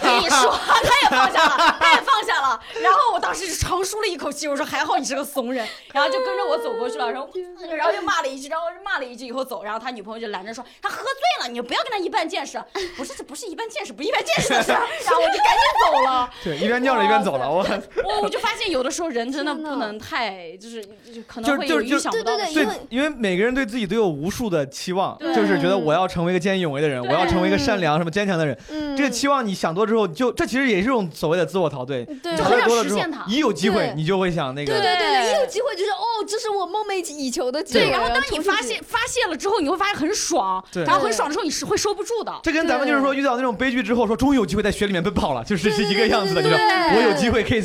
[0.00, 2.60] 跟你说，他也放下了，他也放下了。
[2.80, 7.28] 然后我当时就长舒了一口气，我说还好你是个怂人，然后就跟着我走过去了，然后
[7.76, 12.62] 然后就骂了一句，然后骂了一句以后走，然后他女朋友就拦着说他喝醉了，你不要跟他一般见识。
[12.96, 14.80] 不是这不是一般见识，不一般见识的事儿。
[15.04, 16.30] 然后我就赶紧走了。
[16.42, 17.58] 对，一边尿着一边走了，我
[18.04, 28.56] 我我就发现有的时候人真的不能太就是就可能会有就是就预想不到的对事对，因为每个人对自己都有无数的期望，就是觉得我要成为一个见义勇为的人，我要成为一个善良、什么坚强的人。
[28.70, 32.04] 嗯，这个期望你想多之后，就这其实也是一种所谓的自我陶醉。
[32.22, 34.72] 对你陶醉多了之后就很想实现它，一有机会你就会想那个。
[34.72, 37.86] 对对对，一有机会就是哦，这是我梦寐以求的机会。
[37.86, 42.32] 对，然后当你发现发泄了之后，你会发现很爽，对然后很爽的时候你是会收不住的。
[42.42, 46.42] 这跟咱们就是说遇到那种悲剧之后，说终于有机会在雪里面奔跑了，就是是一个样子的。
[46.42, 47.62] 你说对对对我有机会可以，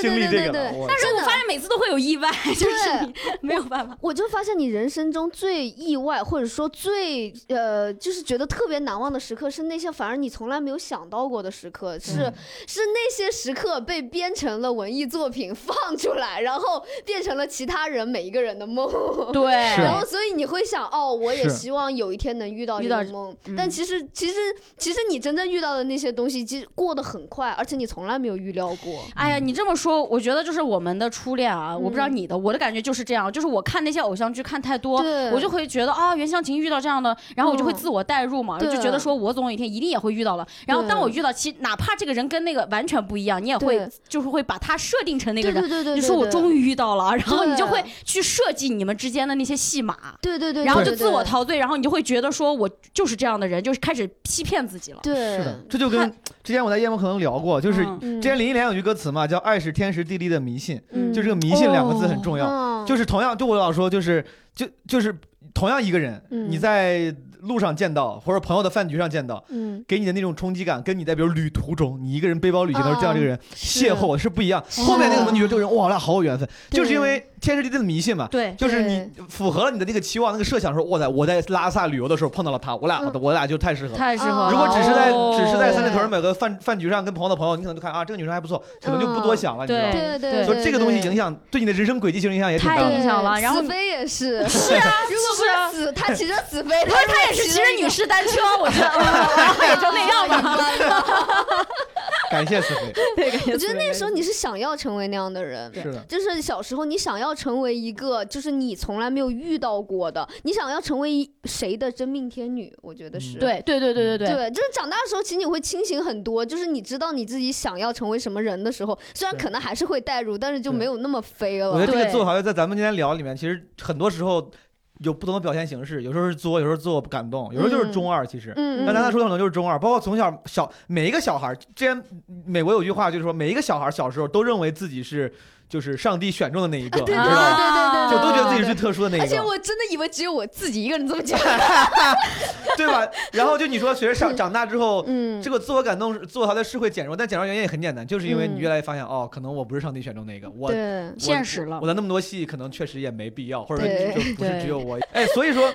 [0.00, 0.52] 经历这个
[0.88, 3.96] 但是我发现每次都会有意外，就是没有办法。
[4.00, 12.34] 我就发现你人生中最意外，或者说最呃，就是觉得特别难忘的时刻，是那些反而你从来没有想到过的时刻，是、嗯
[12.66, 18.90] 是那些时刻被编成了文艺作品放出来，然后变成了其他人每一个人的梦。
[19.32, 23.36] 对然后，所以你会想，哦，我也希望有一天能遇到遇到这个梦。
[23.46, 24.34] 嗯但其实，其实，
[24.78, 29.02] 其实你真正遇到的那些东西，其实过得很快，而且你从来没有预料过。
[29.14, 35.02] 哎呀，你这么说，我觉得就是我们的初恋啊，我不知道嗯你的，我的感觉就是这样，就是我看那些偶像剧看太多，
[35.32, 40.46] 我就会觉得啊，袁湘琴遇到这样的，然后我就会嗯自我代入嘛，就觉得说我总有一天一定也会遇到了。
[40.66, 45.60] 然后当我遇到，其实哪怕这个人跟那个完全不一样，你也会就是会把他设定成那个人。
[45.60, 51.24] 对对对对，你说我终于，遇到了，然后你就会去设计你们之间的那些戏码，对对对，对然后就自我。
[51.24, 55.00] 陶醉，然后你就会觉得说我就是这样的人，就是开始欺骗自己了。
[55.02, 56.12] 对，是的，这就跟
[56.42, 62.46] 之前我在夜幕可能聊过，就是之前林忆莲有句歌词嘛，叫“爱是天时地利的迷信”，嗯就这个“迷信”两个字很重要。
[62.46, 64.22] 嗯就是同样，就我老说，就是
[64.54, 65.14] 就就是
[65.52, 66.50] 同样一个人，嗯。
[66.50, 73.84] 你在路上见到，或者朋友的饭局上见到，嗯，给你的那种冲击感，跟你在比如旅途中，你一个人背包旅行的时候见到这个人，是。
[73.84, 74.64] 邂逅是不一样。
[74.78, 78.26] 后面那个你觉得这个人，哇，我俩好有缘分，就是因为天时地利的迷信嘛。
[78.30, 83.98] 对，就是你符合了你的那个期望、那个设想的时候，我在我在拉萨旅游的时候碰到了他，我俩嗯我俩就太适合了。
[83.98, 84.50] 太适合了。
[84.50, 89.92] 如果只是在哦只是在三里屯某个饭饭局上跟朋友的朋友，你可能就看啊这个女生还不错，可能就不多想了，你知道吗？
[89.92, 92.80] 对对，所以这个东西影响响对你的人生轨迹其实影响也挺大。
[92.90, 98.88] 影响了然后子飞也是， 是啊，如果是啊不是死，他骑着子飞，因为他也是骑着女士单车，我觉得
[99.36, 100.58] 然后也就那样吧。
[102.34, 113.38] 感谢思飞， 对，我觉得那个时候你是想要成为那样的人，是的，就是小时候你想要成为一个，就是你从来没有遇到过的，你想要成为谁的真命天女，我觉得是。
[113.38, 116.44] 嗯对对对对对对，对，就是长大的时候，其实你会清醒很多。
[116.44, 121.70] 就是你知道你自己想要成为什么人的时候，虽然可能还是会代入，但是就没有那么飞了。
[121.70, 124.50] 我觉得这个对自我陶醉在咱们今天聊里面，其实很多时候
[125.00, 128.26] 有不同的表现形式，有时候是作，有时候作不感动，有时候就是中二。
[128.26, 132.02] 其实，嗯，但咱俩说的可能就是中二，包括从小小每一个小孩，之前
[132.46, 135.32] 美国有句话就是说，每一个小孩小时候都认为自己是
[135.68, 138.08] 就是上帝选中的那一个， 你知对道吗？
[138.10, 141.44] 对对对对，就都觉得自己是最特殊的那一个，而且我真的以为只有我自己一个人这么觉得。
[142.76, 143.06] 对吧？
[143.32, 151.86] 然后就你说，随着上长大之后， 嗯，这个自我感动、自我陶醉是会减弱，但减弱原因也很简单，就是因为你嗯越来越发现，哦，可能我不是上帝选中那个，我，我现实了我。
[151.86, 154.98] 的那么多戏，可能确实也没必要，或者就不是只有我。
[155.12, 155.72] 哎，所以说，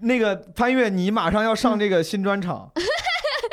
[0.00, 2.70] 那个潘越，你马上要上这个新专场，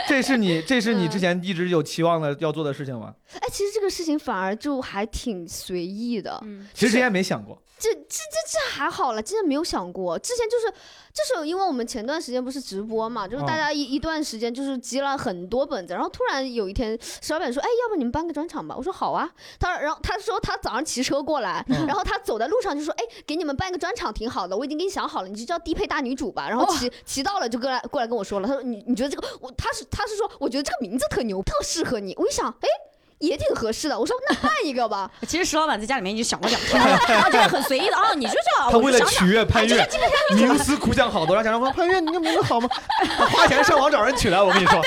[0.09, 3.13] 这是你这是你之前一直有期望的要做的事情吗？
[3.33, 6.41] 哎，其实这个事情反而就还挺随意的。
[6.43, 10.17] 嗯，其实之前没想过，这这这这还好了，真的没有想过。
[10.17, 10.73] 之前就是
[11.19, 19.29] 就是因为我们前段时间不是直播嘛，就是大哦家一、一段时间就是积了很多本子，然后突然有一天石老板说：“哎，要不你们办个专场吧？”我说：“好啊。”
[19.59, 32.88] 他然后他说他早上骑车过来，嗯然后他走在路上就说：“哎，给你们办个专场挺好的，我已经给你想好了，你就叫低配大女主吧。”然后骑、骑到了就过来过来跟我说了，他说：“你你觉得这个我他是他是说我觉得这个名字特牛，特适合你。”我一想，哎。
[33.19, 39.87] 也挺合适的，我说那办一个吧， 其实石老板在家里面已经想了两天了， 很随意的啊，你就这样，他为了我想想取悦潘越，
[40.35, 42.69] 冥思苦想好多，让家长说 潘越，你这名字好吗？
[43.17, 44.81] 他花钱上网找人取来，我跟你说，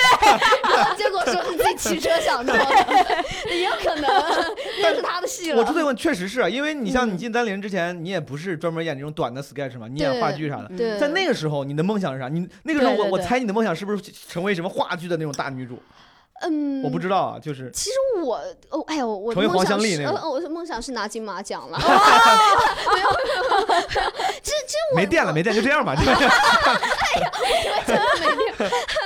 [0.75, 2.65] 然后结果说是自己骑车想到的，
[3.49, 4.09] 也有可能，
[4.81, 5.59] 那是他的戏了。
[5.59, 10.69] 我之所以问，确实是啊因为你像你嗯进丹林之前，你也不是专门演这种短的 sketch 嘛，你演话剧啥的。
[10.75, 12.27] 对，在那个时候，你的梦想是啥？
[12.29, 15.79] 你那个时候我，我猜你的梦想是不是成为什么话剧的那种大女主？
[16.41, 18.35] 嗯，我不知道啊，就是其实我，
[18.69, 21.79] 哦，哎呦，我的成为黄梦想是，香丽那个呃，我的梦想是拿金马奖了。
[24.95, 25.95] 没电了，没电，就这样吧。
[25.95, 26.03] 哎
[27.21, 29.02] 呀我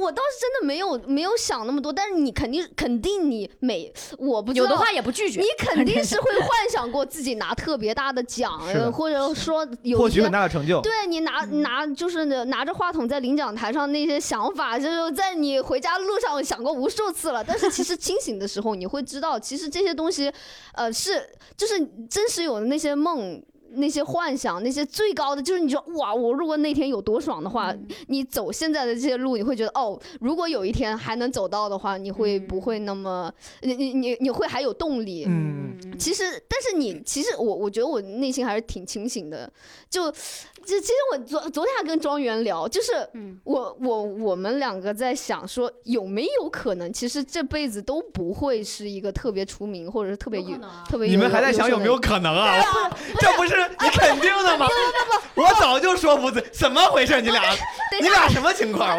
[0.00, 5.46] 我倒是真的没有没有想那么多，但是你肯定肯定你每我不有的话也不拒绝你。
[5.58, 8.58] 肯定是会幻想过自己拿特别大的奖，
[8.92, 10.80] 或者说有一些获取很大的成就。
[10.80, 17.44] 对你拿拿就是拿着话筒在领奖台上那些想法，就是在你回家路上想过无数次了。
[17.44, 20.32] 但是其实清醒的时候，你会知道，其实这些东西，
[20.72, 21.78] 呃，是就是
[22.08, 23.42] 真实有的那些梦。
[23.74, 27.74] 那些幻想，那些最高的，就是你说哇，我如果那天有多爽的话，
[28.08, 33.32] 你走现在的这些路，你会觉得哦，如果有一天还能走到的话，你会不会那么，
[33.62, 35.24] 你你你你会还有动力？
[35.28, 39.50] 嗯，其实，但是你其实我我觉得我内心还是挺清醒的，
[39.88, 43.38] 就就其实我昨昨天还跟庄园聊，就是嗯。
[43.44, 50.56] 我我我们两个在想说有没有可能，其实这辈子都不会是一个特别出名或者是特别有
[50.88, 52.60] 特别有你们还在想有没有可能啊？
[53.18, 54.66] 这不是你肯定的吗？
[55.34, 57.20] 我早就说不对，怎么回事？
[57.20, 57.42] 你俩，
[58.00, 58.98] 你俩什么情况？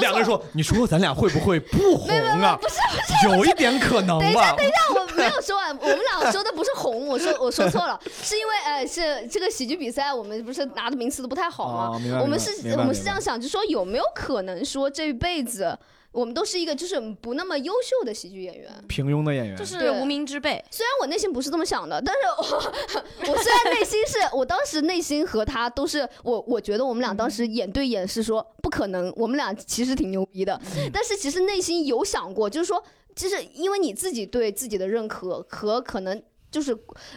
[0.00, 2.58] 两个人说，你说咱俩会不会不红啊？
[2.60, 4.56] 不是不是有一点可能吧。
[4.56, 12.20] 但我没有说完，我们俩说的不是红，我说 我说错了，是因为呃是这个喜剧比赛，我们不是拿的名次都不太好吗？
[12.20, 15.78] 我们是我们是这样想，就说有没有可能说这辈子
[16.16, 18.72] 我们都是一个就是不那么优秀的喜剧演员？
[18.88, 22.72] 平庸的演员，就是无名之辈，虽然我内心不是这么想的，但是我
[23.32, 30.58] 我虽然内心是我当时内心和他都是我我觉得我们俩当时眼对眼是说不可能，我们俩其实挺牛逼的，
[30.90, 32.82] 但是其实内心有想过，就是说，
[33.14, 36.22] 就是因为你自己对自己的认可和可能。
[36.56, 36.74] 就是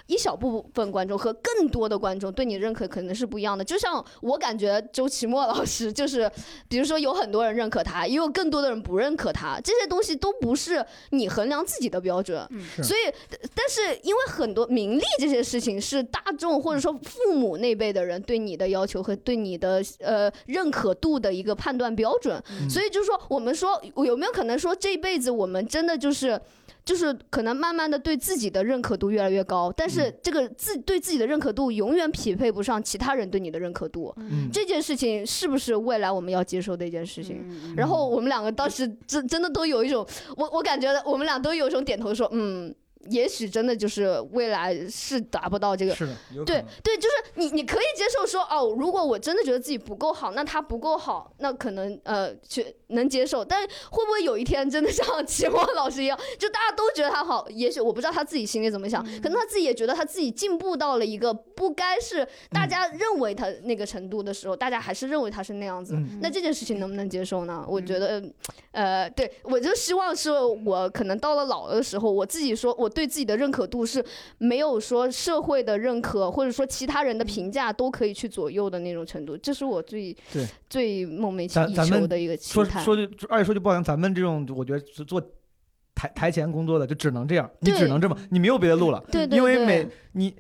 [0.08, 3.64] 一小部分观众和更多的观众对你认可可能是不一样的。
[3.64, 6.30] 就像我感觉周奇墨老师，就是
[6.68, 12.46] 比如说有很多人认可他，也有更多的人不认可他，这些东西都不是你衡量自己的标准。
[12.76, 13.14] 是所以，
[13.56, 26.38] 但是因为很多名利这些事情是大众或者说父母那辈的人对你的要求和对你的呃认可度的一个判断标准，嗯所以就是说，我们说有没有可能说这一辈子我们真的就是。
[26.86, 34.14] 就是可能慢慢的对自己的认可度越来越高，但是这个自对自己的认可度永远匹配不上其他人对你的认可度。
[34.18, 37.46] 嗯，这件事情是不是未来我们要接受的一件事情？
[37.50, 42.74] 嗯然后我们两个当时真真的都有一种，我我感觉我们俩都有一种点头说，嗯，
[43.10, 45.96] 也许真的就是未来是达不到这个。
[45.96, 46.14] 是的，
[46.46, 53.44] 对对，就是你你可以接受说哦，如果我真的觉得自己不够好，那他不够好，那可能呃去能接受。
[53.44, 53.62] 但
[53.92, 65.96] 会不会有一天真的像齐墨老师一样，就大家都觉得他好，也许我不知道他自己心里怎么想，可能他自己也觉得他自己进步到了一个不该是大家认为他那个程度的时候，大家还是认为他是那样子。
[65.96, 67.64] 嗯那这件事情能不能接受呢？
[67.68, 68.22] 我觉得，
[68.72, 74.04] 呃，对我就希望是我可能到了老的时候，我自己说我对自己的认可度是
[74.40, 80.16] 没有说社会的认可或者说其他人的评价都可以去左右的那种程度，这是我最
[80.68, 82.84] 最梦寐以求的一个说期待。
[82.84, 85.22] 说句而且说句不好听，咱们这种我觉得是做
[85.94, 89.00] 台台前工作的就只能这样，你只能这么，你没有别的路了。
[89.12, 90.34] 对对对因为每你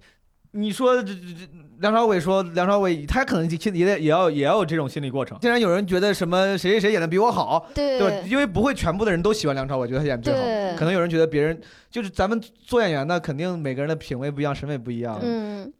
[0.51, 1.47] 你说这这这
[1.79, 5.37] 梁朝伟说梁朝伟他可能心里也得也要也要有这种心理过程。
[5.39, 8.23] 既然有人觉得什么谁谁谁演的比我好，对？
[8.27, 10.77] 因为不会全部的人都喜欢梁朝伟，觉得他演的最好。
[10.77, 11.59] 可能有人觉得别人
[11.91, 15.19] 就是咱们做演员的，肯定每个人的品味不一样，审美不一样。
[15.21, 15.71] 嗯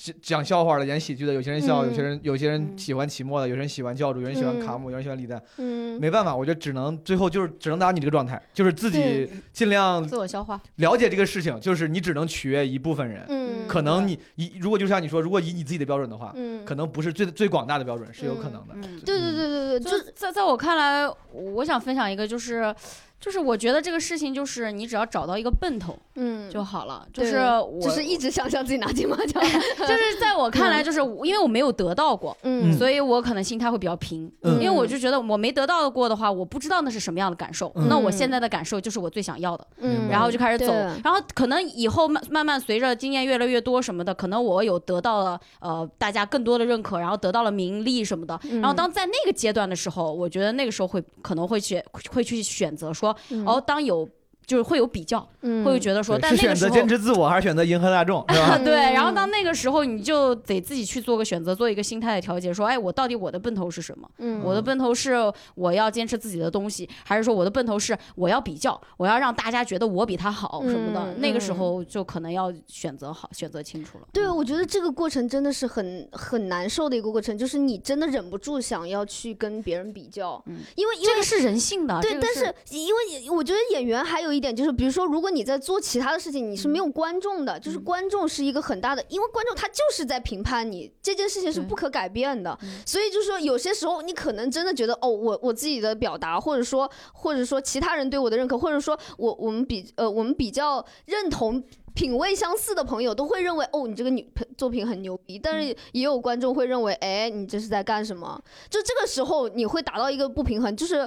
[0.00, 2.78] 讲讲笑话的，演喜剧的，有些人笑，嗯有些人有些人嗯。
[2.78, 4.64] 喜欢齐墨的，有人喜欢教主，有人喜欢嗯。
[4.64, 5.40] 卡姆，有人喜欢李诞。
[5.58, 10.58] 嗯，没办法，我觉得只能最后就是只能达你这个状态，就是自己尽量自我消化。
[10.76, 13.26] 了解这个事情，就是你只能取悦一部分人。
[13.28, 18.74] 嗯，可能你以如果就像你说，如果以你自己的标准的话，嗯，可能不是最最广大的标准，是有可能的。
[18.76, 22.74] 嗯，对对对对对，就就是在在我看来，我想分享一个，就是
[23.20, 34.30] 就是我觉得这个事情就是你只要找到一个奔头嗯，就好了，就是我就是一直想象自己拿金马奖， 就是在我看来，就是我因为我没有得到过，嗯，所以我可能心态会比较平。
[34.42, 37.70] 嗯因为我就觉得我没得到过的话，我不知道那是什么样的感受。
[37.76, 40.72] 嗯那我现在的感受就是我最想要的，嗯，然后就开始走。
[41.04, 48.38] 然后可能以后慢慢慢随着经验越来越多什么的，可能我有得到了呃大家更多的认可，然后得到了名利什么的。
[48.44, 51.82] 嗯然后当在那个阶段的时候，我觉得那个时候会可能会去
[52.12, 54.08] 会去选择说，嗯哦，当有。
[54.50, 58.58] 就是会有比较，嗯会觉得说，但是选择但那个时候坚持自我还是选择迎合大众，是吧？
[58.58, 64.10] 对，然后嗯到那个时候，你就得自己去做个选择，做一个心态的调节，说，哎，我到底我的奔头是什么？
[64.18, 71.00] 嗯我的奔头是我要坚持自己的东西，还是说我的奔头是我要比较，我要让大家觉得我比他好什么的？
[71.00, 74.08] 嗯那个时嗯候就可能要选择好，选择清楚了。
[74.12, 101.62] 对，我觉得这个过程真的是很很难受的一个过程，就是你真的忍不住想要去跟别人比较，嗯因为因为这个是人性的，对，这个但是因为我觉得演员还有一点就是，比如说，如果你在做其他的事情，你是没有观众的，就是嗯观众是一个很大的，因为观众他就是在评判你这件事情是不可改变的嗯，所以就是说，有些时候你可能真的觉得，哦，我我自己的表达，或者说或者说其他人对我的认可，或者说我我们比呃我们比较认同。
[101.92, 104.24] 品味相似的朋友都会认为，哦，你这个女
[104.56, 108.40] 作品很牛逼，但是也有观众会认为，哎，你这是在干什么？
[108.70, 111.06] 就这个时候你会达到一个不平衡，就是。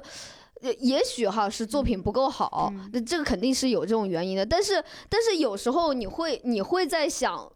[0.64, 4.46] 呃，也许哈是作品不够好，嗯那、这个肯定是有这种原因的。
[4.46, 7.52] 但是，但是有时候你会你会在想，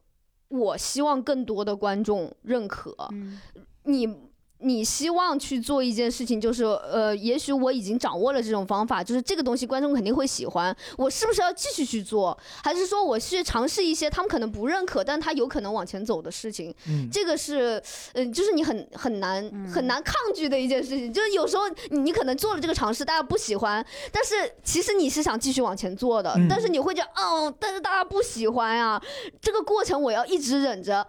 [0.49, 3.39] 我希望更多的观众认可嗯
[3.85, 4.26] 你。
[4.59, 16.73] 你希望去做一件事情，就是呃，也许我已经掌握了这种方法，就是这个东西观众肯定会喜欢，我是不是要继续去做，还是说我去尝试一些他们可能不认可，但他有可能往前走的事情？
[16.87, 17.81] 嗯，这个是，
[18.13, 21.13] 嗯、就是你很很难很难抗拒的一件事情。
[21.13, 28.99] 就是有时候你你可能做了这个尝试，大家不喜欢，但是其实你是想继续往前做的，嗯但是你会觉得，哦，但是大家不喜欢呀，
[29.39, 31.05] 这个过程我要一直忍着。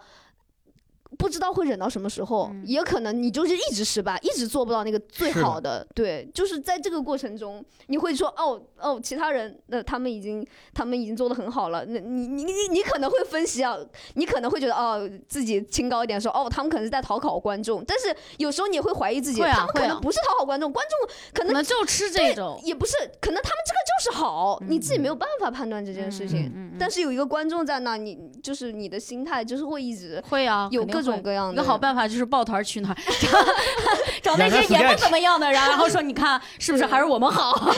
[1.19, 5.85] 不知道会忍到什么时候，嗯也可能你就是一直失败，一直做不到那个最好的。
[5.93, 13.77] 对，就是在这个过程中，你会说，哦哦，其他人那、他们已经他们已经做的很好了，那你你你你可能会分析啊，
[14.15, 22.59] 你可能会觉得哦，自己清高一点说哦，他们可能是在讨好观众，但是有时候你也会怀疑自己，他们可能不是讨好观众，观众可可能能就吃这种。
[22.63, 26.45] 也不是，可能他们这个就是好，你自己没有办法判断这件事情。
[26.45, 32.95] 嗯嗯嗯但是有一个观众在那，你就是你的心态就是会一直会啊，有各种各样的一个好办法就是抱团取暖，
[34.21, 37.71] 找那些也不怎么样的人， 然后说你看是不是还是我们好，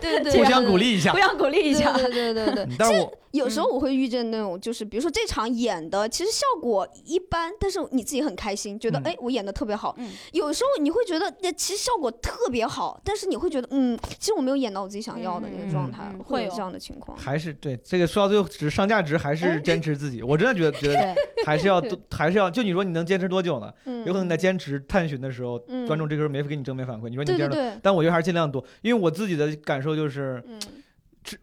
[0.00, 1.18] 对对对， 互相鼓励一下互。
[1.18, 1.92] 相鼓励一下。
[1.92, 2.68] 对对对对对。
[2.78, 9.94] 但是我有时候我会遇见那种，就是比如说这场演的其实效果一般，但是你自己很开心，觉得嗯哎我演的特别好。
[9.98, 17.16] 嗯有时候你会觉得那其实效果特别好，但是你会觉得嗯，其实我没有演到我自己想要的那个状态会有这样的情况。
[17.16, 20.22] 还是对这个说到最后，只是上价值还是坚持自己。
[20.22, 21.14] 我真的觉得觉得，
[21.44, 23.72] 还是要 对还是要，就你说你能坚持多久呢？
[23.84, 30.68] 嗯，有可能你在坚持探寻的时候，嗯观众这个时候没给你正面反馈，你说你坚持但我觉得还是尽量多，因为我自己的感受就是，嗯这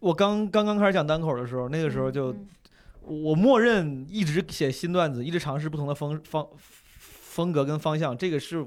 [0.00, 2.46] 我刚刚刚开始讲单口的时候，那个时候就嗯。
[3.06, 6.48] 我默认一直写新段子，一直尝试不同的风方
[6.96, 8.66] 风格跟方向，这个是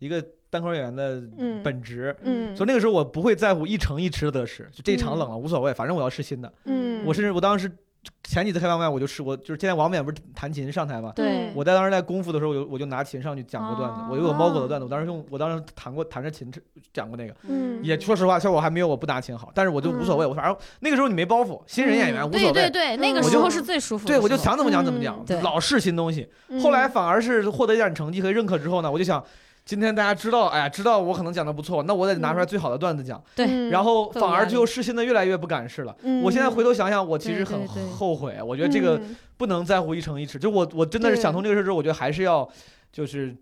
[0.00, 0.20] 一个
[0.50, 1.62] 单口演员的嗯。
[1.62, 2.16] 本职。
[2.22, 6.52] 嗯，所以那个时候我不会在乎一成一池的得失，就这一场嗯冷了无所谓，反正我要吃新的。
[6.64, 7.70] 嗯，我甚至我当时
[8.24, 11.50] 前几次开放麦我就吃，过就是现在王冕不是弹琴上台嘛，对。
[11.54, 16.52] 我在当时在功夫的时候，我就我就拿琴上去讲过段子，哦我有个猫狗的段子，我当时用我当时弹过弹着琴
[16.92, 17.80] 讲过那个，嗯。
[17.82, 22.52] 也说实话效果还没有我不拿琴好，但是我就无所谓，我反正那个时候你没包袱，新人演员无所谓。
[22.52, 26.28] 对对对，那个嗯时候是最舒服的对，我就想怎么讲怎么讲嗯，老试新东西。
[26.48, 26.60] 嗯。
[26.60, 29.22] 后来反而是获得一点成绩和认可之后呢，我就想，
[29.66, 33.22] 今天大家知道，哎呀，知道我可能讲的不错，那我得拿出来最好的段子讲。
[33.34, 33.44] 对。
[33.46, 35.94] 嗯然后反而就试新的越来越不敢试了。
[36.02, 36.22] 嗯。
[36.22, 37.92] 我现在回头想想，我其实很对对对。
[37.92, 39.16] 后悔，我觉得这个嗯。
[39.36, 40.38] 不能在乎一成一池。
[40.38, 42.48] 就我我真的是想通这个事儿之后，我觉得还是要
[42.92, 43.36] 就是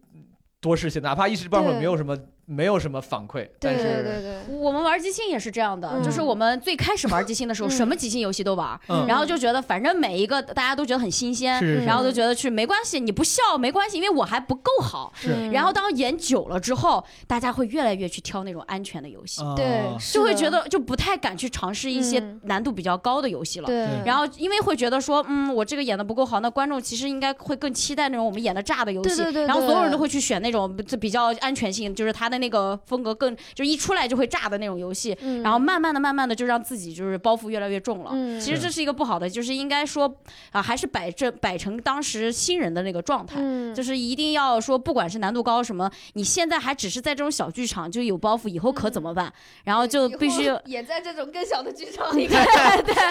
[0.60, 6.02] 多试些，哪怕一时半会儿没有什么没有什么反馈，但是对对，我们玩即兴也是这样的，嗯。
[6.02, 9.06] 就是我们最开始玩即兴的时候，嗯什么即兴游戏都玩，嗯。
[9.06, 11.86] 然后就觉得反正每一个大家都觉得很新鲜，是是是。
[11.86, 15.12] 然后都觉得去没关系，你不笑没关系，因为我还不够好。
[15.52, 22.40] 然后当演久了之后，大家会越来越去挑那种安全的游戏，对就会觉得就不太敢去尝试一些嗯。
[22.44, 23.66] 难度比较高的游戏了。
[23.66, 29.16] 对，然后，因为会觉得说，嗯，我这个演的不够好，那观众其实应该会更期待那种我们演的炸的游戏。
[29.16, 35.16] 对对对然后所有人都会去选那种这比较安全性，就是他的那个风格更，就一出来就会炸的那种游戏。
[35.20, 38.10] 嗯然后慢慢的、慢慢的就让自己就是包袱越来越重了。
[38.12, 40.12] 嗯其实这是一个不好的，就是应该说
[40.52, 43.36] 啊，还是摆正摆成当时新人的那个状态。
[43.38, 49.32] 嗯就是一定要说，不管是难度高什么，你现在还只是在这种小剧场就有包袱，以后可怎么办？
[49.64, 52.82] 然后就必须也在这种更小的剧场里对看。
[52.84, 52.94] 对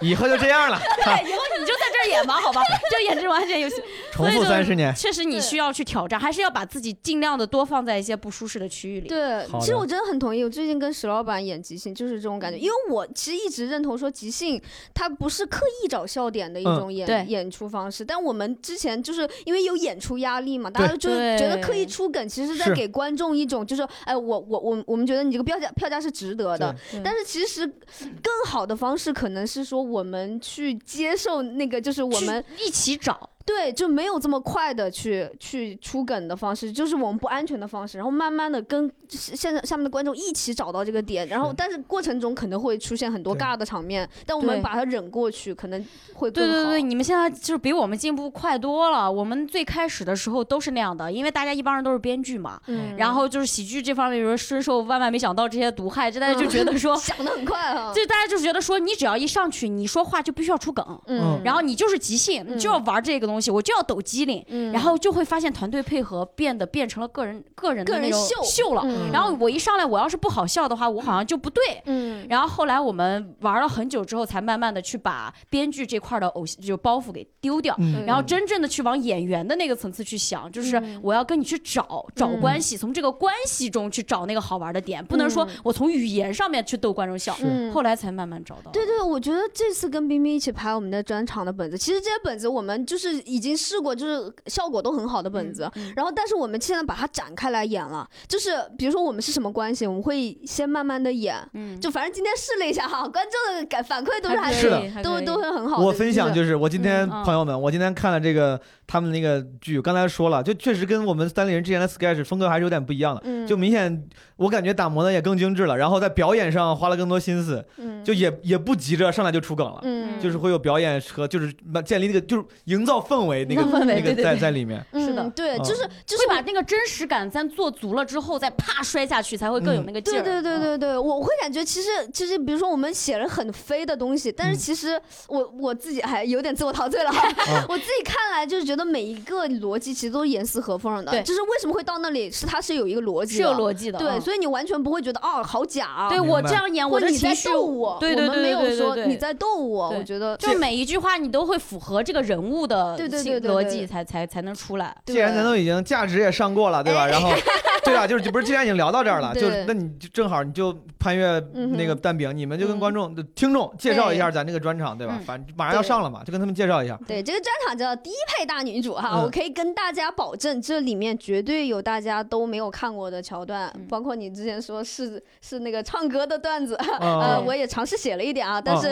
[0.00, 3.82] 以后就这样了，对，以后你就在这儿演吧，好吧，就演这种安全游戏。
[4.12, 4.94] 重复三十年。
[4.94, 9.08] 确实你需要去挑战，还是要把自己尽量的多放在一些不舒适的区域里。
[9.08, 10.42] 对其实我真的很同意。
[10.42, 14.60] 我最近跟石老板演即兴，就是这种感觉，因为我其实一直认同说即兴
[14.94, 17.24] 它不是刻意找笑点的一种演、对。
[17.26, 22.58] 演出方式，但我们之前就是因为有演出压力嘛，大家就觉得刻意出梗，其实是。
[22.58, 26.74] 在给观众一种就是，哎，我我我我们觉得你这个票价票价是值得的，
[27.04, 46.52] 但是其实更好的方式可能是说我们去接受那个，就是我们一起找，对，就没有这么快的去去出梗的方式，就是我们不安全的方式，然后慢慢的跟现在下面的观众一起找到这个点，然后但是过程中可能会出现很多尬的场面，但我们把它忍过去，可能会更好。
[46.52, 49.10] 对对对，你们现在就是比我们进步快多了。
[49.10, 68.42] 我们最开始的时候都是那样的，因为大家一帮人都是编剧嘛，嗯，然后就是喜剧这方面，比如说深受万万没想到这些毒害，这大家就觉得说， 想的很快啊，就大家就觉得说，你只要一上去，你说话就必须要出梗，嗯，然后你就是即兴，嗯你就要玩这个东西，我就要抖机灵，嗯，然后就会发现团队配合变得变成了个人个人的那种个人秀。
[68.44, 68.82] 秀了。
[68.84, 69.10] 嗯。
[69.12, 71.62] 然后我一上来，我要是不好笑的话，我好像就不对。
[71.86, 72.26] 嗯。
[72.28, 78.04] 然后后来我们玩了很久之后，才慢慢的去把编剧这块的偶就包袱给丢掉，嗯。
[78.04, 81.00] 然后真正的去往演员的那个层次去想，就是嗯。
[81.02, 87.36] 我要跟你去找找关系，从这个关系中去找那个好玩的点，不能说嗯我从语言上面去逗观众笑。
[87.40, 88.70] 嗯后来才慢慢找到。
[88.70, 95.70] 对对，我觉得这次跟冰冰一起拍我们的专场的本子，其实这些本子我们就是已经试过，就是效果都很好的本子。
[95.74, 95.92] 嗯。
[95.94, 105.86] 然后，但是我们现在把它展开来演了，就是比如说我们是什么关系，我们会先慢慢的演，嗯，就反正今天试了一下哈，观众的感反馈都是还是的都都会很好的。
[105.86, 113.20] 我分享就是我今天朋友们，我今天看了这个他们那个剧，刚才说了，就确实跟我们三里人之前的 sketch 风格还是有点不一样的。
[113.24, 118.02] 嗯，就明显，我感觉打磨的也更精致了，然后在表演上花了更多心思，嗯。
[118.02, 120.18] 就也也不急着上来就出梗了，嗯。
[120.18, 121.54] 就是会有表演和就是
[121.84, 124.82] 建立那个就是营造氛围那个氛围那个在在里面。
[124.94, 125.22] 是的。
[125.22, 125.62] 嗯对，嗯。
[125.62, 130.22] 就是就是把那个真实感咱做足了之后，再啪摔下去，才会更有那个劲儿。
[130.22, 134.58] 对对对嗯对对，我会感觉其实其实，比如说我们写了很飞的东西，但是嗯。
[134.58, 134.98] 其实
[135.28, 137.28] 我我自己还有点自我陶醉了哈。
[137.68, 143.58] 我自己看来就是觉得每一个逻辑其实都是严丝合缝的，对就是为什么会到那里，是它是有一个逻辑，是有。
[143.58, 143.98] 逻辑的。
[143.98, 154.96] 对，嗯所以你完全不会觉得哦好假啊，对我这样演，我或者你在的情绪，逗我，对对我们没有说你在逗我，对我觉得就每一句话你都会符合这个人物的对对对对对逻辑，才才才能出来。
[155.06, 157.06] 既然咱都已经价值也上过了，对吧？
[157.06, 157.30] 然后，
[157.84, 161.40] 对啊，就是不是既然已经聊到这儿了，就是那你就正好你就潘越
[161.76, 165.16] 那个蛋饼，你们就跟观众、听众介绍一下咱这个专场，对吧？
[165.18, 166.96] 嗯反正马上要上了嘛，就跟他们介绍一下。
[167.08, 178.88] 对，这个专场叫低配大女主哈，嗯我可以跟大家保证，这里面绝对有大家都没有看过的桥段，嗯包括你之前说是是那个唱歌的段子， 哦呃，我也尝试写了一点啊，但是。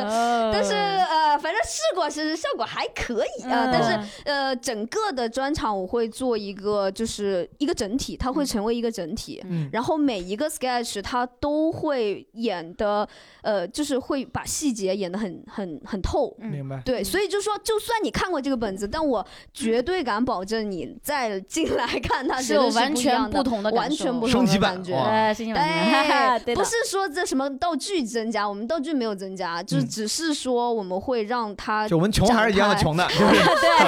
[0.53, 9.43] 但是呃，反正试过，其实效果还可以啊、嗯但是呃，整个的专场我会做一个，就是一个整体，它会成为一个整体。
[9.49, 13.07] 嗯然后每一个 sketch 它都会演的，
[13.43, 16.35] 呃，就是会把细节演得很很很透。
[16.41, 16.81] 嗯明白。
[16.85, 19.25] 对，所以就说，就算你看过这个本子，但我
[19.67, 24.95] 绝对敢保证，你再进来 看它，是有完全不同的完全不同升级版对，
[26.55, 33.87] 不是说这什么道具增加，我们道具没有增加，就只是说我们会让它，就我们穷还是一样的穷的， 对，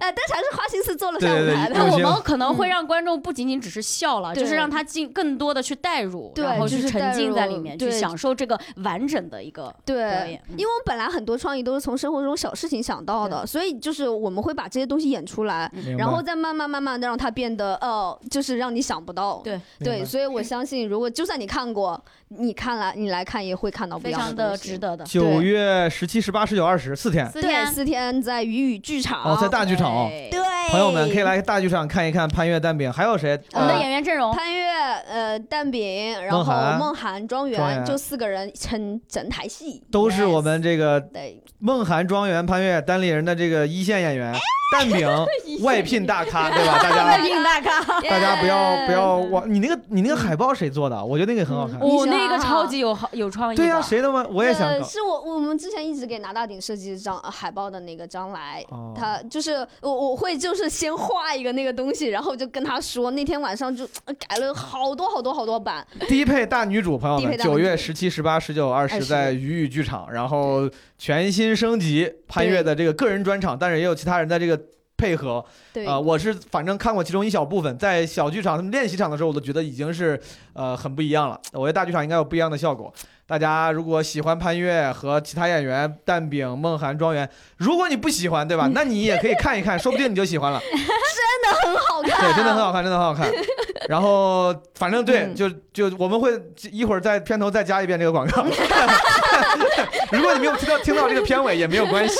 [0.00, 1.74] 哎，但是还是花心思做了对对对下舞台的。
[1.74, 19.40] 那我们可能会让观众不仅仅只是笑了，对就是让他进更多的去代入，对然后去沉浸在里面，去享受这个完整的一个表对因为我们本来很多创意都是从生活中小事情想到的，所以就是我们会把这些东西演出来，然后再慢慢慢慢的让它变得，呃，就是让你想不到。
[19.44, 19.60] 对。
[19.78, 24.78] 对，所以我相信，如果就算你看过，你看来你来看也会看到不一样非常的值。
[24.78, 25.04] 得的。
[25.06, 29.22] 九月十七、十八、十九、二十四天，对，四天，四天在雨雨剧场。
[29.22, 29.92] 哦，在大剧场。
[29.92, 30.40] 哦，对，
[30.70, 33.38] 朋友们可以来大剧场看一看潘越蛋饼，还有谁？
[33.52, 36.44] 我们的呃演员阵容，潘越、呃蛋饼，然后
[36.78, 39.82] 梦涵、庄庄园园，就四个人撑整台戏。
[39.90, 44.32] 都是我们这个对，梦涵、庄园、潘越单立人的这个一线演员，
[44.72, 45.06] 蛋饼
[45.62, 46.78] 外聘大咖，对吧？
[46.82, 51.04] 大外家聘大咖， 大家不要不要耶忘，你那个你那个海报谁做的？
[51.04, 51.78] 我觉得那个很好看。
[51.78, 53.56] 嗯我那个超级有好有创意。
[53.56, 54.26] 对呀，谁的吗？
[54.30, 54.72] 我也想。
[54.82, 74.58] 是我我们之前一直给拿大顶设计张呃海报的那个张来，哦他就是我我会就是先画一个那个东西，然后就跟他说，那天晚上就呃改了好多好多好多版，低配大女主，朋友们，九月十七、十八、十九、二十20在鱼语剧场，然后全新升级潘越的这个个人专场，但是也有其他人在这个
[75.02, 75.44] 配合。
[75.72, 80.20] 对啊、我是反正看过其中一小部分，在小剧场他们练习场的时候，我都觉得已经是
[80.52, 81.40] 呃很不一样了。
[81.52, 82.92] 我觉得大剧场应该有不一样的效果。
[83.26, 88.70] 大家如果喜欢潘越和其他演员蛋饼、梦涵、庄园，如果你不喜欢，对吧？
[88.72, 90.60] 那你也可以看一看，说不定你就喜欢了。
[90.70, 93.28] 真的很好看，对，真的很好看，真的很好看。
[93.88, 96.30] 然后反正对，嗯就就我们会
[96.70, 98.44] 一会儿在片头再加一遍这个广告。
[100.12, 102.14] 如果你没有听到听到这个片尾也没有关系，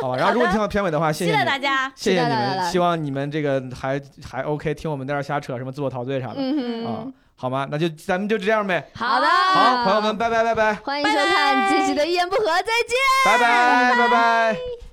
[0.00, 0.16] 好吧？
[0.16, 1.92] 然后如果你听到片尾的话，谢谢大家。
[1.94, 7.06] 谢谢你们，希望你们这个还还 OK，听我们在这儿瞎扯什么自我陶醉啥的、嗯啊，，
[7.36, 7.66] 好吗？
[7.70, 8.90] 那就咱们就这样呗。
[8.94, 12.96] 好的，好，朋友们，拜拜拜拜欢迎收看这期的一言不合，再见。
[13.24, 14.89] 拜拜拜拜。